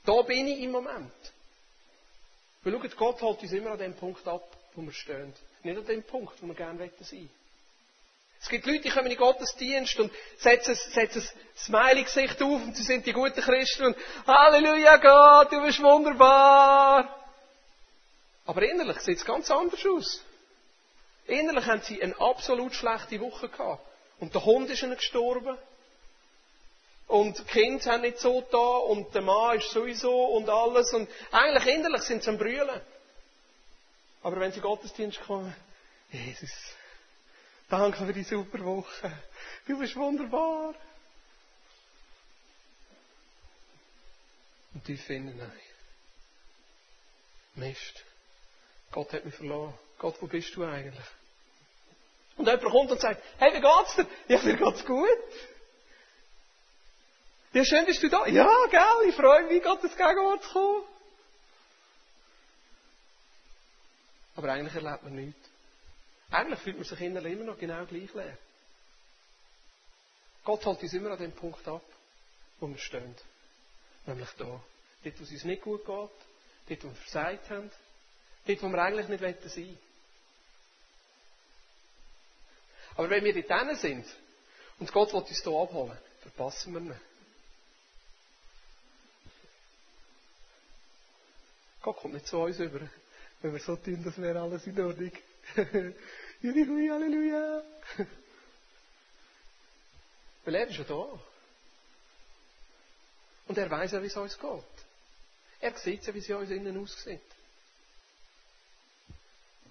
Da 0.06 0.22
bin 0.22 0.48
ich 0.48 0.60
im 0.60 0.72
Moment. 0.72 1.12
Weil 2.64 2.74
schaut, 2.74 2.96
Gott 2.96 3.22
holt 3.22 3.42
uns 3.42 3.52
immer 3.52 3.72
an 3.72 3.80
dem 3.80 3.96
Punkt 3.96 4.26
ab, 4.28 4.56
wo 4.76 4.84
wir 4.84 4.94
stehen. 4.94 5.34
Nicht 5.64 5.78
an 5.78 5.86
dem 5.86 6.04
Punkt, 6.04 6.42
wo 6.42 6.48
wir 6.48 6.56
gerne 6.56 6.80
sein 6.80 6.92
wollen. 7.12 7.30
Es 8.42 8.48
gibt 8.48 8.66
Leute, 8.66 8.84
die 8.84 8.90
kommen 8.90 9.08
in 9.08 9.12
den 9.12 9.18
Gottesdienst 9.18 10.00
und 10.00 10.14
setzen, 10.38 10.74
setzen 10.74 11.22
das 11.22 11.66
Smiley-Gesicht 11.66 12.42
auf 12.42 12.62
und 12.64 12.76
sie 12.76 12.84
sind 12.84 13.06
die 13.06 13.12
guten 13.12 13.42
Christen 13.42 13.88
und 13.88 13.98
Halleluja 14.26 14.96
Gott, 14.96 15.52
du 15.52 15.62
bist 15.62 15.82
wunderbar. 15.82 17.20
Aber 18.46 18.64
innerlich 18.64 19.00
sieht 19.02 19.18
es 19.18 19.26
ganz 19.26 19.52
anders 19.52 19.86
aus. 19.86 20.24
Innerlich 21.28 21.66
haben 21.66 21.82
sie 21.82 22.02
eine 22.02 22.20
absolut 22.20 22.74
schlechte 22.74 23.20
Woche 23.20 23.50
gehabt. 23.50 23.86
Und 24.20 24.34
der 24.34 24.44
Hund 24.44 24.70
ist 24.70 24.82
ihnen 24.84 24.96
gestorben. 24.96 25.58
Und 27.08 27.40
die 27.40 27.44
Kinder 27.44 27.92
haben 27.92 28.02
nicht 28.02 28.20
so 28.20 28.42
da 28.52 28.58
und 28.58 29.14
der 29.14 29.22
Mann 29.22 29.58
ist 29.58 29.72
sowieso 29.72 30.26
und 30.26 30.50
alles. 30.50 30.94
Und 30.94 31.10
eigentlich 31.32 31.76
innerlich 31.76 32.04
sind 32.04 32.24
sie 32.24 32.30
am 32.30 32.38
Brüllen. 32.38 32.82
Aber 34.22 34.40
wenn 34.40 34.52
sie 34.52 34.60
Gottesdienst 34.60 35.22
kommen, 35.22 35.56
Jesus, 36.12 36.52
danke 37.70 38.06
für 38.06 38.14
die 38.14 38.24
super 38.24 38.60
Woche. 38.66 39.12
Du 39.68 39.78
bist 39.80 39.96
wunderbar. 39.96 40.74
Und 44.74 44.88
die 44.88 44.98
finden, 44.98 45.38
nein. 45.38 45.52
Mist. 47.56 48.06
Gott 48.92 49.12
hat 49.14 49.26
mich 49.26 49.36
verloren. 49.36 49.78
Gott, 49.98 50.16
wo 50.22 50.28
bist 50.28 50.56
du 50.56 50.64
eigentlich? 50.64 51.06
Und 52.38 52.46
jemand 52.46 52.64
kommt 52.64 52.92
und 52.92 53.02
sagt, 53.02 53.22
hey, 53.38 53.54
wie 53.54 53.62
geht's 53.62 53.96
dir? 53.96 54.08
Ja, 54.28 54.42
mir 54.42 54.56
geht's 54.56 54.86
gut. 54.86 55.08
Ja, 57.52 57.66
schön 57.66 57.86
bist 57.86 58.02
du 58.02 58.10
da. 58.10 58.26
Ja, 58.28 58.48
gell, 58.70 59.10
ich 59.10 59.16
freue 59.16 59.44
mich, 59.44 59.62
Gottes 59.64 59.92
Gegenwart 59.98 60.44
zu 60.44 60.50
kommen. 60.54 60.84
Aber 64.40 64.54
eigentlich 64.54 64.74
erlebt 64.74 65.04
man 65.04 65.16
nichts. 65.16 65.50
Eigentlich 66.32 66.60
fühlt 66.62 66.78
man 66.78 66.86
sich 66.86 67.02
innerlich 67.02 67.34
immer 67.34 67.44
noch 67.44 67.58
genau 67.58 67.86
gleich 67.86 68.14
leer. 68.14 68.38
Gott 70.46 70.66
holt 70.66 70.82
uns 70.82 70.94
immer 70.94 71.12
an 71.12 71.18
dem 71.18 71.34
Punkt 71.34 71.68
ab, 71.68 71.84
wo 72.62 72.70
wir 72.70 72.78
stehen. 72.78 73.14
Nämlich 74.06 74.30
da. 74.38 74.46
Dort, 74.46 75.20
wo 75.20 75.24
es 75.24 75.32
uns 75.32 75.44
nicht 75.44 75.62
gut 75.62 75.82
geht, 75.82 75.88
dort, 75.90 76.14
wo 76.70 76.88
wir 76.88 76.96
versagt 76.96 77.50
haben, 77.50 77.70
dort, 78.48 78.64
wo 78.64 78.70
wir 78.70 78.82
eigentlich 78.82 79.10
nicht 79.10 79.20
sein 79.20 79.66
wollen. 79.66 79.80
Aber 82.96 83.10
wenn 83.10 83.26
wir 83.26 83.44
dort 83.44 83.78
sind 83.78 84.06
und 84.80 84.90
Gott 84.94 85.12
will 85.12 85.20
uns 85.20 85.44
hier 85.44 85.52
abholen, 85.52 85.98
verpassen 86.22 86.74
wir 86.76 86.80
ihn. 86.80 87.02
Gott 91.82 91.98
kommt 91.98 92.14
nicht 92.14 92.28
zu 92.28 92.38
uns 92.38 92.58
über, 92.58 92.80
wenn 93.42 93.54
wir 93.54 93.60
so 93.60 93.76
tun, 93.76 94.04
das 94.04 94.18
wäre 94.18 94.42
alles 94.42 94.66
in 94.68 94.80
Ordnung. 94.80 95.12
Halleluja, 96.44 96.94
Halleluja. 96.94 97.64
Weil 100.46 100.56
er 100.56 100.68
ist 100.68 100.78
ja 100.78 100.84
da. 100.84 101.20
Und 103.48 103.58
er 103.58 103.70
weiß 103.70 103.92
ja, 103.92 104.02
wie 104.02 104.08
es 104.08 104.16
uns 104.16 104.38
geht. 104.38 104.64
Er 105.62 105.78
sieht 105.78 106.06
ja, 106.06 106.14
wie 106.14 106.20
es 106.20 106.30
uns 106.30 106.50
innen 106.50 106.78
aussieht. 106.78 107.22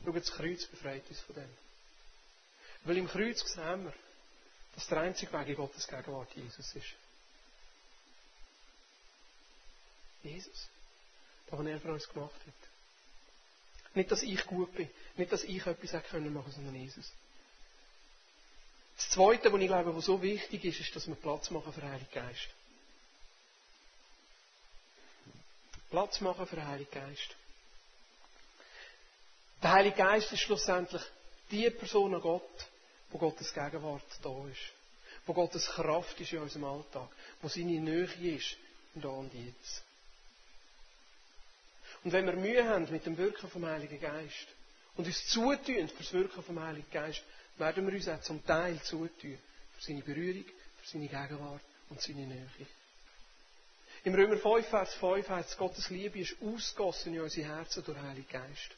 Schau, 0.04 0.12
das 0.12 0.32
Kreuz 0.32 0.66
befreit 0.66 1.08
uns 1.08 1.20
von 1.20 1.34
dem. 1.34 1.50
Weil 2.84 2.96
im 2.96 3.08
Kreuz 3.08 3.40
sehen 3.40 3.84
wir, 3.84 3.94
dass 4.74 4.86
der 4.86 5.00
einzige 5.00 5.32
Weg 5.32 5.48
in 5.48 5.56
Gottes 5.56 5.86
Gegenwart 5.86 6.32
Jesus 6.34 6.74
ist. 6.74 6.94
Jesus. 10.22 10.68
Das, 11.46 11.58
was 11.58 11.66
er 11.66 11.80
für 11.80 11.92
uns 11.92 12.08
gemacht 12.08 12.40
hat. 12.46 12.77
Nicht, 13.98 14.12
dass 14.12 14.22
ich 14.22 14.46
gut 14.46 14.72
bin. 14.76 14.88
Nicht, 15.16 15.32
dass 15.32 15.42
ich 15.42 15.66
etwas 15.66 15.92
machen 15.92 16.04
können 16.08 16.44
sondern 16.52 16.74
Jesus. 16.76 17.12
Das 18.96 19.10
Zweite, 19.10 19.52
was 19.52 19.60
ich 19.60 19.66
glaube, 19.66 19.96
was 19.96 20.04
so 20.04 20.22
wichtig 20.22 20.64
ist, 20.64 20.78
ist, 20.78 20.94
dass 20.94 21.08
wir 21.08 21.16
Platz 21.16 21.50
machen 21.50 21.72
für 21.72 21.80
den 21.80 21.90
Heiligen 21.90 22.12
Geist. 22.12 22.48
Platz 25.90 26.20
machen 26.20 26.46
für 26.46 26.54
den 26.54 26.68
Heiligen 26.68 26.92
Geist. 26.92 27.34
Der 29.64 29.72
Heilige 29.72 29.96
Geist 29.96 30.30
ist 30.30 30.42
schlussendlich 30.42 31.02
die 31.50 31.68
Person 31.68 32.14
an 32.14 32.20
Gott, 32.20 32.68
wo 33.10 33.18
Gottes 33.18 33.52
Gegenwart 33.52 34.04
da 34.22 34.46
ist. 34.46 34.72
Wo 35.26 35.34
Gottes 35.34 35.66
Kraft 35.66 36.20
ist 36.20 36.32
in 36.32 36.38
unserem 36.38 36.66
Alltag. 36.66 37.08
Wo 37.42 37.48
seine 37.48 37.80
Nähe 37.80 38.36
ist, 38.36 38.56
da 38.94 39.08
und 39.08 39.34
jetzt. 39.34 39.87
Und 42.08 42.12
wenn 42.14 42.24
wir 42.24 42.32
Mühe 42.36 42.66
haben 42.66 42.90
mit 42.90 43.04
dem 43.04 43.18
Wirken 43.18 43.50
vom 43.50 43.66
Heiligen 43.66 44.00
Geist 44.00 44.46
und 44.96 45.06
uns 45.06 45.26
zutun 45.26 45.88
für 45.90 46.02
das 46.02 46.12
Wirken 46.14 46.42
vom 46.42 46.58
Heiligen 46.58 46.90
Geist, 46.90 47.22
werden 47.58 47.86
wir 47.86 47.92
uns 47.92 48.08
auch 48.08 48.22
zum 48.22 48.42
Teil 48.46 48.80
zutun 48.80 49.38
für 49.76 49.82
seine 49.82 50.00
Berührung, 50.00 50.46
für 50.78 50.88
seine 50.88 51.06
Gegenwart 51.06 51.60
und 51.90 52.00
seine 52.00 52.26
Nähe. 52.26 52.48
Im 54.04 54.14
Römer 54.14 54.38
5, 54.38 54.66
Vers 54.68 54.94
5 54.94 55.28
heißt 55.28 55.50
es, 55.50 55.56
Gottes 55.58 55.90
Liebe 55.90 56.20
ist 56.20 56.36
ausgossen 56.40 57.12
in 57.12 57.20
unsere 57.20 57.46
Herzen 57.46 57.84
durch 57.84 57.98
den 57.98 58.08
Heiligen 58.08 58.28
Geist. 58.30 58.70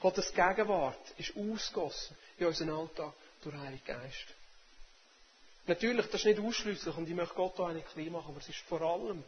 Gottes 0.00 0.34
Gegenwart 0.34 1.14
ist 1.18 1.36
ausgossen 1.36 2.16
in 2.36 2.46
unseren 2.46 2.70
Alltag 2.70 3.12
durch 3.44 3.54
den 3.54 3.62
Heiligen 3.62 3.84
Geist. 3.84 4.26
Natürlich, 5.68 6.06
das 6.06 6.22
ist 6.22 6.24
nicht 6.24 6.40
ausschließlich 6.40 6.96
und 6.96 7.08
ich 7.08 7.14
möchte 7.14 7.36
Gott 7.36 7.56
da 7.60 7.68
eine 7.68 7.82
klein 7.82 8.10
machen, 8.10 8.30
aber 8.30 8.40
es 8.40 8.48
ist 8.48 8.58
vor 8.58 8.80
allem 8.80 9.22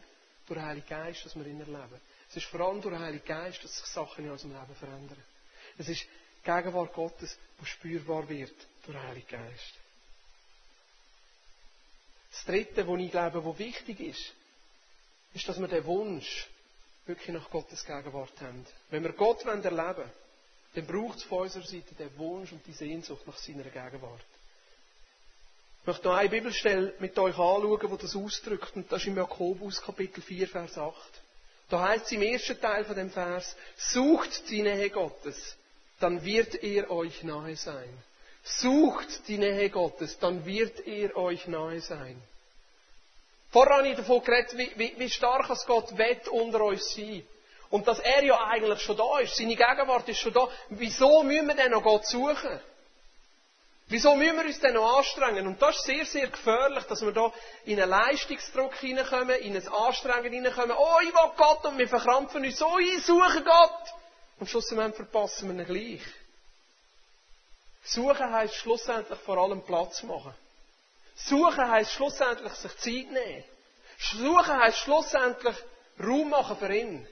durch 0.47 0.59
den 0.59 0.65
Heiligen 0.65 0.87
Geist, 0.87 1.25
dass 1.25 1.35
wir 1.35 1.45
ihn 1.45 1.59
erleben. 1.59 2.01
Es 2.29 2.37
ist 2.37 2.45
vor 2.47 2.61
allem 2.61 2.81
durch 2.81 2.93
den 2.95 3.03
Heiligen 3.03 3.25
Geist, 3.25 3.63
dass 3.63 3.75
sich 3.77 3.85
Sachen 3.85 4.25
in 4.25 4.31
unserem 4.31 4.53
Leben 4.53 4.75
verändern. 4.75 5.23
Es 5.77 5.87
ist 5.87 6.01
die 6.03 6.51
Gegenwart 6.51 6.93
Gottes, 6.93 7.37
die 7.59 7.65
spürbar 7.65 8.27
wird 8.27 8.55
durch 8.85 8.97
den 8.97 9.03
Heiligen 9.07 9.27
Geist. 9.27 9.73
Das 12.31 12.45
Dritte, 12.45 12.87
was 12.87 12.99
ich 12.99 13.11
glaube, 13.11 13.45
was 13.45 13.59
wichtig 13.59 13.99
ist, 13.99 14.33
ist, 15.33 15.47
dass 15.47 15.59
wir 15.59 15.67
den 15.67 15.85
Wunsch 15.85 16.47
wirklich 17.05 17.29
nach 17.29 17.49
Gottes 17.49 17.85
Gegenwart 17.85 18.33
haben. 18.41 18.65
Wenn 18.89 19.03
wir 19.03 19.13
Gott 19.13 19.43
erleben 19.45 19.77
wollen, 19.77 20.11
dann 20.73 20.87
braucht 20.87 21.19
es 21.19 21.23
von 21.23 21.39
unserer 21.43 21.65
Seite 21.65 21.93
den 21.95 22.17
Wunsch 22.17 22.51
und 22.51 22.65
die 22.65 22.73
Sehnsucht 22.73 23.27
nach 23.27 23.37
seiner 23.37 23.63
Gegenwart. 23.63 24.25
Ich 25.83 25.87
möchte 25.87 26.07
noch 26.07 26.15
eine 26.15 26.29
Bibelstelle 26.29 26.93
mit 26.99 27.19
euch 27.19 27.37
anschauen, 27.37 27.89
die 27.91 28.01
das 28.01 28.15
ausdrückt, 28.15 28.73
und 28.73 28.89
das 28.89 29.01
ist 29.01 29.07
im 29.07 29.17
Jakobus 29.17 29.81
Kapitel 29.81 30.21
4, 30.21 30.47
Vers 30.47 30.77
8. 30.77 30.93
Da 31.69 31.81
heißt 31.89 32.05
es 32.05 32.11
im 32.13 32.21
ersten 32.21 32.61
Teil 32.61 32.85
von 32.85 32.95
dem 32.95 33.11
Vers, 33.11 33.53
sucht 33.75 34.49
die 34.49 34.61
Nähe 34.61 34.89
Gottes, 34.89 35.57
dann 35.99 36.23
wird 36.23 36.55
er 36.63 36.89
euch 36.89 37.23
nahe 37.23 37.57
sein. 37.57 38.01
Sucht 38.45 39.27
die 39.27 39.37
Nähe 39.37 39.69
Gottes, 39.69 40.17
dann 40.19 40.45
wird 40.45 40.87
er 40.87 41.17
euch 41.17 41.47
nahe 41.47 41.81
sein. 41.81 42.15
Vorher 43.51 43.79
habe 43.79 43.89
ich 43.89 43.97
davon 43.97 44.23
geredet, 44.23 44.57
wie, 44.57 44.71
wie, 44.77 44.93
wie 44.97 45.09
stark 45.09 45.49
als 45.49 45.65
Gott 45.65 45.97
wett 45.97 46.29
unter 46.29 46.63
uns 46.63 46.95
sein. 46.95 47.27
Und 47.69 47.89
dass 47.89 47.99
er 47.99 48.23
ja 48.23 48.41
eigentlich 48.47 48.79
schon 48.79 48.95
da 48.95 49.19
ist. 49.19 49.35
Seine 49.35 49.57
Gegenwart 49.57 50.07
ist 50.07 50.19
schon 50.19 50.31
da. 50.31 50.47
Wieso 50.69 51.23
müssen 51.23 51.45
wir 51.45 51.55
denn 51.55 51.71
noch 51.71 51.83
Gott 51.83 52.05
suchen? 52.07 52.61
Wieso 53.93 54.15
müssen 54.15 54.37
wir 54.37 54.45
uns 54.45 54.59
denn 54.59 54.73
noch 54.73 54.97
anstrengen? 54.97 55.45
Und 55.45 55.61
das 55.61 55.75
ist 55.75 55.85
sehr, 55.85 56.03
sehr 56.03 56.27
gefährlich, 56.27 56.83
dass 56.85 57.03
wir 57.03 57.11
da 57.11 57.31
in 57.63 57.79
einen 57.79 57.91
Leistungsdruck 57.91 58.73
hineinkommen, 58.77 59.39
in 59.41 59.55
ein 59.55 59.67
Anstrengen 59.67 60.33
hineinkommen. 60.33 60.75
Oh, 60.75 60.97
ich 61.03 61.13
will 61.13 61.31
Gott 61.37 61.63
und 61.65 61.77
wir 61.77 61.87
verkrampfen 61.87 62.43
uns. 62.43 62.59
Oh, 62.63 62.79
ich 62.79 63.05
suche 63.05 63.43
Gott. 63.43 63.83
Und 64.39 64.49
schlussendlich 64.49 64.95
verpassen 64.95 65.55
wir 65.55 65.63
ihn 65.63 65.67
gleich. 65.67 66.01
Suchen 67.83 68.31
heisst 68.31 68.55
schlussendlich 68.55 69.19
vor 69.19 69.37
allem 69.37 69.61
Platz 69.61 70.01
machen. 70.01 70.33
Suchen 71.13 71.69
heisst 71.69 71.91
schlussendlich 71.91 72.53
sich 72.53 72.75
Zeit 72.77 73.11
nehmen. 73.11 73.43
Suchen 73.99 74.59
heisst 74.59 74.79
schlussendlich 74.79 75.55
Raum 75.99 76.31
machen 76.31 76.57
für 76.57 76.75
ihn. 76.75 77.07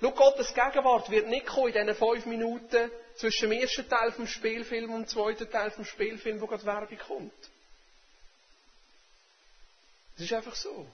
Schau, 0.00 0.12
Gottes 0.12 0.54
Gegenwart 0.54 1.10
wird 1.10 1.26
nicht 1.26 1.44
kommen 1.44 1.74
in 1.74 1.86
diesen 1.86 1.94
fünf 1.94 2.24
Minuten 2.24 2.90
zwischen 3.16 3.50
dem 3.50 3.60
ersten 3.60 3.88
Teil 3.88 4.12
vom 4.12 4.26
Spielfilm 4.26 4.92
und 4.92 5.02
dem 5.02 5.08
zweiten 5.08 5.50
Teil 5.50 5.70
vom 5.70 5.84
Spielfilm, 5.84 6.40
wo 6.40 6.46
gerade 6.46 6.64
Werbung 6.64 6.98
kommt. 6.98 7.32
Das 10.16 10.26
ist 10.26 10.32
einfach 10.32 10.54
so. 10.54 10.86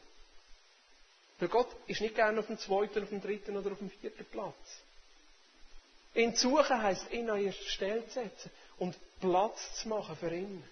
Weil 1.38 1.48
Gott 1.48 1.68
ist 1.86 2.00
nicht 2.00 2.14
gerne 2.14 2.38
auf 2.40 2.46
dem 2.46 2.58
zweiten, 2.58 3.02
auf 3.02 3.08
dem 3.08 3.20
dritten 3.22 3.56
oder 3.56 3.72
auf 3.72 3.78
dem 3.78 3.90
vierten 3.90 4.24
Platz. 4.26 4.54
Zu 6.14 6.48
suchen 6.48 6.82
heisst, 6.82 7.10
ihn 7.12 7.30
an 7.30 7.42
erste 7.44 7.64
Stelle 7.68 8.06
zu 8.08 8.14
setzen 8.14 8.50
und 8.78 8.96
Platz 9.20 9.76
zu 9.80 9.88
machen 9.88 10.16
für 10.16 10.34
ihn. 10.34 10.62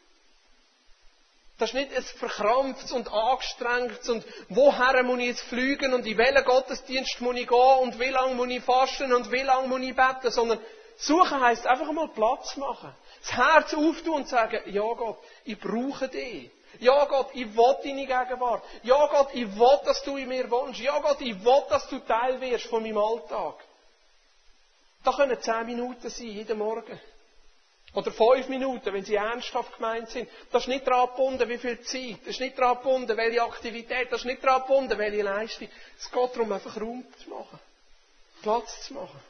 Das 1.59 1.71
ist 1.71 1.75
nicht 1.75 1.93
ein 1.95 2.03
verkrampftes 2.03 2.93
und 2.93 3.13
angestrengtes 3.13 4.09
und 4.09 4.25
woher 4.49 5.03
muss 5.03 5.19
ich 5.19 5.27
jetzt 5.27 5.41
fliegen 5.43 5.93
und 5.93 6.07
in 6.07 6.17
welchen 6.17 6.45
Gottesdienst 6.45 7.21
muss 7.21 7.37
ich 7.37 7.49
gehen 7.49 7.79
und 7.81 7.99
wie 7.99 8.11
lange 8.11 8.35
muss 8.35 8.49
ich 8.49 8.63
fasten 8.63 9.13
und 9.13 9.31
wie 9.33 9.43
lange 9.43 9.67
muss 9.67 9.81
ich 9.81 9.95
beten, 9.97 10.31
sondern 10.31 10.61
suchen 10.99 11.41
heisst 11.41 11.67
einfach 11.67 11.91
mal 11.93 12.09
Platz 12.09 12.57
machen. 12.57 12.95
Das 13.21 13.33
Herz 13.33 13.75
auftun 13.75 14.15
und 14.15 14.29
sagen, 14.29 14.61
ja 14.67 14.93
Gott, 14.95 15.19
ich 15.45 15.59
brauche 15.59 16.09
dich. 16.09 16.51
Ja 16.81 17.05
Gott, 17.07 17.31
ich 17.33 17.57
will 17.57 17.77
deine 17.83 18.07
Gegenwart. 18.07 18.63
Ja 18.83 19.07
Gott, 19.07 19.31
ich 19.33 19.47
will, 19.59 19.81
dass 19.85 20.03
du 20.03 20.17
in 20.17 20.29
mir 20.29 20.51
wohnst. 20.51 20.81
Ja 20.81 20.99
Gott, 21.01 21.21
ich 21.21 21.45
will, 21.45 21.63
dass 21.69 21.89
du 21.89 21.99
Teil 22.01 22.41
wirst 22.41 22.67
von 22.67 22.83
meinem 22.83 22.99
Alltag. 22.99 23.55
Das 25.03 25.17
können 25.17 25.41
zehn 25.41 25.67
Minuten 25.67 26.11
sein, 26.11 26.27
jeden 26.27 26.59
Morgen. 26.59 27.01
Oder 27.95 28.13
fünf 28.13 28.49
Minuten, 28.49 28.93
wenn 28.93 29.05
sie 29.05 29.15
ernsthaft 29.15 29.77
gemeint 29.77 30.11
sind. 30.11 30.29
Das 30.53 30.63
ist 30.65 30.69
nicht 30.69 30.87
daran 30.87 31.09
gebunden, 31.09 31.49
wie 31.49 31.59
viel 31.59 31.81
Zeit. 31.81 32.19
Das 32.21 32.29
ist 32.31 32.41
nicht 32.41 32.59
daran 32.59 32.77
gebunden, 32.77 33.17
welche 33.17 33.43
Aktivität. 33.43 34.13
Das 34.13 34.21
ist 34.21 34.27
nicht 34.27 34.45
daran 34.45 34.63
gebunden, 34.63 34.99
welche 34.99 35.23
Leistung. 35.23 35.69
Es 35.99 36.11
geht 36.11 36.37
darum, 36.37 36.53
einfach 36.53 36.77
Raum 36.79 37.05
zu 37.23 37.31
machen. 37.31 37.59
Platz 38.43 38.83
zu 38.87 38.95
machen. 38.95 39.21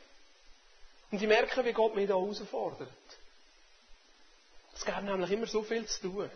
Und 1.11 1.23
ich 1.23 1.29
merke, 1.29 1.65
wie 1.65 1.73
Gott 1.73 1.95
mich 1.95 2.09
da 2.09 2.15
herausfordert. 2.15 2.91
Es 4.75 4.85
gäbe 4.85 5.03
nämlich 5.03 5.31
immer 5.31 5.47
so 5.47 5.63
viel 5.63 5.87
zu 5.87 6.03
tun. 6.03 6.31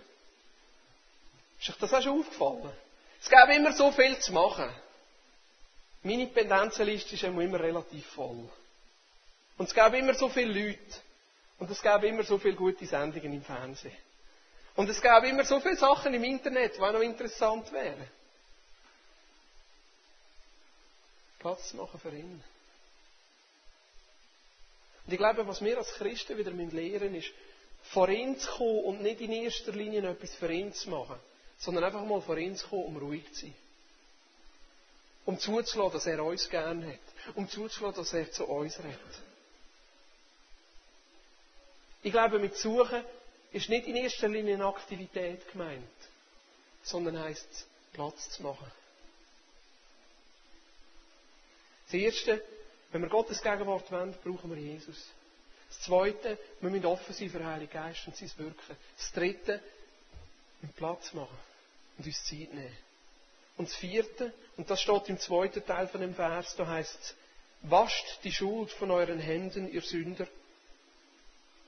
Ist 1.61 1.70
euch 1.70 1.77
das 1.77 1.95
auch 1.95 2.03
schon 2.03 2.20
aufgefallen? 2.20 2.73
Es 3.20 3.29
gäbe 3.29 3.55
immer 3.55 3.73
so 3.73 3.93
viel 3.93 4.18
zu 4.18 4.33
machen. 4.33 4.68
Meine 6.03 6.27
Pendenzenliste 6.27 7.14
ist 7.14 7.23
immer 7.23 7.61
relativ 7.61 8.07
voll. 8.09 8.49
Und 9.59 9.68
es 9.68 9.75
gäbe 9.75 9.99
immer 9.99 10.14
so 10.14 10.29
viele 10.29 10.53
Leute. 10.53 11.01
Und 11.59 11.70
es 11.70 11.81
gäbe 11.81 12.09
immer 12.09 12.25
so 12.25 12.39
viele 12.39 12.57
gute 12.57 12.85
Sendungen 12.87 13.33
im 13.35 13.45
Fernsehen. 13.45 13.97
Und 14.75 14.89
es 14.89 15.01
gäbe 15.01 15.29
immer 15.29 15.45
so 15.45 15.61
viele 15.61 15.77
Sachen 15.77 16.12
im 16.14 16.25
Internet, 16.25 16.77
die 16.77 16.81
auch 16.81 16.93
noch 16.93 17.01
interessant 17.01 17.70
wären. 17.73 18.09
Platz 21.39 21.75
machen 21.75 22.01
für 22.01 22.11
ihn. 22.11 22.43
Und 25.07 25.12
ich 25.12 25.18
glaube, 25.18 25.46
was 25.46 25.62
wir 25.62 25.78
als 25.78 25.92
Christen 25.94 26.38
wieder 26.38 26.50
lernen 26.53 27.14
ist, 27.14 27.30
vor 27.82 28.09
ihn 28.09 28.38
zu 28.38 28.50
kommen 28.50 28.84
und 28.84 29.03
nicht 29.03 29.20
in 29.20 29.32
erster 29.32 29.72
Linie 29.72 30.09
etwas 30.09 30.34
für 30.34 30.53
ihn 30.53 30.72
zu 30.72 30.90
machen, 30.90 31.16
sondern 31.59 31.84
einfach 31.84 32.05
mal 32.05 32.20
vor 32.22 32.38
ihn 32.38 32.57
zu 32.57 32.68
kommen, 32.68 32.84
um 32.84 32.96
ruhig 32.96 33.24
zu 33.32 33.46
sein. 33.46 33.55
Um 35.24 35.38
zuzulassen, 35.38 35.92
dass 35.92 36.07
er 36.07 36.24
uns 36.24 36.48
gern 36.48 36.84
hat. 36.86 37.34
Um 37.34 37.48
zuzulassen, 37.48 38.03
dass 38.03 38.12
er 38.12 38.30
zu 38.30 38.44
uns 38.44 38.78
redet. 38.78 38.98
Ich 42.03 42.11
glaube, 42.11 42.38
mit 42.38 42.57
Suchen 42.57 43.05
ist 43.53 43.68
nicht 43.68 43.86
in 43.86 43.96
erster 43.96 44.28
Linie 44.28 44.55
eine 44.55 44.66
Aktivität 44.66 45.50
gemeint, 45.53 45.84
sondern 46.82 47.18
heißt 47.18 47.66
Platz 47.92 48.30
zu 48.30 48.42
machen. 48.42 48.70
Das 51.86 51.94
Erste, 51.94 52.42
wenn 52.93 53.03
wir 53.03 53.09
Gottes 53.09 53.43
Gegenwart 53.43 53.90
wollen, 53.90 54.14
brauchen 54.22 54.51
wir 54.55 54.62
Jesus. 54.62 55.11
Das 55.68 55.80
Zweite, 55.80 56.38
wir 56.61 56.70
müssen 56.70 56.84
offen 56.84 57.14
sein 57.14 57.30
für 57.30 57.38
den 57.38 57.47
Heiligen 57.47 57.72
Geist 57.72 58.07
und 58.07 58.16
sein 58.16 58.30
Wirken. 58.36 58.76
Das 58.97 59.12
Dritte, 59.12 59.61
wir 60.61 60.70
Platz 60.70 61.12
machen 61.14 61.38
und 61.99 62.07
uns 62.07 62.24
Zeit 62.24 62.53
nehmen. 62.53 62.76
Und 63.57 63.68
das 63.68 63.76
Vierte, 63.76 64.32
und 64.57 64.68
das 64.70 64.80
steht 64.80 65.09
im 65.09 65.18
zweiten 65.18 65.64
Teil 65.64 65.88
von 65.88 66.01
dem 66.01 66.14
Vers, 66.14 66.55
da 66.57 66.66
heißt 66.66 66.99
es, 67.01 67.16
wascht 67.62 68.24
die 68.24 68.32
Schuld 68.32 68.70
von 68.72 68.90
euren 68.90 69.18
Händen, 69.18 69.72
ihr 69.72 69.82
Sünder, 69.82 70.26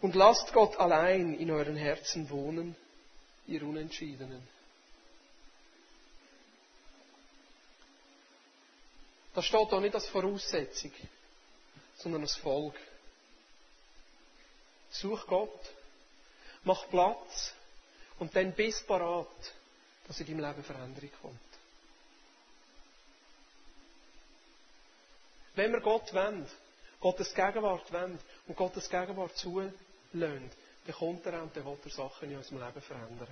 und 0.00 0.14
lasst 0.14 0.52
Gott 0.52 0.78
allein 0.78 1.34
in 1.34 1.50
euren 1.50 1.76
Herzen 1.76 2.28
wohnen, 2.28 2.76
ihr 3.46 3.62
Unentschiedenen. 3.62 4.46
Das 9.34 9.44
steht 9.46 9.72
da 9.72 9.80
nicht 9.80 9.94
als 9.94 10.06
Voraussetzung, 10.06 10.92
sondern 11.96 12.22
als 12.22 12.36
Folge. 12.36 12.78
Such 14.90 15.26
Gott, 15.26 15.60
mach 16.62 16.88
Platz 16.88 17.52
und 18.20 18.34
dann 18.36 18.52
bist 18.52 18.86
parat, 18.86 19.26
dass 20.06 20.20
in 20.20 20.26
deinem 20.26 20.40
Leben 20.40 20.62
Veränderung 20.62 21.10
kommt. 21.20 21.40
Wenn 25.56 25.72
wir 25.72 25.80
Gott 25.80 26.12
wollen, 26.14 26.48
Gottes 27.00 27.34
Gegenwart 27.34 27.92
wollen 27.92 28.18
und 28.46 28.56
Gottes 28.56 28.88
Gegenwart 28.88 29.32
lässt, 30.12 30.56
dann 30.86 30.94
kommt 30.94 31.26
er 31.26 31.42
und 31.42 31.56
dann 31.56 31.64
will 31.64 31.78
er 31.84 31.90
Sachen 31.90 32.30
in 32.30 32.36
unserem 32.36 32.60
Leben 32.60 32.82
verändern. 32.82 33.28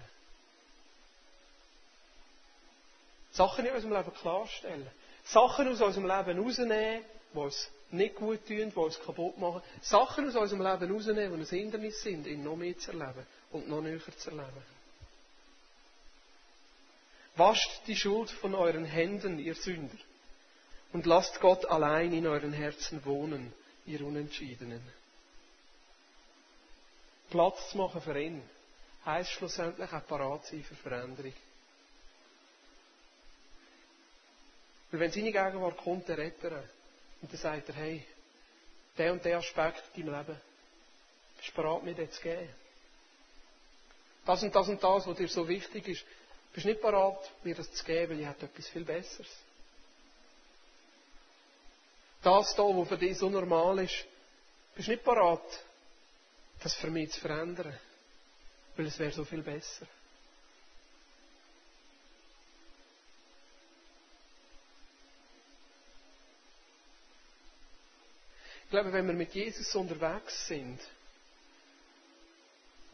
Sachen 3.32 3.66
in 3.66 3.74
unserem 3.74 3.92
Leben 3.94 4.14
klarstellen. 4.14 4.90
Sachen 5.24 5.68
aus 5.68 5.80
unserem 5.80 6.06
Leben 6.06 6.38
rausnehmen, 6.38 7.04
die 7.32 7.38
uns 7.38 7.70
nicht 7.90 8.16
gut 8.16 8.46
tun, 8.46 8.70
die 8.70 8.78
uns 8.78 8.98
kaputt 9.00 9.38
machen. 9.38 9.62
Sachen 9.82 10.28
aus 10.28 10.34
unserem 10.36 10.62
Leben 10.62 10.92
rausnehmen, 10.92 11.44
die 11.44 11.54
ein 11.54 11.58
Hindernis 11.58 12.02
sind, 12.02 12.26
ihn 12.26 12.42
noch 12.42 12.56
mehr 12.56 12.76
zu 12.78 12.90
erleben 12.92 13.26
und 13.50 13.68
noch 13.68 13.82
näher 13.82 14.00
zu 14.16 14.30
erleben. 14.30 14.62
Wascht 17.36 17.86
die 17.86 17.96
Schuld 17.96 18.30
von 18.30 18.54
euren 18.54 18.84
Händen, 18.84 19.38
ihr 19.38 19.54
Sünder. 19.54 19.96
Und 20.92 21.06
lasst 21.06 21.40
Gott 21.40 21.64
allein 21.64 22.12
in 22.12 22.26
euren 22.26 22.52
Herzen 22.52 23.04
wohnen, 23.06 23.52
ihr 23.86 24.04
Unentschiedenen. 24.04 24.82
Platz 27.30 27.70
zu 27.70 27.78
machen 27.78 28.02
für 28.02 28.20
ihn, 28.20 28.42
heisst 29.06 29.30
schlussendlich 29.30 29.90
auch 29.90 30.06
parat 30.06 30.44
sein 30.44 30.62
für 30.62 30.74
Veränderung. 30.74 31.32
Weil 34.92 35.00
wenn 35.00 35.10
seine 35.10 35.32
Gegenwart 35.32 35.78
kommt, 35.78 36.06
der 36.06 36.18
Retter, 36.18 36.62
und 37.22 37.32
dann 37.32 37.40
sagt 37.40 37.70
er, 37.70 37.74
hey, 37.74 38.04
der 38.98 39.12
und 39.12 39.24
der 39.24 39.38
Aspekt 39.38 39.82
in 39.94 40.06
deinem 40.06 40.26
Leben, 40.26 40.40
bist 41.38 41.48
du 41.48 41.62
bereit, 41.62 41.82
mir 41.82 41.94
das 41.94 42.10
zu 42.14 42.22
geben? 42.22 42.54
Das 44.26 44.42
und 44.42 44.54
das 44.54 44.68
und 44.68 44.82
das, 44.84 45.06
was 45.06 45.16
dir 45.16 45.28
so 45.28 45.48
wichtig 45.48 45.88
ist, 45.88 46.04
bist 46.52 46.66
du 46.66 46.68
nicht 46.70 46.82
bereit, 46.82 47.18
mir 47.42 47.54
das 47.54 47.72
zu 47.72 47.84
geben, 47.84 48.12
weil 48.12 48.20
ich 48.20 48.26
habe 48.26 48.44
etwas 48.44 48.68
viel 48.68 48.84
Besseres. 48.84 49.28
Das 52.22 52.54
da, 52.54 52.62
was 52.62 52.88
für 52.88 52.98
dich 52.98 53.16
so 53.18 53.30
normal 53.30 53.78
ist, 53.78 54.04
bist 54.74 54.88
du 54.88 54.92
nicht 54.92 55.04
bereit, 55.04 55.64
das 56.62 56.74
für 56.74 56.90
mich 56.90 57.10
zu 57.12 57.20
verändern, 57.20 57.76
weil 58.76 58.86
es 58.86 58.98
wäre 58.98 59.10
so 59.10 59.24
viel 59.24 59.42
besser. 59.42 59.86
Glaube, 68.72 68.92
wenn 68.92 69.06
wir 69.06 69.14
mit 69.14 69.34
Jesus 69.34 69.74
unterwegs 69.74 70.46
sind, 70.48 70.80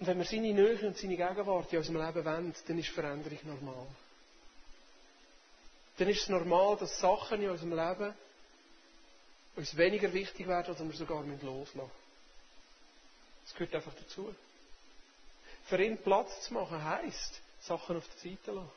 und 0.00 0.06
wenn 0.06 0.18
wir 0.18 0.24
seine 0.24 0.52
Nähe 0.52 0.86
und 0.86 0.96
seine 0.96 1.16
Gegenwart 1.16 1.72
in 1.72 1.78
unserem 1.78 2.04
Leben 2.04 2.24
wollen, 2.24 2.54
dann 2.66 2.78
ist 2.78 2.88
Veränderung 2.90 3.38
normal. 3.44 3.86
Dann 5.96 6.08
ist 6.08 6.22
es 6.22 6.28
normal, 6.28 6.76
dass 6.76 7.00
Sachen 7.00 7.42
in 7.42 7.50
unserem 7.50 7.74
Leben 7.74 8.14
uns 9.56 9.76
weniger 9.76 10.12
wichtig 10.12 10.46
werden 10.46 10.74
oder 10.74 10.84
wir 10.84 10.96
sogar 10.96 11.24
loslassen 11.24 11.78
müssen. 11.78 11.90
Das 13.44 13.54
gehört 13.54 13.74
einfach 13.74 13.94
dazu. 13.94 14.34
Für 15.64 15.82
ihn 15.82 15.98
Platz 15.98 16.42
zu 16.42 16.54
machen 16.54 16.82
heisst, 16.82 17.40
Sachen 17.60 17.96
auf 17.96 18.06
der 18.08 18.30
Seite 18.30 18.42
zu 18.44 18.52
lassen. 18.52 18.70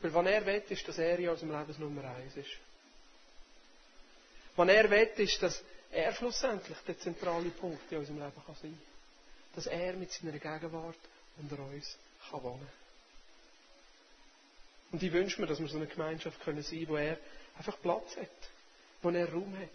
Weil 0.00 0.14
wenn 0.14 0.26
er 0.26 0.46
will, 0.46 0.62
ist, 0.68 0.88
dass 0.88 0.98
er 0.98 1.18
in 1.18 1.28
unserem 1.28 1.50
Leben 1.52 1.80
Nummer 1.80 2.04
eins 2.16 2.36
ist. 2.36 2.69
Wenn 4.56 4.68
er 4.68 4.90
will, 4.90 5.10
ist, 5.16 5.42
dass 5.42 5.62
er 5.90 6.12
schlussendlich 6.14 6.78
der 6.86 6.98
zentrale 6.98 7.50
Punkt 7.50 7.90
in 7.90 7.98
unserem 7.98 8.18
Leben 8.18 8.42
kann 8.46 8.54
sein 8.60 8.78
Dass 9.54 9.66
er 9.66 9.94
mit 9.94 10.12
seiner 10.12 10.32
Gegenwart 10.32 10.98
unter 11.38 11.58
uns 11.60 11.96
kann 12.30 12.42
wohnen 12.42 12.68
Und 14.92 15.02
ich 15.02 15.12
wünsche 15.12 15.40
mir, 15.40 15.46
dass 15.46 15.60
wir 15.60 15.68
so 15.68 15.76
eine 15.76 15.86
Gemeinschaft 15.86 16.40
können 16.42 16.62
sein 16.62 16.86
wo 16.88 16.96
er 16.96 17.18
einfach 17.58 17.80
Platz 17.80 18.16
hat, 18.16 18.28
wo 19.02 19.10
er 19.10 19.30
Raum 19.32 19.56
hat. 19.58 19.68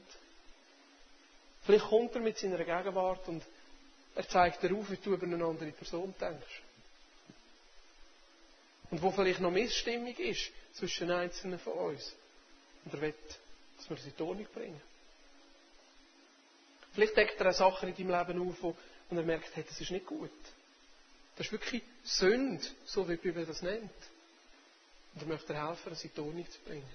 Vielleicht 1.64 1.86
kommt 1.86 2.14
er 2.16 2.22
mit 2.22 2.38
seiner 2.38 2.58
Gegenwart 2.64 3.28
und 3.28 3.44
er 4.16 4.28
zeigt 4.28 4.62
dir 4.64 4.74
auf, 4.76 4.90
wie 4.90 4.98
du 4.98 5.14
über 5.14 5.26
eine 5.26 5.44
andere 5.44 5.72
Person 5.72 6.14
denkst. 6.20 6.62
Und 8.92 9.02
wo 9.02 9.12
vielleicht 9.12 9.40
noch 9.42 9.52
Missstimmung 9.52 10.16
ist 10.16 10.52
zwischen 10.74 11.12
einzelnen 11.12 11.60
von 11.60 11.74
uns. 11.74 12.14
Und 12.86 12.94
er 12.94 13.02
will, 13.02 13.14
dass 13.78 13.90
wir 13.90 13.98
sie 13.98 14.10
in 14.10 14.16
die 14.16 14.24
Ordnung 14.24 14.48
bringen. 14.54 14.82
Vielleicht 16.94 17.18
deckt 17.18 17.40
er 17.40 17.50
auch 17.50 17.54
Sachen 17.54 17.90
in 17.90 17.96
deinem 17.96 18.28
Leben 18.28 18.50
auf, 18.50 18.56
wo, 18.62 18.76
und 19.10 19.18
er 19.18 19.24
merkt, 19.24 19.54
hey, 19.56 19.66
das 19.68 19.80
ist 19.80 19.92
nicht 19.92 20.06
gut. 20.06 20.32
Das 21.36 21.48
ist 21.48 21.52
wirklich 21.52 21.84
Sünde, 22.04 22.66
so 22.86 23.08
wie 23.08 23.18
die 23.18 23.22
Bibel 23.22 23.46
das 23.46 23.62
nennt. 23.62 23.92
Und 25.14 25.22
er 25.22 25.28
möchte 25.28 25.54
dir 25.54 25.68
helfen, 25.68 25.90
das 25.90 26.04
in 26.04 26.12
die 26.16 26.22
Ordnung 26.22 26.50
zu 26.50 26.60
bringen. 26.62 26.90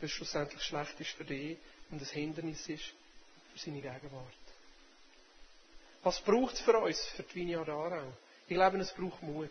Es 0.00 0.10
schlussendlich 0.10 0.62
schlecht 0.62 1.00
ist 1.00 1.10
für 1.10 1.24
dich 1.24 1.56
und 1.90 2.00
ein 2.00 2.06
Hindernis 2.06 2.68
ist 2.68 2.84
für 3.52 3.58
seine 3.58 3.80
Gegenwart. 3.80 4.34
Was 6.02 6.20
braucht 6.20 6.54
es 6.54 6.60
für 6.60 6.78
uns, 6.78 7.02
für 7.16 7.22
die 7.22 7.34
Vineyard 7.34 7.70
Aarau? 7.70 8.12
Ich 8.46 8.54
glaube, 8.54 8.76
es 8.78 8.92
braucht 8.92 9.22
Mut. 9.22 9.50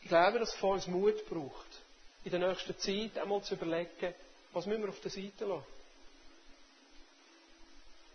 Ich 0.00 0.08
glaube, 0.08 0.38
dass 0.38 0.50
es 0.50 0.54
von 0.54 0.70
uns 0.70 0.86
Mut 0.86 1.26
braucht, 1.28 1.66
in 2.26 2.32
der 2.40 2.48
nächsten 2.48 2.76
Zeit 2.78 3.16
einmal 3.18 3.40
zu 3.42 3.54
überlegen, 3.54 4.12
was 4.52 4.66
müssen 4.66 4.82
wir 4.82 4.88
auf 4.88 5.00
der 5.00 5.10
Seite 5.12 5.44
lassen. 5.44 5.64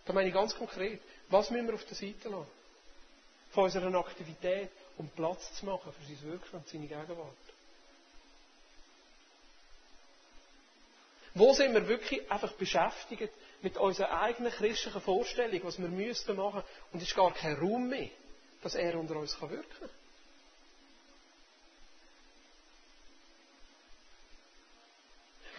Da 0.06 0.12
meine 0.14 0.28
ich 0.28 0.34
ganz 0.34 0.54
konkret, 0.54 1.00
was 1.30 1.50
müssen 1.50 1.68
wir 1.68 1.76
auf 1.76 1.86
der 1.86 1.96
Seite 1.96 2.28
lassen? 2.30 2.48
Von 3.52 3.64
unserer 3.66 3.94
Aktivität, 3.96 4.70
um 4.98 5.08
Platz 5.10 5.54
zu 5.56 5.66
machen 5.66 5.94
für 5.94 6.06
sein 6.06 6.24
Wirken 6.32 6.58
und 6.58 6.68
seine 6.68 6.88
Gegenwart. 6.88 7.36
Wo 11.34 11.54
sind 11.54 11.74
wir 11.74 11.88
wirklich 11.88 12.30
einfach 12.30 12.52
beschäftigt 12.54 13.32
mit 13.62 13.78
unserer 13.78 14.22
eigenen 14.22 14.52
christlichen 14.52 15.00
Vorstellung, 15.02 15.62
was 15.64 15.80
wir 15.80 15.88
müssten 15.88 16.36
machen, 16.36 16.64
und 16.92 17.02
es 17.02 17.08
ist 17.10 17.16
gar 17.16 17.34
kein 17.34 17.56
Raum 17.56 17.88
mehr, 17.88 18.10
dass 18.62 18.76
er 18.76 19.00
unter 19.00 19.16
uns 19.16 19.40
wirken 19.42 19.64
kann. 19.80 19.90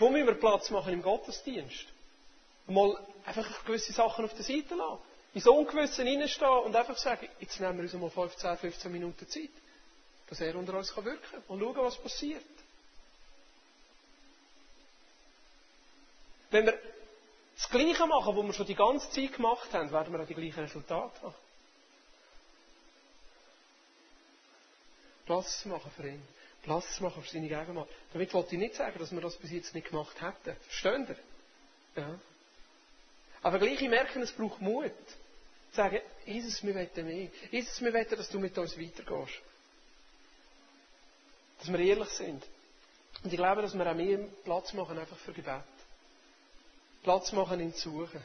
Wo 0.03 0.11
müssen 0.11 0.27
wir 0.27 0.35
Platz 0.35 0.69
machen 0.71 0.93
im 0.95 1.01
Gottesdienst? 1.03 1.87
mal 2.67 2.99
einfach 3.25 3.65
gewisse 3.65 3.93
Sachen 3.93 4.25
auf 4.25 4.35
der 4.35 4.43
Seite 4.43 4.75
lassen. 4.75 4.99
In 5.35 5.41
so 5.41 5.55
Ungewissen 5.55 6.07
reinstehen 6.09 6.49
und 6.65 6.75
einfach 6.75 6.97
sagen, 6.99 7.29
jetzt 7.39 7.61
nehmen 7.61 7.77
wir 7.77 7.85
uns 7.85 7.93
mal 7.93 8.11
15, 8.11 8.57
15 8.57 8.91
Minuten 8.91 9.29
Zeit, 9.29 9.51
dass 10.29 10.41
er 10.41 10.57
unter 10.57 10.75
uns 10.77 10.95
wirken 10.97 11.21
kann 11.31 11.43
und 11.47 11.61
schauen, 11.61 11.77
was 11.77 11.97
passiert. 11.99 12.43
Wenn 16.51 16.67
wir 16.67 16.77
das 17.57 17.71
Gleiche 17.71 18.07
machen, 18.07 18.37
was 18.37 18.45
wir 18.45 18.53
schon 18.55 18.67
die 18.67 18.75
ganze 18.75 19.09
Zeit 19.11 19.33
gemacht 19.35 19.73
haben, 19.73 19.91
werden 19.93 20.13
wir 20.13 20.21
auch 20.21 20.27
die 20.27 20.35
gleichen 20.35 20.61
Resultate 20.61 21.23
haben. 21.23 21.35
Platz 25.27 25.65
machen 25.67 25.91
für 25.97 26.09
ihn. 26.09 26.23
Platz 26.63 26.97
zu 26.97 27.03
machen 27.03 27.23
für 27.23 27.31
seine 27.31 27.49
Gegenwart. 27.49 27.89
Damit 28.13 28.33
wollte 28.33 28.55
ich 28.55 28.61
nicht 28.61 28.75
sagen, 28.75 28.99
dass 28.99 29.13
wir 29.13 29.21
das 29.21 29.37
bis 29.37 29.51
jetzt 29.51 29.75
nicht 29.75 29.89
gemacht 29.89 30.21
hätten. 30.21 30.57
Verstehen 30.63 31.07
ihr? 31.09 32.03
Ja. 32.03 32.19
Aber 33.43 33.59
gleich 33.59 33.81
merken, 33.81 34.23
es 34.23 34.33
braucht 34.33 34.61
Mut. 34.61 34.93
Zu 35.71 35.77
sagen, 35.77 36.01
Jesus, 36.25 36.63
wir 36.63 36.75
wollen 36.75 37.07
mehr. 37.07 37.29
Jesus, 37.51 37.81
wir 37.81 37.93
wollen, 37.93 38.09
dass 38.09 38.29
du 38.29 38.39
mit 38.39 38.57
uns 38.57 38.79
weitergehst. 38.79 39.41
Dass 41.59 41.73
wir 41.73 41.79
ehrlich 41.81 42.09
sind. 42.11 42.45
Und 43.25 43.33
ich 43.33 43.39
glaube, 43.39 43.63
dass 43.63 43.75
wir 43.75 43.91
auch 43.91 43.95
mehr 43.95 44.19
Platz 44.45 44.73
machen 44.73 44.99
einfach 44.99 45.17
für 45.19 45.33
Gebet. 45.33 45.63
Platz 47.03 47.33
machen 47.33 47.61
in 47.61 47.73
Suchen. 47.73 48.23